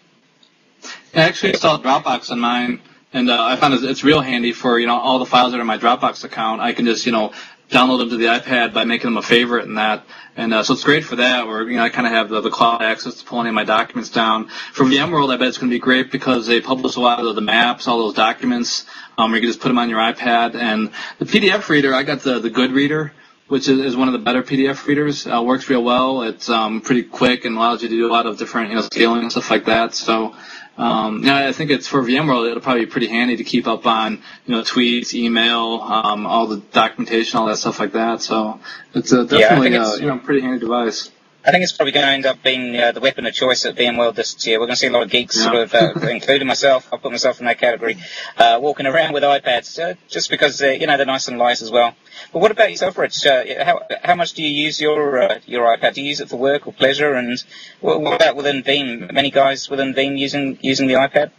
I 1.14 1.22
actually 1.22 1.50
installed 1.50 1.82
Dropbox 1.82 2.30
on 2.30 2.38
mine, 2.38 2.80
and 3.12 3.28
uh, 3.28 3.44
I 3.44 3.56
found 3.56 3.74
it's, 3.74 3.82
it's 3.82 4.04
real 4.04 4.20
handy 4.20 4.52
for 4.52 4.78
you 4.78 4.86
know 4.86 4.96
all 4.96 5.18
the 5.18 5.26
files 5.26 5.50
that 5.52 5.58
are 5.58 5.62
in 5.62 5.66
my 5.66 5.78
Dropbox 5.78 6.22
account. 6.22 6.60
I 6.60 6.72
can 6.72 6.84
just 6.86 7.04
you 7.04 7.12
know 7.12 7.32
download 7.70 7.98
them 7.98 8.10
to 8.10 8.16
the 8.16 8.26
iPad 8.26 8.72
by 8.72 8.84
making 8.84 9.10
them 9.10 9.16
a 9.16 9.22
favorite 9.22 9.66
and 9.66 9.78
that, 9.78 10.04
and 10.36 10.54
uh, 10.54 10.62
so 10.62 10.74
it's 10.74 10.84
great 10.84 11.04
for 11.04 11.16
that. 11.16 11.46
Where 11.46 11.68
you 11.68 11.76
know 11.76 11.82
I 11.82 11.88
kind 11.88 12.06
of 12.06 12.12
have 12.12 12.28
the, 12.28 12.40
the 12.40 12.50
cloud 12.50 12.82
access 12.82 13.16
to 13.16 13.24
pull 13.24 13.40
any 13.40 13.48
of 13.48 13.54
my 13.54 13.64
documents 13.64 14.10
down. 14.10 14.48
For 14.48 14.84
VMworld, 14.84 15.32
I 15.32 15.36
bet 15.36 15.48
it's 15.48 15.58
going 15.58 15.70
to 15.70 15.74
be 15.74 15.80
great 15.80 16.10
because 16.10 16.46
they 16.46 16.60
publish 16.60 16.96
a 16.96 17.00
lot 17.00 17.24
of 17.24 17.34
the 17.34 17.40
maps, 17.40 17.88
all 17.88 17.98
those 17.98 18.14
documents. 18.14 18.86
Um, 19.16 19.32
where 19.32 19.38
you 19.38 19.42
can 19.42 19.50
just 19.50 19.60
put 19.60 19.68
them 19.68 19.78
on 19.78 19.90
your 19.90 19.98
iPad, 19.98 20.54
and 20.54 20.92
the 21.18 21.24
PDF 21.24 21.68
reader. 21.68 21.94
I 21.94 22.04
got 22.04 22.20
the 22.20 22.38
the 22.38 22.50
Good 22.50 22.72
Reader 22.72 23.12
which 23.48 23.68
is, 23.68 23.78
is 23.80 23.96
one 23.96 24.08
of 24.08 24.12
the 24.12 24.18
better 24.18 24.42
PDF 24.42 24.86
readers. 24.86 25.26
Uh, 25.26 25.42
works 25.42 25.68
real 25.68 25.82
well. 25.82 26.22
It's 26.22 26.48
um, 26.48 26.80
pretty 26.80 27.02
quick 27.02 27.44
and 27.44 27.56
allows 27.56 27.82
you 27.82 27.88
to 27.88 27.94
do 27.94 28.06
a 28.06 28.12
lot 28.12 28.26
of 28.26 28.38
different 28.38 28.70
you 28.70 28.76
know 28.76 28.82
scaling 28.82 29.22
and 29.22 29.30
stuff 29.30 29.50
like 29.50 29.64
that. 29.66 29.94
So 29.94 30.34
um, 30.76 31.24
yeah, 31.24 31.48
I 31.48 31.52
think 31.52 31.70
it's 31.70 31.88
for 31.88 32.02
VMworld. 32.02 32.48
It'll 32.48 32.60
probably 32.62 32.84
be 32.84 32.90
pretty 32.90 33.08
handy 33.08 33.36
to 33.36 33.44
keep 33.44 33.66
up 33.66 33.84
on 33.86 34.22
you 34.46 34.54
know 34.54 34.62
tweets, 34.62 35.12
email, 35.14 35.80
um, 35.82 36.26
all 36.26 36.46
the 36.46 36.58
documentation, 36.58 37.38
all 37.38 37.46
that 37.46 37.56
stuff 37.56 37.80
like 37.80 37.92
that. 37.92 38.22
So 38.22 38.60
it's 38.94 39.10
a 39.12 39.24
definitely 39.24 39.70
think 39.70 39.74
a 39.74 39.80
it's- 39.86 40.00
you 40.00 40.06
know 40.06 40.18
pretty 40.18 40.40
handy 40.42 40.60
device. 40.60 41.10
I 41.48 41.50
think 41.50 41.62
it's 41.62 41.72
probably 41.72 41.92
going 41.92 42.04
to 42.04 42.12
end 42.12 42.26
up 42.26 42.42
being 42.42 42.76
uh, 42.76 42.92
the 42.92 43.00
weapon 43.00 43.24
of 43.24 43.32
choice 43.32 43.64
at 43.64 43.74
VMworld 43.74 44.14
this 44.16 44.46
year. 44.46 44.60
We're 44.60 44.66
going 44.66 44.74
to 44.74 44.80
see 44.80 44.88
a 44.88 44.92
lot 44.92 45.02
of 45.02 45.08
geeks, 45.08 45.34
Yeah. 45.34 45.44
sort 45.44 45.56
of, 45.56 45.74
uh, 45.74 45.92
including 46.10 46.46
myself. 46.46 46.86
I'll 46.92 46.98
put 46.98 47.10
myself 47.10 47.40
in 47.40 47.46
that 47.46 47.58
category, 47.58 47.96
uh, 48.36 48.58
walking 48.60 48.84
around 48.84 49.14
with 49.14 49.22
iPads, 49.22 49.78
uh, 49.82 49.94
just 50.08 50.28
because 50.28 50.60
uh, 50.62 50.66
you 50.68 50.86
know 50.86 50.98
they're 50.98 51.06
nice 51.06 51.26
and 51.26 51.38
light 51.38 51.62
as 51.62 51.70
well. 51.70 51.94
But 52.34 52.40
what 52.40 52.50
about 52.50 52.70
yourself, 52.70 52.98
Rich? 52.98 53.24
Uh, 53.24 53.64
how 53.64 53.80
how 54.04 54.14
much 54.14 54.34
do 54.34 54.42
you 54.42 54.50
use 54.50 54.78
your 54.78 55.22
uh, 55.22 55.38
your 55.46 55.74
iPad? 55.74 55.94
Do 55.94 56.02
you 56.02 56.08
use 56.08 56.20
it 56.20 56.28
for 56.28 56.36
work 56.36 56.66
or 56.66 56.74
pleasure? 56.74 57.14
And 57.14 57.42
what, 57.80 57.98
what 58.02 58.12
about 58.16 58.36
within 58.36 58.62
Veeam? 58.62 59.10
Many 59.10 59.30
guys 59.30 59.70
within 59.70 59.94
Veeam 59.94 60.18
using 60.18 60.58
using 60.60 60.86
the 60.86 60.94
iPad? 60.94 61.30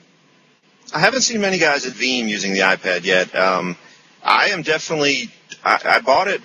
I 0.92 1.02
haven't 1.02 1.22
seen 1.22 1.40
many 1.40 1.60
guys 1.60 1.86
at 1.86 1.94
Veeam 1.94 2.28
using 2.28 2.54
the 2.54 2.62
iPad 2.62 3.04
yet. 3.04 3.36
Um, 3.36 3.78
I 4.24 4.48
am 4.48 4.64
definitely. 4.64 5.30
I, 5.64 5.80
I 5.86 6.02
bought 6.02 6.28
it 6.30 6.42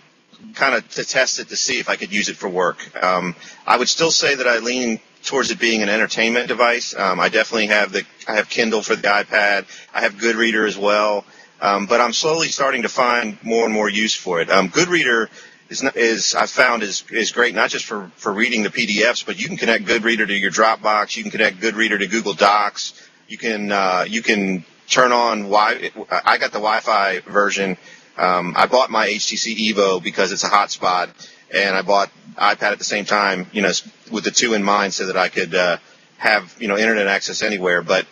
kind 0.55 0.75
of 0.75 0.89
to 0.91 1.05
test 1.05 1.41
it 1.41 1.49
to 1.49 1.57
see 1.57 1.79
if 1.79 1.89
I 1.89 1.97
could 1.97 2.13
use 2.13 2.29
it 2.29 2.37
for 2.37 2.49
work. 2.49 2.79
Um, 3.03 3.35
I 3.67 3.77
would 3.77 3.89
still 3.89 4.11
say 4.11 4.35
that 4.35 4.47
I 4.47 4.59
lean 4.59 5.01
towards 5.25 5.51
it 5.51 5.59
being 5.59 5.83
an 5.83 5.89
entertainment 5.89 6.49
device. 6.49 6.95
Um, 6.95 7.19
I 7.21 7.29
definitely 7.29 7.67
have 7.69 7.93
the. 7.93 8.05
I 8.29 8.35
have 8.35 8.49
Kindle 8.49 8.83
for 8.83 8.97
the 8.97 9.09
iPad. 9.09 9.67
I 9.95 10.01
have 10.03 10.15
Goodreader 10.15 10.67
as 10.67 10.79
well. 10.79 11.25
Um, 11.61 11.87
but 11.87 12.01
I'm 12.01 12.13
slowly 12.13 12.49
starting 12.49 12.83
to 12.83 12.89
find 12.89 13.39
more 13.43 13.65
and 13.65 13.73
more 13.73 13.89
use 13.89 14.15
for 14.15 14.41
it. 14.41 14.51
Um, 14.51 14.69
Goodreader 14.69 15.29
is, 15.71 15.83
is 15.95 16.35
I 16.35 16.47
found 16.47 16.83
is 16.83 17.05
is 17.11 17.33
great 17.33 17.55
not 17.55 17.71
just 17.71 17.85
for 17.87 18.11
for 18.17 18.33
reading 18.33 18.63
the 18.63 18.71
PDFs, 18.71 19.25
but 19.25 19.41
you 19.41 19.49
can 19.49 19.57
connect 19.57 19.85
Goodreader 19.85 20.27
to 20.27 20.35
your 20.35 20.51
Dropbox. 20.51 21.17
You 21.17 21.23
can 21.23 21.33
connect 21.33 21.61
Goodreader 21.61 21.99
to 21.99 22.07
Google 22.07 22.35
Docs. 22.35 23.09
You 23.29 23.39
can 23.39 23.73
uh, 23.73 24.05
you 24.09 24.23
can 24.23 24.65
turn 24.89 25.13
on 25.13 25.45
Wi. 25.45 25.91
I 26.11 26.39
got 26.39 26.53
the 26.53 26.59
Wi-Fi 26.59 27.21
version. 27.21 27.77
Um, 28.17 28.55
I 28.57 28.67
bought 28.67 28.91
my 28.91 29.09
HTC 29.09 29.73
Evo 29.73 30.03
because 30.03 30.33
it's 30.33 30.45
a 30.45 30.49
hotspot, 30.49 31.11
and 31.53 31.75
I 31.75 31.83
bought 31.83 32.11
iPad 32.37 32.73
at 32.73 32.79
the 32.79 32.85
same 32.85 33.05
time. 33.05 33.47
You 33.53 33.63
know, 33.63 33.73
with 34.11 34.25
the 34.25 34.31
two 34.31 34.55
in 34.55 34.63
mind, 34.63 34.95
so 34.95 35.07
that 35.07 35.17
I 35.17 35.29
could 35.29 35.55
uh, 35.55 35.79
have 36.19 36.55
you 36.59 36.69
know 36.69 36.77
internet 36.77 37.07
access 37.07 37.43
anywhere. 37.43 37.83
But 37.83 38.07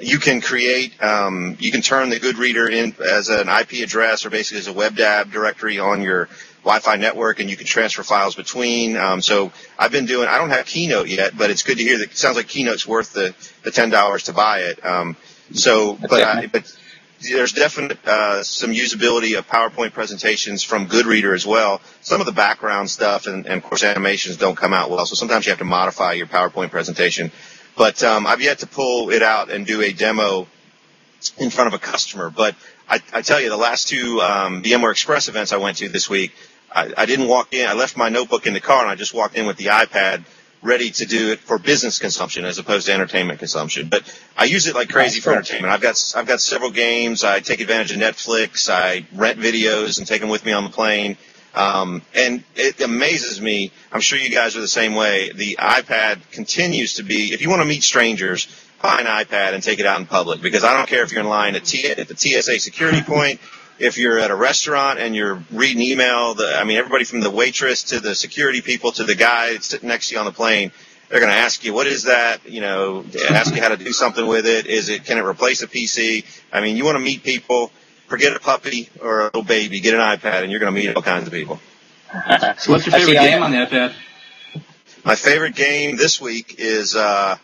you 0.00 0.18
can 0.18 0.40
create, 0.40 1.00
um, 1.02 1.56
you 1.60 1.70
can 1.70 1.80
turn 1.80 2.10
the 2.10 2.18
Goodreader 2.18 2.70
in 2.70 2.94
as 3.04 3.28
an 3.28 3.48
IP 3.48 3.84
address 3.84 4.26
or 4.26 4.30
basically 4.30 4.58
as 4.58 4.68
a 4.68 4.72
WebDAV 4.72 5.30
directory 5.30 5.78
on 5.78 6.02
your 6.02 6.28
Wi-Fi 6.64 6.96
network, 6.96 7.40
and 7.40 7.50
you 7.50 7.56
can 7.56 7.66
transfer 7.66 8.02
files 8.02 8.34
between. 8.34 8.96
Um, 8.96 9.20
so 9.20 9.52
I've 9.78 9.92
been 9.92 10.06
doing. 10.06 10.28
I 10.28 10.38
don't 10.38 10.50
have 10.50 10.66
Keynote 10.66 11.08
yet, 11.08 11.36
but 11.36 11.50
it's 11.50 11.62
good 11.62 11.78
to 11.78 11.82
hear 11.82 11.98
that. 11.98 12.10
It 12.10 12.16
sounds 12.16 12.36
like 12.36 12.48
Keynote's 12.48 12.86
worth 12.86 13.12
the 13.12 13.34
the 13.62 13.70
ten 13.70 13.90
dollars 13.90 14.24
to 14.24 14.32
buy 14.32 14.60
it. 14.60 14.84
Um, 14.84 15.16
so, 15.52 15.94
but 15.94 16.22
I, 16.22 16.46
but 16.46 16.74
there's 17.22 17.52
definite 17.52 17.98
uh, 18.06 18.42
some 18.42 18.72
usability 18.72 19.38
of 19.38 19.46
PowerPoint 19.48 19.92
presentations 19.92 20.62
from 20.62 20.88
Goodreader 20.88 21.34
as 21.34 21.46
well. 21.46 21.80
Some 22.00 22.20
of 22.20 22.26
the 22.26 22.32
background 22.32 22.90
stuff 22.90 23.26
and, 23.26 23.46
and 23.46 23.54
of 23.54 23.62
course 23.62 23.84
animations 23.84 24.36
don't 24.36 24.56
come 24.56 24.72
out 24.72 24.90
well, 24.90 25.06
so 25.06 25.14
sometimes 25.14 25.46
you 25.46 25.50
have 25.50 25.58
to 25.58 25.64
modify 25.64 26.12
your 26.12 26.26
PowerPoint 26.26 26.70
presentation. 26.70 27.30
But 27.76 28.02
um, 28.02 28.26
I've 28.26 28.42
yet 28.42 28.58
to 28.60 28.66
pull 28.66 29.10
it 29.10 29.22
out 29.22 29.50
and 29.50 29.66
do 29.66 29.80
a 29.80 29.92
demo 29.92 30.46
in 31.38 31.50
front 31.50 31.68
of 31.68 31.74
a 31.74 31.78
customer. 31.78 32.30
But 32.30 32.54
I, 32.88 33.00
I 33.12 33.22
tell 33.22 33.40
you, 33.40 33.48
the 33.48 33.56
last 33.56 33.88
two 33.88 34.20
um, 34.20 34.62
VMware 34.62 34.90
Express 34.90 35.28
events 35.28 35.52
I 35.52 35.56
went 35.56 35.78
to 35.78 35.88
this 35.88 36.10
week, 36.10 36.32
I, 36.74 36.92
I 36.96 37.06
didn't 37.06 37.28
walk 37.28 37.54
in. 37.54 37.66
I 37.66 37.74
left 37.74 37.96
my 37.96 38.08
notebook 38.08 38.46
in 38.46 38.54
the 38.54 38.60
car 38.60 38.82
and 38.82 38.90
I 38.90 38.94
just 38.94 39.14
walked 39.14 39.36
in 39.36 39.46
with 39.46 39.56
the 39.56 39.66
iPad 39.66 40.24
ready 40.62 40.90
to 40.90 41.06
do 41.06 41.32
it 41.32 41.40
for 41.40 41.58
business 41.58 41.98
consumption 41.98 42.44
as 42.44 42.58
opposed 42.58 42.86
to 42.86 42.92
entertainment 42.92 43.38
consumption. 43.40 43.88
But 43.88 44.02
I 44.36 44.44
use 44.44 44.66
it 44.66 44.74
like 44.74 44.88
crazy 44.88 45.20
for 45.20 45.32
entertainment. 45.32 45.72
I've 45.72 45.80
got 45.80 46.12
I've 46.16 46.26
got 46.26 46.40
several 46.40 46.70
games. 46.70 47.24
I 47.24 47.40
take 47.40 47.60
advantage 47.60 47.92
of 47.92 47.98
Netflix. 47.98 48.70
I 48.70 49.06
rent 49.12 49.38
videos 49.38 49.98
and 49.98 50.06
take 50.06 50.20
them 50.20 50.30
with 50.30 50.44
me 50.44 50.52
on 50.52 50.64
the 50.64 50.70
plane. 50.70 51.16
Um, 51.54 52.00
and 52.14 52.44
it 52.54 52.80
amazes 52.80 53.40
me. 53.40 53.72
I'm 53.92 54.00
sure 54.00 54.18
you 54.18 54.30
guys 54.30 54.56
are 54.56 54.60
the 54.60 54.68
same 54.68 54.94
way. 54.94 55.32
The 55.32 55.56
iPad 55.60 56.30
continues 56.30 56.94
to 56.94 57.02
be. 57.02 57.32
If 57.34 57.42
you 57.42 57.50
want 57.50 57.60
to 57.60 57.68
meet 57.68 57.82
strangers, 57.82 58.46
buy 58.80 59.00
an 59.00 59.06
iPad 59.06 59.52
and 59.52 59.62
take 59.62 59.78
it 59.78 59.86
out 59.86 60.00
in 60.00 60.06
public 60.06 60.40
because 60.40 60.64
I 60.64 60.74
don't 60.76 60.88
care 60.88 61.02
if 61.02 61.12
you're 61.12 61.20
in 61.20 61.28
line 61.28 61.54
at, 61.54 61.64
T- 61.64 61.88
at 61.88 62.08
the 62.08 62.16
TSA 62.16 62.58
security 62.58 63.02
point, 63.02 63.40
if 63.82 63.98
you're 63.98 64.18
at 64.18 64.30
a 64.30 64.36
restaurant 64.36 65.00
and 65.00 65.14
you're 65.14 65.42
reading 65.50 65.82
email. 65.82 66.34
The, 66.34 66.56
I 66.56 66.64
mean, 66.64 66.76
everybody 66.78 67.04
from 67.04 67.20
the 67.20 67.30
waitress 67.30 67.82
to 67.84 67.98
the 68.00 68.14
security 68.14 68.60
people 68.62 68.92
to 68.92 69.04
the 69.04 69.16
guy 69.16 69.56
sitting 69.58 69.88
next 69.88 70.08
to 70.08 70.14
you 70.14 70.20
on 70.20 70.24
the 70.24 70.32
plane, 70.32 70.70
they're 71.08 71.20
going 71.20 71.32
to 71.32 71.38
ask 71.38 71.64
you, 71.64 71.74
what 71.74 71.86
is 71.88 72.04
that? 72.04 72.48
You 72.48 72.60
know, 72.60 73.04
ask 73.28 73.54
you 73.54 73.60
how 73.60 73.68
to 73.68 73.76
do 73.76 73.92
something 73.92 74.26
with 74.26 74.46
it. 74.46 74.66
Is 74.66 74.88
it, 74.88 75.04
can 75.04 75.18
it 75.18 75.24
replace 75.24 75.62
a 75.62 75.66
PC? 75.66 76.24
I 76.52 76.60
mean, 76.60 76.76
you 76.76 76.84
want 76.84 76.96
to 76.96 77.02
meet 77.02 77.24
people, 77.24 77.72
forget 78.06 78.34
a 78.34 78.40
puppy 78.40 78.88
or 79.00 79.20
a 79.20 79.24
little 79.24 79.42
baby, 79.42 79.80
get 79.80 79.94
an 79.94 80.00
iPad 80.00 80.42
and 80.42 80.50
you're 80.50 80.60
going 80.60 80.72
to 80.72 80.80
meet 80.80 80.94
all 80.94 81.02
kinds 81.02 81.26
of 81.26 81.32
people. 81.32 81.60
So 82.58 82.72
what's 82.72 82.86
your 82.86 82.94
favorite 82.94 83.16
Actually, 83.16 83.16
game 83.16 83.42
on 83.42 83.50
the 83.50 83.58
iPad? 83.58 83.94
My 85.04 85.16
favorite 85.16 85.56
game 85.56 85.96
this 85.96 86.20
week 86.20 86.54
is 86.58 86.94
uh, 86.94 87.36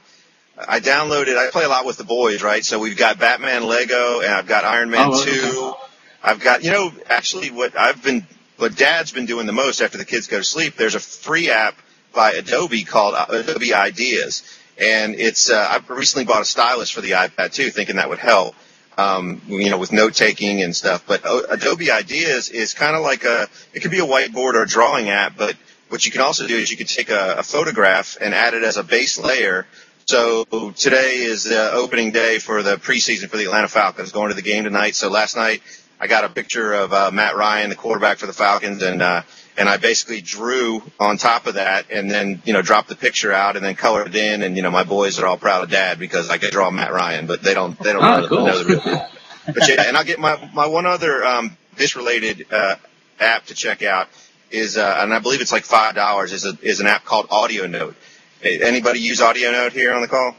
I 0.56 0.80
downloaded. 0.80 1.36
I 1.36 1.50
play 1.50 1.64
a 1.64 1.68
lot 1.68 1.84
with 1.84 1.96
the 1.96 2.04
boys, 2.04 2.42
right? 2.42 2.64
So 2.64 2.78
we've 2.78 2.96
got 2.96 3.18
Batman 3.18 3.64
Lego, 3.64 4.20
and 4.20 4.32
I've 4.32 4.46
got 4.46 4.64
Iron 4.64 4.90
Man 4.90 5.08
Oh. 5.12 5.24
Two. 5.24 5.87
I've 6.22 6.40
got 6.40 6.64
you 6.64 6.70
know 6.70 6.92
actually 7.08 7.50
what 7.50 7.78
I've 7.78 8.02
been 8.02 8.26
what 8.56 8.76
Dad's 8.76 9.12
been 9.12 9.26
doing 9.26 9.46
the 9.46 9.52
most 9.52 9.80
after 9.80 9.98
the 9.98 10.04
kids 10.04 10.26
go 10.26 10.38
to 10.38 10.44
sleep. 10.44 10.76
There's 10.76 10.94
a 10.94 11.00
free 11.00 11.50
app 11.50 11.76
by 12.14 12.32
Adobe 12.32 12.84
called 12.84 13.14
Adobe 13.28 13.74
Ideas, 13.74 14.42
and 14.80 15.14
it's 15.14 15.50
uh, 15.50 15.80
I 15.88 15.92
recently 15.92 16.24
bought 16.24 16.42
a 16.42 16.46
stylus 16.46 16.90
for 16.90 17.00
the 17.00 17.12
iPad 17.12 17.52
too, 17.52 17.70
thinking 17.70 17.96
that 17.96 18.08
would 18.08 18.18
help. 18.18 18.54
Um, 18.96 19.40
you 19.46 19.70
know, 19.70 19.78
with 19.78 19.92
note 19.92 20.14
taking 20.14 20.60
and 20.60 20.74
stuff. 20.74 21.04
But 21.06 21.20
O- 21.24 21.44
Adobe 21.48 21.92
Ideas 21.92 22.48
is 22.48 22.74
kind 22.74 22.96
of 22.96 23.02
like 23.02 23.22
a, 23.22 23.46
it 23.72 23.78
could 23.78 23.92
be 23.92 24.00
a 24.00 24.04
whiteboard 24.04 24.54
or 24.54 24.62
a 24.62 24.66
drawing 24.66 25.08
app, 25.08 25.36
but 25.36 25.54
what 25.88 26.04
you 26.04 26.10
can 26.10 26.20
also 26.20 26.48
do 26.48 26.56
is 26.56 26.68
you 26.68 26.76
can 26.76 26.88
take 26.88 27.08
a, 27.08 27.36
a 27.38 27.42
photograph 27.44 28.16
and 28.20 28.34
add 28.34 28.54
it 28.54 28.64
as 28.64 28.76
a 28.76 28.82
base 28.82 29.16
layer. 29.16 29.66
So 30.06 30.44
today 30.76 31.18
is 31.18 31.44
the 31.44 31.70
opening 31.72 32.10
day 32.10 32.40
for 32.40 32.64
the 32.64 32.74
preseason 32.76 33.28
for 33.28 33.36
the 33.36 33.44
Atlanta 33.44 33.68
Falcons, 33.68 34.10
going 34.10 34.30
to 34.30 34.34
the 34.34 34.42
game 34.42 34.64
tonight. 34.64 34.96
So 34.96 35.08
last 35.10 35.36
night 35.36 35.62
I 36.00 36.06
got 36.06 36.24
a 36.24 36.28
picture 36.28 36.72
of 36.74 36.92
uh, 36.92 37.10
Matt 37.12 37.36
Ryan, 37.36 37.70
the 37.70 37.76
quarterback 37.76 38.18
for 38.18 38.26
the 38.26 38.32
Falcons, 38.32 38.82
and 38.82 39.02
uh, 39.02 39.22
and 39.56 39.68
I 39.68 39.76
basically 39.78 40.20
drew 40.20 40.82
on 41.00 41.16
top 41.16 41.46
of 41.46 41.54
that, 41.54 41.90
and 41.90 42.10
then 42.10 42.40
you 42.44 42.52
know 42.52 42.62
dropped 42.62 42.88
the 42.88 42.96
picture 42.96 43.32
out, 43.32 43.56
and 43.56 43.64
then 43.64 43.74
colored 43.74 44.08
it 44.08 44.16
in, 44.16 44.42
and 44.42 44.56
you 44.56 44.62
know 44.62 44.70
my 44.70 44.84
boys 44.84 45.18
are 45.18 45.26
all 45.26 45.36
proud 45.38 45.64
of 45.64 45.70
Dad 45.70 45.98
because 45.98 46.30
I 46.30 46.38
could 46.38 46.50
draw 46.52 46.70
Matt 46.70 46.92
Ryan, 46.92 47.26
but 47.26 47.42
they 47.42 47.54
don't 47.54 47.78
they 47.80 47.92
don't 47.92 48.04
Oh, 48.04 48.20
know, 48.20 48.28
cool. 48.28 48.46
know 48.46 48.58
the 48.62 48.64
real 48.64 48.80
deal. 48.80 49.06
But 49.46 49.68
yeah, 49.68 49.84
and 49.88 49.96
I'll 49.96 50.04
get 50.04 50.18
my 50.20 50.50
my 50.54 50.66
one 50.66 50.86
other 50.86 51.24
um, 51.24 51.56
this 51.76 51.96
related 51.96 52.46
uh, 52.52 52.76
app 53.18 53.46
to 53.46 53.54
check 53.54 53.82
out 53.82 54.08
is, 54.50 54.76
uh, 54.78 54.98
and 55.00 55.12
I 55.12 55.18
believe 55.18 55.40
it's 55.40 55.52
like 55.52 55.64
five 55.64 55.94
dollars. 55.96 56.32
Is 56.32 56.44
a 56.44 56.56
is 56.62 56.80
an 56.80 56.86
app 56.86 57.04
called 57.04 57.26
Audio 57.30 57.66
Note. 57.66 57.96
Anybody 58.42 59.00
use 59.00 59.20
Audio 59.20 59.50
Note 59.50 59.72
here 59.72 59.92
on 59.94 60.00
the 60.02 60.08
call? 60.08 60.36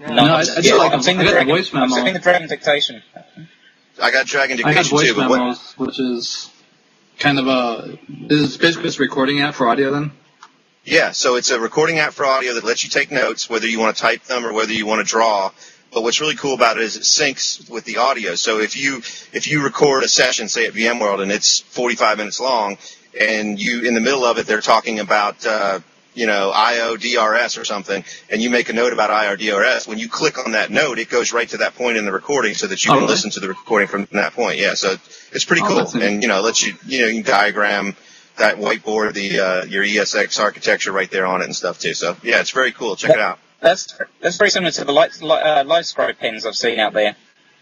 Yeah. 0.00 0.14
No, 0.14 0.22
I- 0.34 0.40
I 0.42 0.44
do 0.44 0.68
yeah, 0.68 0.74
like 0.74 0.86
I'm 0.92 0.98
them. 0.98 1.02
seeing 1.02 1.18
I 1.18 1.24
the 1.24 1.30
got 1.30 1.30
the 1.30 1.44
Dragon, 1.44 1.56
voice 1.56 1.74
I'm 1.74 1.80
memo. 1.90 1.94
seeing 1.96 2.12
the 2.12 2.20
Dragon 2.20 2.48
dictation. 2.48 3.02
I 4.00 4.10
got 4.10 4.26
Dragon 4.26 4.56
Dictation 4.56 4.98
too, 4.98 5.14
but 5.14 5.28
what, 5.28 5.38
memos, 5.38 5.74
which 5.78 5.98
is 5.98 6.50
kind 7.18 7.38
of 7.38 7.46
a 7.46 7.98
is 8.28 8.56
basically 8.56 8.84
just 8.84 8.98
a 8.98 9.02
recording 9.02 9.40
app 9.40 9.54
for 9.54 9.68
audio. 9.68 9.90
Then 9.90 10.12
Yeah, 10.84 11.12
so 11.12 11.36
it's 11.36 11.50
a 11.50 11.58
recording 11.58 11.98
app 11.98 12.12
for 12.12 12.26
audio 12.26 12.54
that 12.54 12.64
lets 12.64 12.84
you 12.84 12.90
take 12.90 13.10
notes, 13.10 13.48
whether 13.48 13.66
you 13.66 13.78
want 13.78 13.96
to 13.96 14.02
type 14.02 14.24
them 14.24 14.44
or 14.44 14.52
whether 14.52 14.72
you 14.72 14.86
want 14.86 15.06
to 15.06 15.10
draw. 15.10 15.50
But 15.92 16.02
what's 16.02 16.20
really 16.20 16.34
cool 16.34 16.54
about 16.54 16.76
it 16.76 16.82
is 16.82 16.96
it 16.96 17.02
syncs 17.02 17.70
with 17.70 17.84
the 17.84 17.98
audio. 17.98 18.34
So 18.34 18.58
if 18.58 18.76
you 18.76 18.98
if 19.32 19.46
you 19.46 19.62
record 19.64 20.02
a 20.04 20.08
session, 20.08 20.48
say 20.48 20.66
at 20.66 20.74
VMworld, 20.74 21.22
and 21.22 21.32
it's 21.32 21.60
45 21.60 22.18
minutes 22.18 22.40
long, 22.40 22.76
and 23.18 23.58
you 23.58 23.82
in 23.82 23.94
the 23.94 24.00
middle 24.00 24.24
of 24.24 24.38
it 24.38 24.46
they're 24.46 24.60
talking 24.60 25.00
about 25.00 25.46
uh, 25.46 25.80
you 26.16 26.26
know 26.26 26.50
IODRS 26.54 27.60
or 27.60 27.64
something, 27.64 28.02
and 28.30 28.42
you 28.42 28.50
make 28.50 28.68
a 28.68 28.72
note 28.72 28.92
about 28.92 29.10
IO 29.10 29.36
DRS, 29.36 29.86
when 29.86 29.98
you 29.98 30.08
click 30.08 30.38
on 30.44 30.52
that 30.52 30.70
note, 30.70 30.98
it 30.98 31.08
goes 31.08 31.32
right 31.32 31.48
to 31.50 31.58
that 31.58 31.74
point 31.76 31.96
in 31.96 32.04
the 32.04 32.12
recording, 32.12 32.54
so 32.54 32.66
that 32.66 32.84
you 32.84 32.90
Oh, 32.90 32.94
can 32.94 33.02
really? 33.02 33.12
listen 33.12 33.30
to 33.32 33.40
the 33.40 33.48
recording 33.48 33.86
from 33.88 34.08
that 34.12 34.32
point. 34.32 34.58
Yeah, 34.58 34.74
so 34.74 34.96
it's 35.32 35.44
pretty 35.44 35.62
Oh, 35.64 35.86
cool, 35.92 36.02
and 36.02 36.22
you 36.22 36.28
know 36.28 36.40
lets 36.40 36.66
you 36.66 36.74
you 36.86 37.02
know 37.02 37.06
you 37.06 37.22
can 37.22 37.30
diagram 37.32 37.94
that 38.38 38.56
whiteboard, 38.56 39.14
the 39.14 39.38
uh, 39.40 39.64
your 39.66 39.84
ESX 39.84 40.40
architecture 40.40 40.92
right 40.92 41.10
there 41.10 41.26
on 41.26 41.40
it 41.42 41.44
and 41.44 41.54
stuff 41.56 41.78
too. 41.78 41.94
So 41.94 42.16
yeah, 42.22 42.40
it's 42.40 42.50
very 42.50 42.72
cool. 42.72 42.96
Check 42.96 43.12
it 43.12 43.20
out. 43.20 43.38
That's 43.60 43.96
that's 44.20 44.36
very 44.36 44.50
similar 44.50 44.70
to 44.72 44.84
the 44.84 44.92
light, 44.92 45.20
light, 45.22 45.42
uh, 45.42 45.64
light 45.64 45.86
scribe 45.86 46.18
pens 46.18 46.44
I've 46.44 46.56
seen 46.56 46.78
out 46.78 46.92
there. 46.92 47.16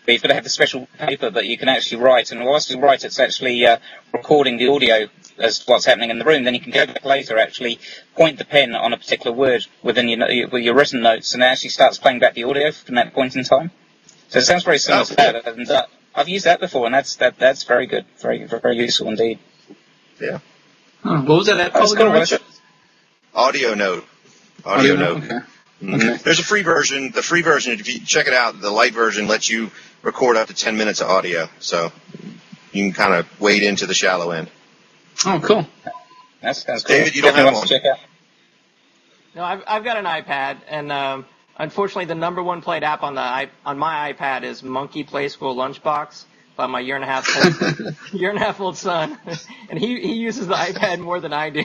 But 0.04 0.12
you've 0.12 0.22
got 0.22 0.28
to 0.28 0.34
have 0.34 0.44
the 0.44 0.50
special 0.50 0.86
paper 0.98 1.30
that 1.30 1.46
you 1.46 1.56
can 1.56 1.68
actually 1.68 2.02
write, 2.02 2.30
and 2.30 2.44
whilst 2.44 2.70
you 2.70 2.78
write, 2.78 3.04
it's 3.04 3.18
actually 3.18 3.64
uh, 3.66 3.78
recording 4.12 4.58
the 4.58 4.68
audio 4.68 5.08
as 5.38 5.60
to 5.60 5.64
what's 5.70 5.86
happening 5.86 6.10
in 6.10 6.18
the 6.18 6.24
room. 6.26 6.44
Then 6.44 6.54
you 6.54 6.60
can 6.60 6.72
go 6.72 6.86
back 6.86 7.04
later, 7.04 7.38
actually 7.38 7.78
point 8.14 8.38
the 8.38 8.44
pen 8.44 8.74
on 8.74 8.92
a 8.92 8.96
particular 8.98 9.34
word 9.34 9.66
within 9.82 10.08
your 10.08 10.26
with 10.50 10.62
your 10.62 10.74
written 10.74 11.00
notes, 11.02 11.32
and 11.34 11.42
it 11.42 11.46
actually 11.46 11.70
starts 11.70 11.98
playing 11.98 12.18
back 12.18 12.34
the 12.34 12.44
audio 12.44 12.70
from 12.70 12.96
that 12.96 13.14
point 13.14 13.34
in 13.34 13.44
time. 13.44 13.70
So 14.28 14.38
it 14.40 14.42
sounds 14.42 14.62
very 14.64 14.78
similar 14.78 15.02
Oh, 15.02 15.06
to 15.06 15.16
that, 15.16 15.46
and 15.46 15.70
uh, 15.70 15.86
I've 16.14 16.28
used 16.28 16.44
that 16.44 16.60
before, 16.60 16.84
and 16.86 16.94
that's 16.94 17.16
that 17.16 17.38
that's 17.38 17.64
very 17.64 17.86
good, 17.86 18.04
very 18.20 18.44
very 18.44 18.76
useful 18.76 19.08
indeed. 19.08 19.38
Huh, 21.02 21.22
what 21.22 21.36
was 21.38 21.46
that 21.46 21.60
app 21.60 21.72
That's 21.72 21.94
called? 21.94 21.98
cool. 21.98 22.06
again, 22.08 22.20
Rich. 22.20 22.32
Rich? 22.32 22.42
Audio 23.34 23.74
Note. 23.74 24.04
Audio, 24.64 24.96
Note. 24.96 25.24
Okay. 25.24 25.38
Okay. 25.84 26.16
There's 26.24 26.40
a 26.40 26.44
free 26.44 26.62
version. 26.62 27.10
The 27.10 27.22
free 27.22 27.42
version, 27.42 27.78
if 27.78 27.92
you 27.92 28.00
check 28.00 28.26
it 28.26 28.32
out, 28.34 28.60
the 28.60 28.70
light 28.70 28.94
version 28.94 29.28
lets 29.28 29.48
you 29.48 29.70
record 30.02 30.36
up 30.36 30.48
to 30.48 30.54
10 30.54 30.76
minutes 30.76 31.00
of 31.00 31.08
audio. 31.08 31.48
So 31.58 31.92
you 32.72 32.84
can 32.84 32.92
kind 32.92 33.14
of 33.14 33.40
wade 33.40 33.62
into 33.62 33.86
the 33.86 33.94
shallow 33.94 34.30
end. 34.30 34.50
Oh, 35.26 35.40
cool. 35.42 35.66
That 36.42 36.56
sounds 36.56 36.84
cool. 36.84 36.96
David, 36.96 37.14
you 37.14 37.22
don't 37.22 37.34
Definitely 37.34 37.52
have 37.52 37.60
worth 37.62 37.68
to 37.68 37.74
check 37.78 37.84
out. 37.84 37.98
No, 39.34 39.42
I've, 39.42 39.62
I've 39.66 39.84
got 39.84 39.96
an 39.96 40.04
iPad, 40.04 40.58
and 40.68 40.92
um, 40.92 41.26
unfortunately, 41.56 42.04
the 42.04 42.14
number 42.14 42.42
one 42.42 42.62
played 42.62 42.84
app 42.84 43.02
on 43.02 43.14
the 43.14 43.48
on 43.66 43.78
my 43.78 44.12
iPad 44.12 44.44
is 44.44 44.62
Monkey 44.62 45.02
Preschool 45.04 45.56
Lunchbox 45.56 46.24
by 46.56 46.66
my 46.66 46.78
year 46.78 46.94
and 46.94 47.02
a 47.02 47.06
half 47.08 47.28
old, 47.36 47.96
year 48.12 48.30
and 48.30 48.38
a 48.38 48.42
half 48.42 48.60
old 48.60 48.76
son, 48.76 49.18
and 49.70 49.78
he 49.78 50.00
he 50.00 50.14
uses 50.14 50.46
the 50.46 50.54
iPad 50.54 51.00
more 51.00 51.18
than 51.18 51.32
I 51.32 51.50
do. 51.50 51.64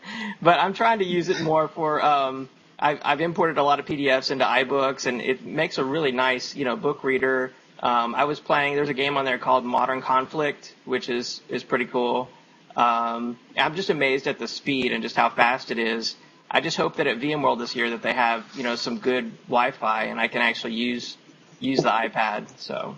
but 0.42 0.60
I'm 0.60 0.74
trying 0.74 1.00
to 1.00 1.04
use 1.04 1.28
it 1.28 1.40
more 1.40 1.66
for. 1.66 2.04
Um, 2.04 2.48
I've, 2.78 3.00
I've 3.04 3.20
imported 3.20 3.58
a 3.58 3.62
lot 3.62 3.80
of 3.80 3.86
PDFs 3.86 4.30
into 4.30 4.44
iBooks, 4.44 5.06
and 5.06 5.20
it 5.20 5.44
makes 5.44 5.78
a 5.78 5.84
really 5.84 6.12
nice, 6.12 6.54
you 6.54 6.64
know, 6.64 6.76
book 6.76 7.02
reader. 7.04 7.52
Um, 7.80 8.14
I 8.14 8.24
was 8.24 8.40
playing. 8.40 8.76
There's 8.76 8.88
a 8.88 8.94
game 8.94 9.16
on 9.16 9.24
there 9.24 9.38
called 9.38 9.64
Modern 9.64 10.00
Conflict, 10.02 10.74
which 10.84 11.08
is 11.08 11.40
is 11.48 11.64
pretty 11.64 11.86
cool. 11.86 12.28
Um, 12.76 13.38
I'm 13.56 13.74
just 13.74 13.90
amazed 13.90 14.26
at 14.28 14.38
the 14.38 14.48
speed 14.48 14.92
and 14.92 15.02
just 15.02 15.16
how 15.16 15.30
fast 15.30 15.70
it 15.70 15.78
is. 15.78 16.16
I 16.50 16.60
just 16.60 16.76
hope 16.76 16.96
that 16.96 17.06
at 17.06 17.18
VMworld 17.18 17.58
this 17.58 17.74
year 17.76 17.90
that 17.90 18.02
they 18.02 18.12
have 18.12 18.44
you 18.54 18.62
know 18.62 18.76
some 18.76 18.98
good 18.98 19.30
Wi-Fi 19.48 20.04
and 20.04 20.20
I 20.20 20.28
can 20.28 20.42
actually 20.42 20.74
use 20.74 21.16
use 21.60 21.82
the 21.82 21.90
iPad. 21.90 22.48
So 22.58 22.96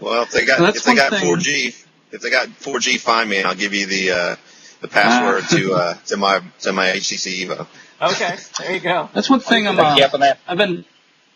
Well, 0.00 0.22
if 0.22 0.30
they 0.30 0.44
got, 0.44 0.60
That's 0.60 0.78
if 0.78 0.84
they 0.84 0.94
got 0.94 1.10
thing. 1.10 1.24
4G, 1.36 1.84
if 2.12 2.20
they 2.22 2.30
got 2.30 2.48
4G, 2.48 2.98
find 2.98 3.28
me 3.28 3.38
and 3.38 3.46
I'll 3.46 3.54
give 3.54 3.74
you 3.74 3.86
the, 3.86 4.10
uh, 4.10 4.36
the 4.80 4.88
password 4.88 5.44
Ah. 5.44 5.56
to, 5.56 5.74
uh, 5.74 5.94
to 6.06 6.16
my, 6.16 6.40
to 6.60 6.72
my 6.72 6.86
HTC 6.88 7.46
Evo. 7.46 7.66
Okay, 8.02 8.36
there 8.58 8.72
you 8.72 8.80
go. 8.80 9.08
That's 9.12 9.30
one 9.30 9.40
thing 9.40 9.66
I'm. 9.68 9.78
Uh, 9.78 9.96
up 9.98 10.14
on. 10.14 10.22
I've 10.48 10.58
been 10.58 10.84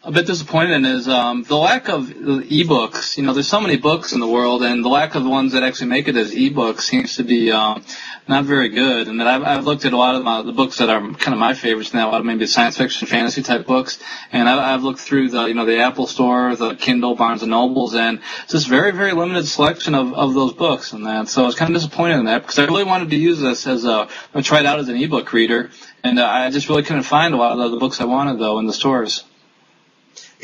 a 0.04 0.12
bit 0.12 0.26
disappointed 0.26 0.72
in 0.72 0.84
is 0.84 1.08
um, 1.08 1.44
the 1.44 1.56
lack 1.56 1.88
of 1.88 2.04
ebooks. 2.04 3.16
You 3.16 3.22
know, 3.22 3.32
there's 3.32 3.48
so 3.48 3.60
many 3.60 3.78
books 3.78 4.12
in 4.12 4.20
the 4.20 4.26
world, 4.26 4.62
and 4.62 4.84
the 4.84 4.88
lack 4.88 5.14
of 5.14 5.24
the 5.24 5.30
ones 5.30 5.52
that 5.52 5.62
actually 5.62 5.86
make 5.86 6.08
it 6.08 6.16
as 6.16 6.34
ebooks 6.34 6.82
seems 6.82 7.16
to 7.16 7.22
be 7.22 7.50
um, 7.50 7.82
not 8.28 8.44
very 8.44 8.68
good. 8.68 9.08
And 9.08 9.18
that 9.20 9.26
I've, 9.26 9.42
I've 9.42 9.64
looked 9.64 9.86
at 9.86 9.94
a 9.94 9.96
lot 9.96 10.14
of 10.14 10.22
my, 10.22 10.42
the 10.42 10.52
books 10.52 10.76
that 10.78 10.90
are 10.90 11.00
kind 11.00 11.32
of 11.32 11.38
my 11.38 11.54
favorites 11.54 11.94
now, 11.94 12.18
maybe 12.20 12.46
science 12.46 12.76
fiction, 12.76 13.06
fantasy 13.06 13.42
type 13.42 13.66
books, 13.66 13.98
and 14.31 14.46
I've, 14.46 14.58
I've 14.58 14.83
looked 14.83 15.00
through 15.00 15.31
the 15.31 15.46
you 15.46 15.54
know 15.54 15.64
the 15.64 15.79
Apple 15.79 16.06
Store, 16.06 16.54
the 16.54 16.74
Kindle, 16.74 17.14
Barnes 17.14 17.40
and 17.40 17.50
Nobles, 17.50 17.94
and 17.94 18.20
it's 18.42 18.52
just 18.52 18.68
very 18.68 18.92
very 18.92 19.12
limited 19.12 19.46
selection 19.46 19.94
of, 19.94 20.12
of 20.12 20.35
those 20.35 20.52
books 20.52 20.92
and 20.92 21.06
that. 21.06 21.29
So 21.29 21.44
I 21.44 21.46
was 21.46 21.54
kind 21.54 21.74
of 21.74 21.81
disappointed 21.81 22.18
in 22.18 22.26
that 22.26 22.42
because 22.42 22.58
I 22.58 22.66
really 22.66 22.85
wanted 22.85 23.08
to 23.08 23.16
use 23.16 23.40
this 23.40 23.66
as 23.66 23.87
a 23.87 24.08
I 24.35 24.42
try 24.42 24.60
it 24.60 24.66
out 24.66 24.81
as 24.81 24.88
an 24.88 24.96
ebook 24.96 25.33
reader, 25.33 25.70
and 26.02 26.18
uh, 26.18 26.26
I 26.26 26.50
just 26.50 26.68
really 26.68 26.83
couldn't 26.83 27.04
find 27.04 27.33
a 27.33 27.38
lot 27.38 27.58
of 27.58 27.70
the 27.70 27.79
books 27.79 28.02
I 28.02 28.04
wanted 28.04 28.38
though 28.38 28.58
in 28.58 28.66
the 28.66 28.74
stores. 28.74 29.24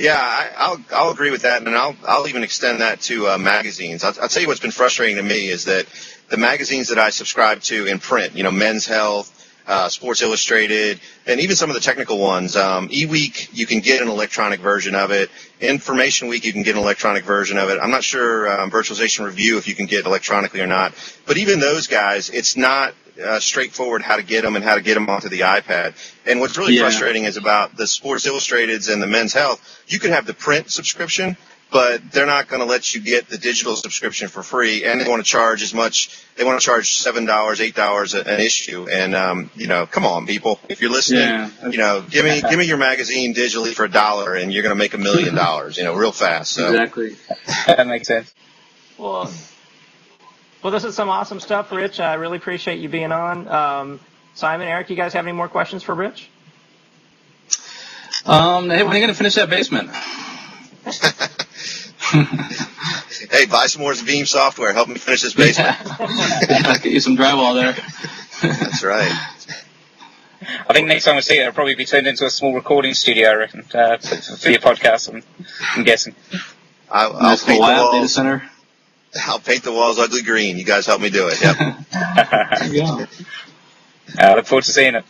Yeah, 0.01 0.17
I, 0.19 0.51
I'll 0.57 0.81
I'll 0.95 1.11
agree 1.11 1.31
with 1.31 1.43
that, 1.43 1.61
and 1.61 1.77
I'll 1.77 1.95
I'll 2.09 2.27
even 2.27 2.43
extend 2.43 2.81
that 2.81 3.03
to 3.03 3.29
uh, 3.29 3.39
magazines. 3.39 4.03
I'll, 4.03 4.15
I'll 4.23 4.29
tell 4.29 4.41
you 4.41 4.49
what's 4.49 4.59
been 4.61 4.71
frustrating 4.71 5.17
to 5.17 5.23
me 5.23 5.49
is 5.49 5.67
that 5.67 5.85
the 6.31 6.39
magazines 6.39 6.89
that 6.89 6.99
I 6.99 7.11
subscribe 7.11 7.61
to 7.65 7.85
in 7.85 7.99
print, 7.99 8.35
you 8.35 8.43
know, 8.43 8.51
Men's 8.51 8.87
Health, 8.87 9.31
uh, 9.67 9.91
Sports 9.91 10.23
Illustrated, 10.23 11.01
and 11.27 11.39
even 11.41 11.55
some 11.55 11.69
of 11.69 11.75
the 11.75 11.83
technical 11.83 12.19
ones, 12.19 12.57
um, 12.57 12.89
eWeek, 12.89 13.51
you 13.53 13.67
can 13.67 13.81
get 13.81 14.01
an 14.01 14.09
electronic 14.09 14.61
version 14.61 14.95
of 14.95 15.11
it. 15.11 15.29
Information 15.61 16.29
Week, 16.29 16.47
you 16.47 16.55
can 16.55 16.63
get 16.63 16.77
an 16.77 16.83
electronic 16.83 17.25
version 17.25 17.59
of 17.59 17.69
it. 17.69 17.79
I'm 17.79 17.91
not 17.91 18.03
sure 18.03 18.51
um, 18.59 18.71
Virtualization 18.71 19.27
Review 19.27 19.59
if 19.59 19.69
you 19.69 19.75
can 19.75 19.85
get 19.85 20.07
electronically 20.07 20.63
or 20.63 20.67
not, 20.67 20.95
but 21.27 21.37
even 21.37 21.61
those 21.61 21.89
guys, 21.89 22.31
it's 22.31 22.57
not 22.57 22.95
uh, 23.21 23.41
straightforward 23.41 24.03
how 24.03 24.17
to 24.17 24.23
get 24.23 24.43
them 24.43 24.57
and 24.57 24.65
how 24.65 24.75
to 24.75 24.81
get 24.83 24.95
them 24.95 25.09
onto 25.09 25.29
the 25.29 25.41
iPad. 25.41 25.95
And 26.27 26.41
what's 26.41 26.57
really 26.59 26.75
Yeah. 26.75 26.83
frustrating 26.83 27.25
is 27.25 27.37
about 27.37 27.77
the 27.77 27.87
Sports 27.87 28.27
Illustrateds 28.27 28.93
and 28.93 29.03
the 29.03 29.07
Men's 29.07 29.33
Health. 29.33 29.61
You 29.89 29.99
could 29.99 30.11
have 30.11 30.27
the 30.27 30.35
print 30.35 30.71
subscription, 30.71 31.37
but 31.71 32.11
they're 32.11 32.27
not 32.27 32.49
going 32.49 32.61
to 32.61 32.67
let 32.67 32.95
you 32.95 33.01
get 33.01 33.29
the 33.29 33.39
digital 33.39 33.77
subscription 33.77 34.27
for 34.29 34.43
free, 34.43 34.85
and 34.85 35.01
they 35.01 35.09
want 35.09 35.25
to 35.25 35.31
charge 35.31 35.63
as 35.63 35.73
much. 35.73 36.11
They 36.37 36.43
want 36.45 36.61
to 36.61 36.65
charge 36.65 36.95
seven 36.95 37.27
dollars, 37.27 37.61
eight 37.61 37.77
dollars 37.77 38.15
an 38.15 38.41
issue, 38.41 38.89
and 38.91 39.15
um, 39.15 39.51
you 39.55 39.69
know, 39.69 39.87
come 39.87 40.05
on, 40.05 40.27
people, 40.27 40.59
if 40.69 40.81
you're 40.81 40.91
listening, 40.91 41.21
Yeah. 41.21 41.51
you 41.71 41.79
know, 41.79 42.03
give 42.09 42.25
me 42.25 42.41
give 42.43 42.59
me 42.59 42.65
your 42.65 42.77
magazine 42.79 43.35
digitally 43.35 43.73
for 43.73 43.85
a 43.85 43.91
dollar, 43.91 44.35
and 44.35 44.53
you're 44.53 44.65
going 44.65 44.75
to 44.75 44.79
make 44.79 44.95
a 44.95 44.99
million 44.99 45.35
dollars, 45.37 45.77
you 45.79 45.85
know, 45.85 45.95
real 45.95 46.11
fast. 46.13 46.53
So 46.53 46.67
Exactly. 46.69 47.17
that 47.69 47.87
makes 47.87 48.09
sense. 48.09 48.35
Well, 48.99 49.33
well, 50.63 50.73
this 50.73 50.85
is 50.85 50.95
some 50.95 51.09
awesome 51.09 51.41
stuff, 51.41 51.73
Rich. 51.73 52.01
I 52.01 52.15
really 52.15 52.37
appreciate 52.37 52.81
you 52.81 52.89
being 52.89 53.13
on. 53.13 53.49
Um, 53.49 54.01
Simon, 54.35 54.69
Eric, 54.69 54.91
you 54.91 54.97
guys 54.97 55.15
have 55.15 55.27
any 55.27 55.37
more 55.37 55.49
questions 55.49 55.83
for 55.83 55.95
Rich? 55.95 56.29
Um, 58.27 58.69
hey, 58.69 58.83
when 58.83 58.93
are 58.93 58.97
you 58.97 59.01
gonna 59.01 59.15
finish 59.15 59.35
that 59.37 59.49
basement? 59.49 59.91
hey, 63.31 63.47
buy 63.47 63.67
some 63.67 63.83
more 63.83 63.93
Veeam 63.93 64.27
software. 64.27 64.73
Help 64.73 64.89
me 64.89 64.97
finish 64.97 65.23
this 65.23 65.35
basement. 65.35 65.77
yeah, 66.01 66.79
get 66.79 66.85
you 66.87 67.01
some 67.01 67.17
drywall 67.17 67.55
there. 67.55 67.75
That's 68.43 68.85
right. 68.85 69.11
I 70.69 70.73
think 70.73 70.89
next 70.89 71.05
time 71.05 71.17
we 71.17 71.23
see 71.23 71.37
it, 71.37 71.41
it'll 71.41 71.53
probably 71.53 71.75
be 71.75 71.85
turned 71.85 72.07
into 72.07 72.25
a 72.25 72.31
small 72.31 72.55
recording 72.55 72.95
studio, 72.95 73.29
I 73.31 73.35
reckon, 73.35 73.65
uh, 73.75 73.99
for, 73.99 74.37
for 74.37 74.51
your 74.51 74.61
podcast, 74.61 75.13
I'm, 75.13 75.23
I'm 75.77 75.85
guessing. 75.85 76.15
I'll, 76.91 77.15
I'll 77.15 77.23
Nice 77.23 77.45
paint 77.45 77.61
the 77.61 77.67
lab 77.67 77.93
data 77.93 78.09
center. 78.09 78.50
I'll 79.27 79.41
paint 79.41 79.65
the 79.65 79.73
walls 79.73 79.99
ugly 79.99 80.23
green. 80.23 80.59
You 80.59 80.65
guys 80.65 80.87
help 80.87 81.01
me 81.01 81.11
do 81.11 81.29
it. 81.29 81.41
Yep. 81.41 81.57
There 82.59 82.69
you 82.69 82.83
go. 82.83 83.07
I 84.19 84.35
look 84.35 84.47
forward 84.47 84.65
to 84.65 84.73
seeing 84.73 84.95
it. 84.95 85.05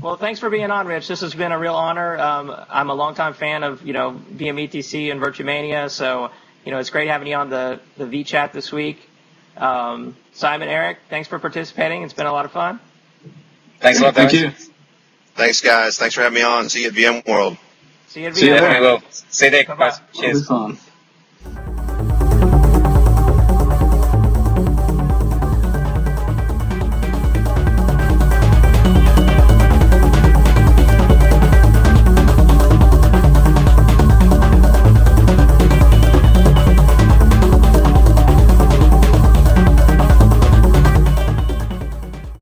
Well, 0.00 0.16
thanks 0.16 0.40
for 0.40 0.50
being 0.50 0.70
on, 0.70 0.86
Rich. 0.86 1.08
This 1.08 1.20
has 1.20 1.34
been 1.34 1.52
a 1.52 1.58
real 1.58 1.74
honor. 1.74 2.18
Um, 2.18 2.54
I'm 2.70 2.90
a 2.90 2.94
longtime 2.94 3.34
fan 3.34 3.62
of 3.62 3.82
you 3.86 3.92
know 3.92 4.20
VMetc 4.34 5.10
and 5.12 5.20
VirtuMania, 5.20 5.90
so 5.90 6.30
you 6.64 6.72
know 6.72 6.78
it's 6.78 6.90
great 6.90 7.08
having 7.08 7.28
you 7.28 7.36
on 7.36 7.50
the 7.50 7.80
the 7.98 8.04
vChat 8.04 8.52
this 8.52 8.72
week. 8.72 9.08
Um, 9.56 10.16
Simon, 10.32 10.68
Eric, 10.68 10.98
thanks 11.10 11.28
for 11.28 11.38
participating. 11.38 12.02
It's 12.02 12.14
been 12.14 12.26
a 12.26 12.32
lot 12.32 12.46
of 12.46 12.52
fun. 12.52 12.80
Thanks 13.80 14.00
a 14.00 14.04
lot, 14.04 14.14
Thank 14.14 14.32
guys. 14.32 14.40
you. 14.40 14.52
Thanks, 15.36 15.60
guys. 15.60 15.98
Thanks 15.98 16.14
for 16.14 16.22
having 16.22 16.36
me 16.36 16.42
on. 16.42 16.68
See 16.68 16.82
you 16.84 16.88
at 16.88 16.94
VMworld. 16.94 17.58
See 18.06 18.22
you 18.22 18.28
at 18.28 18.34
See 18.34 18.48
you 18.48 18.54
VMware. 18.54 18.60
later. 18.60 18.80
We. 18.80 19.00
See 19.30 19.46
you 19.46 19.50
there, 19.52 19.64
Bye-bye. 19.66 19.90
guys. 19.90 20.00
Cheers. 20.14 20.38
It'll 20.38 20.40
be 20.40 20.46
fun. 20.46 20.78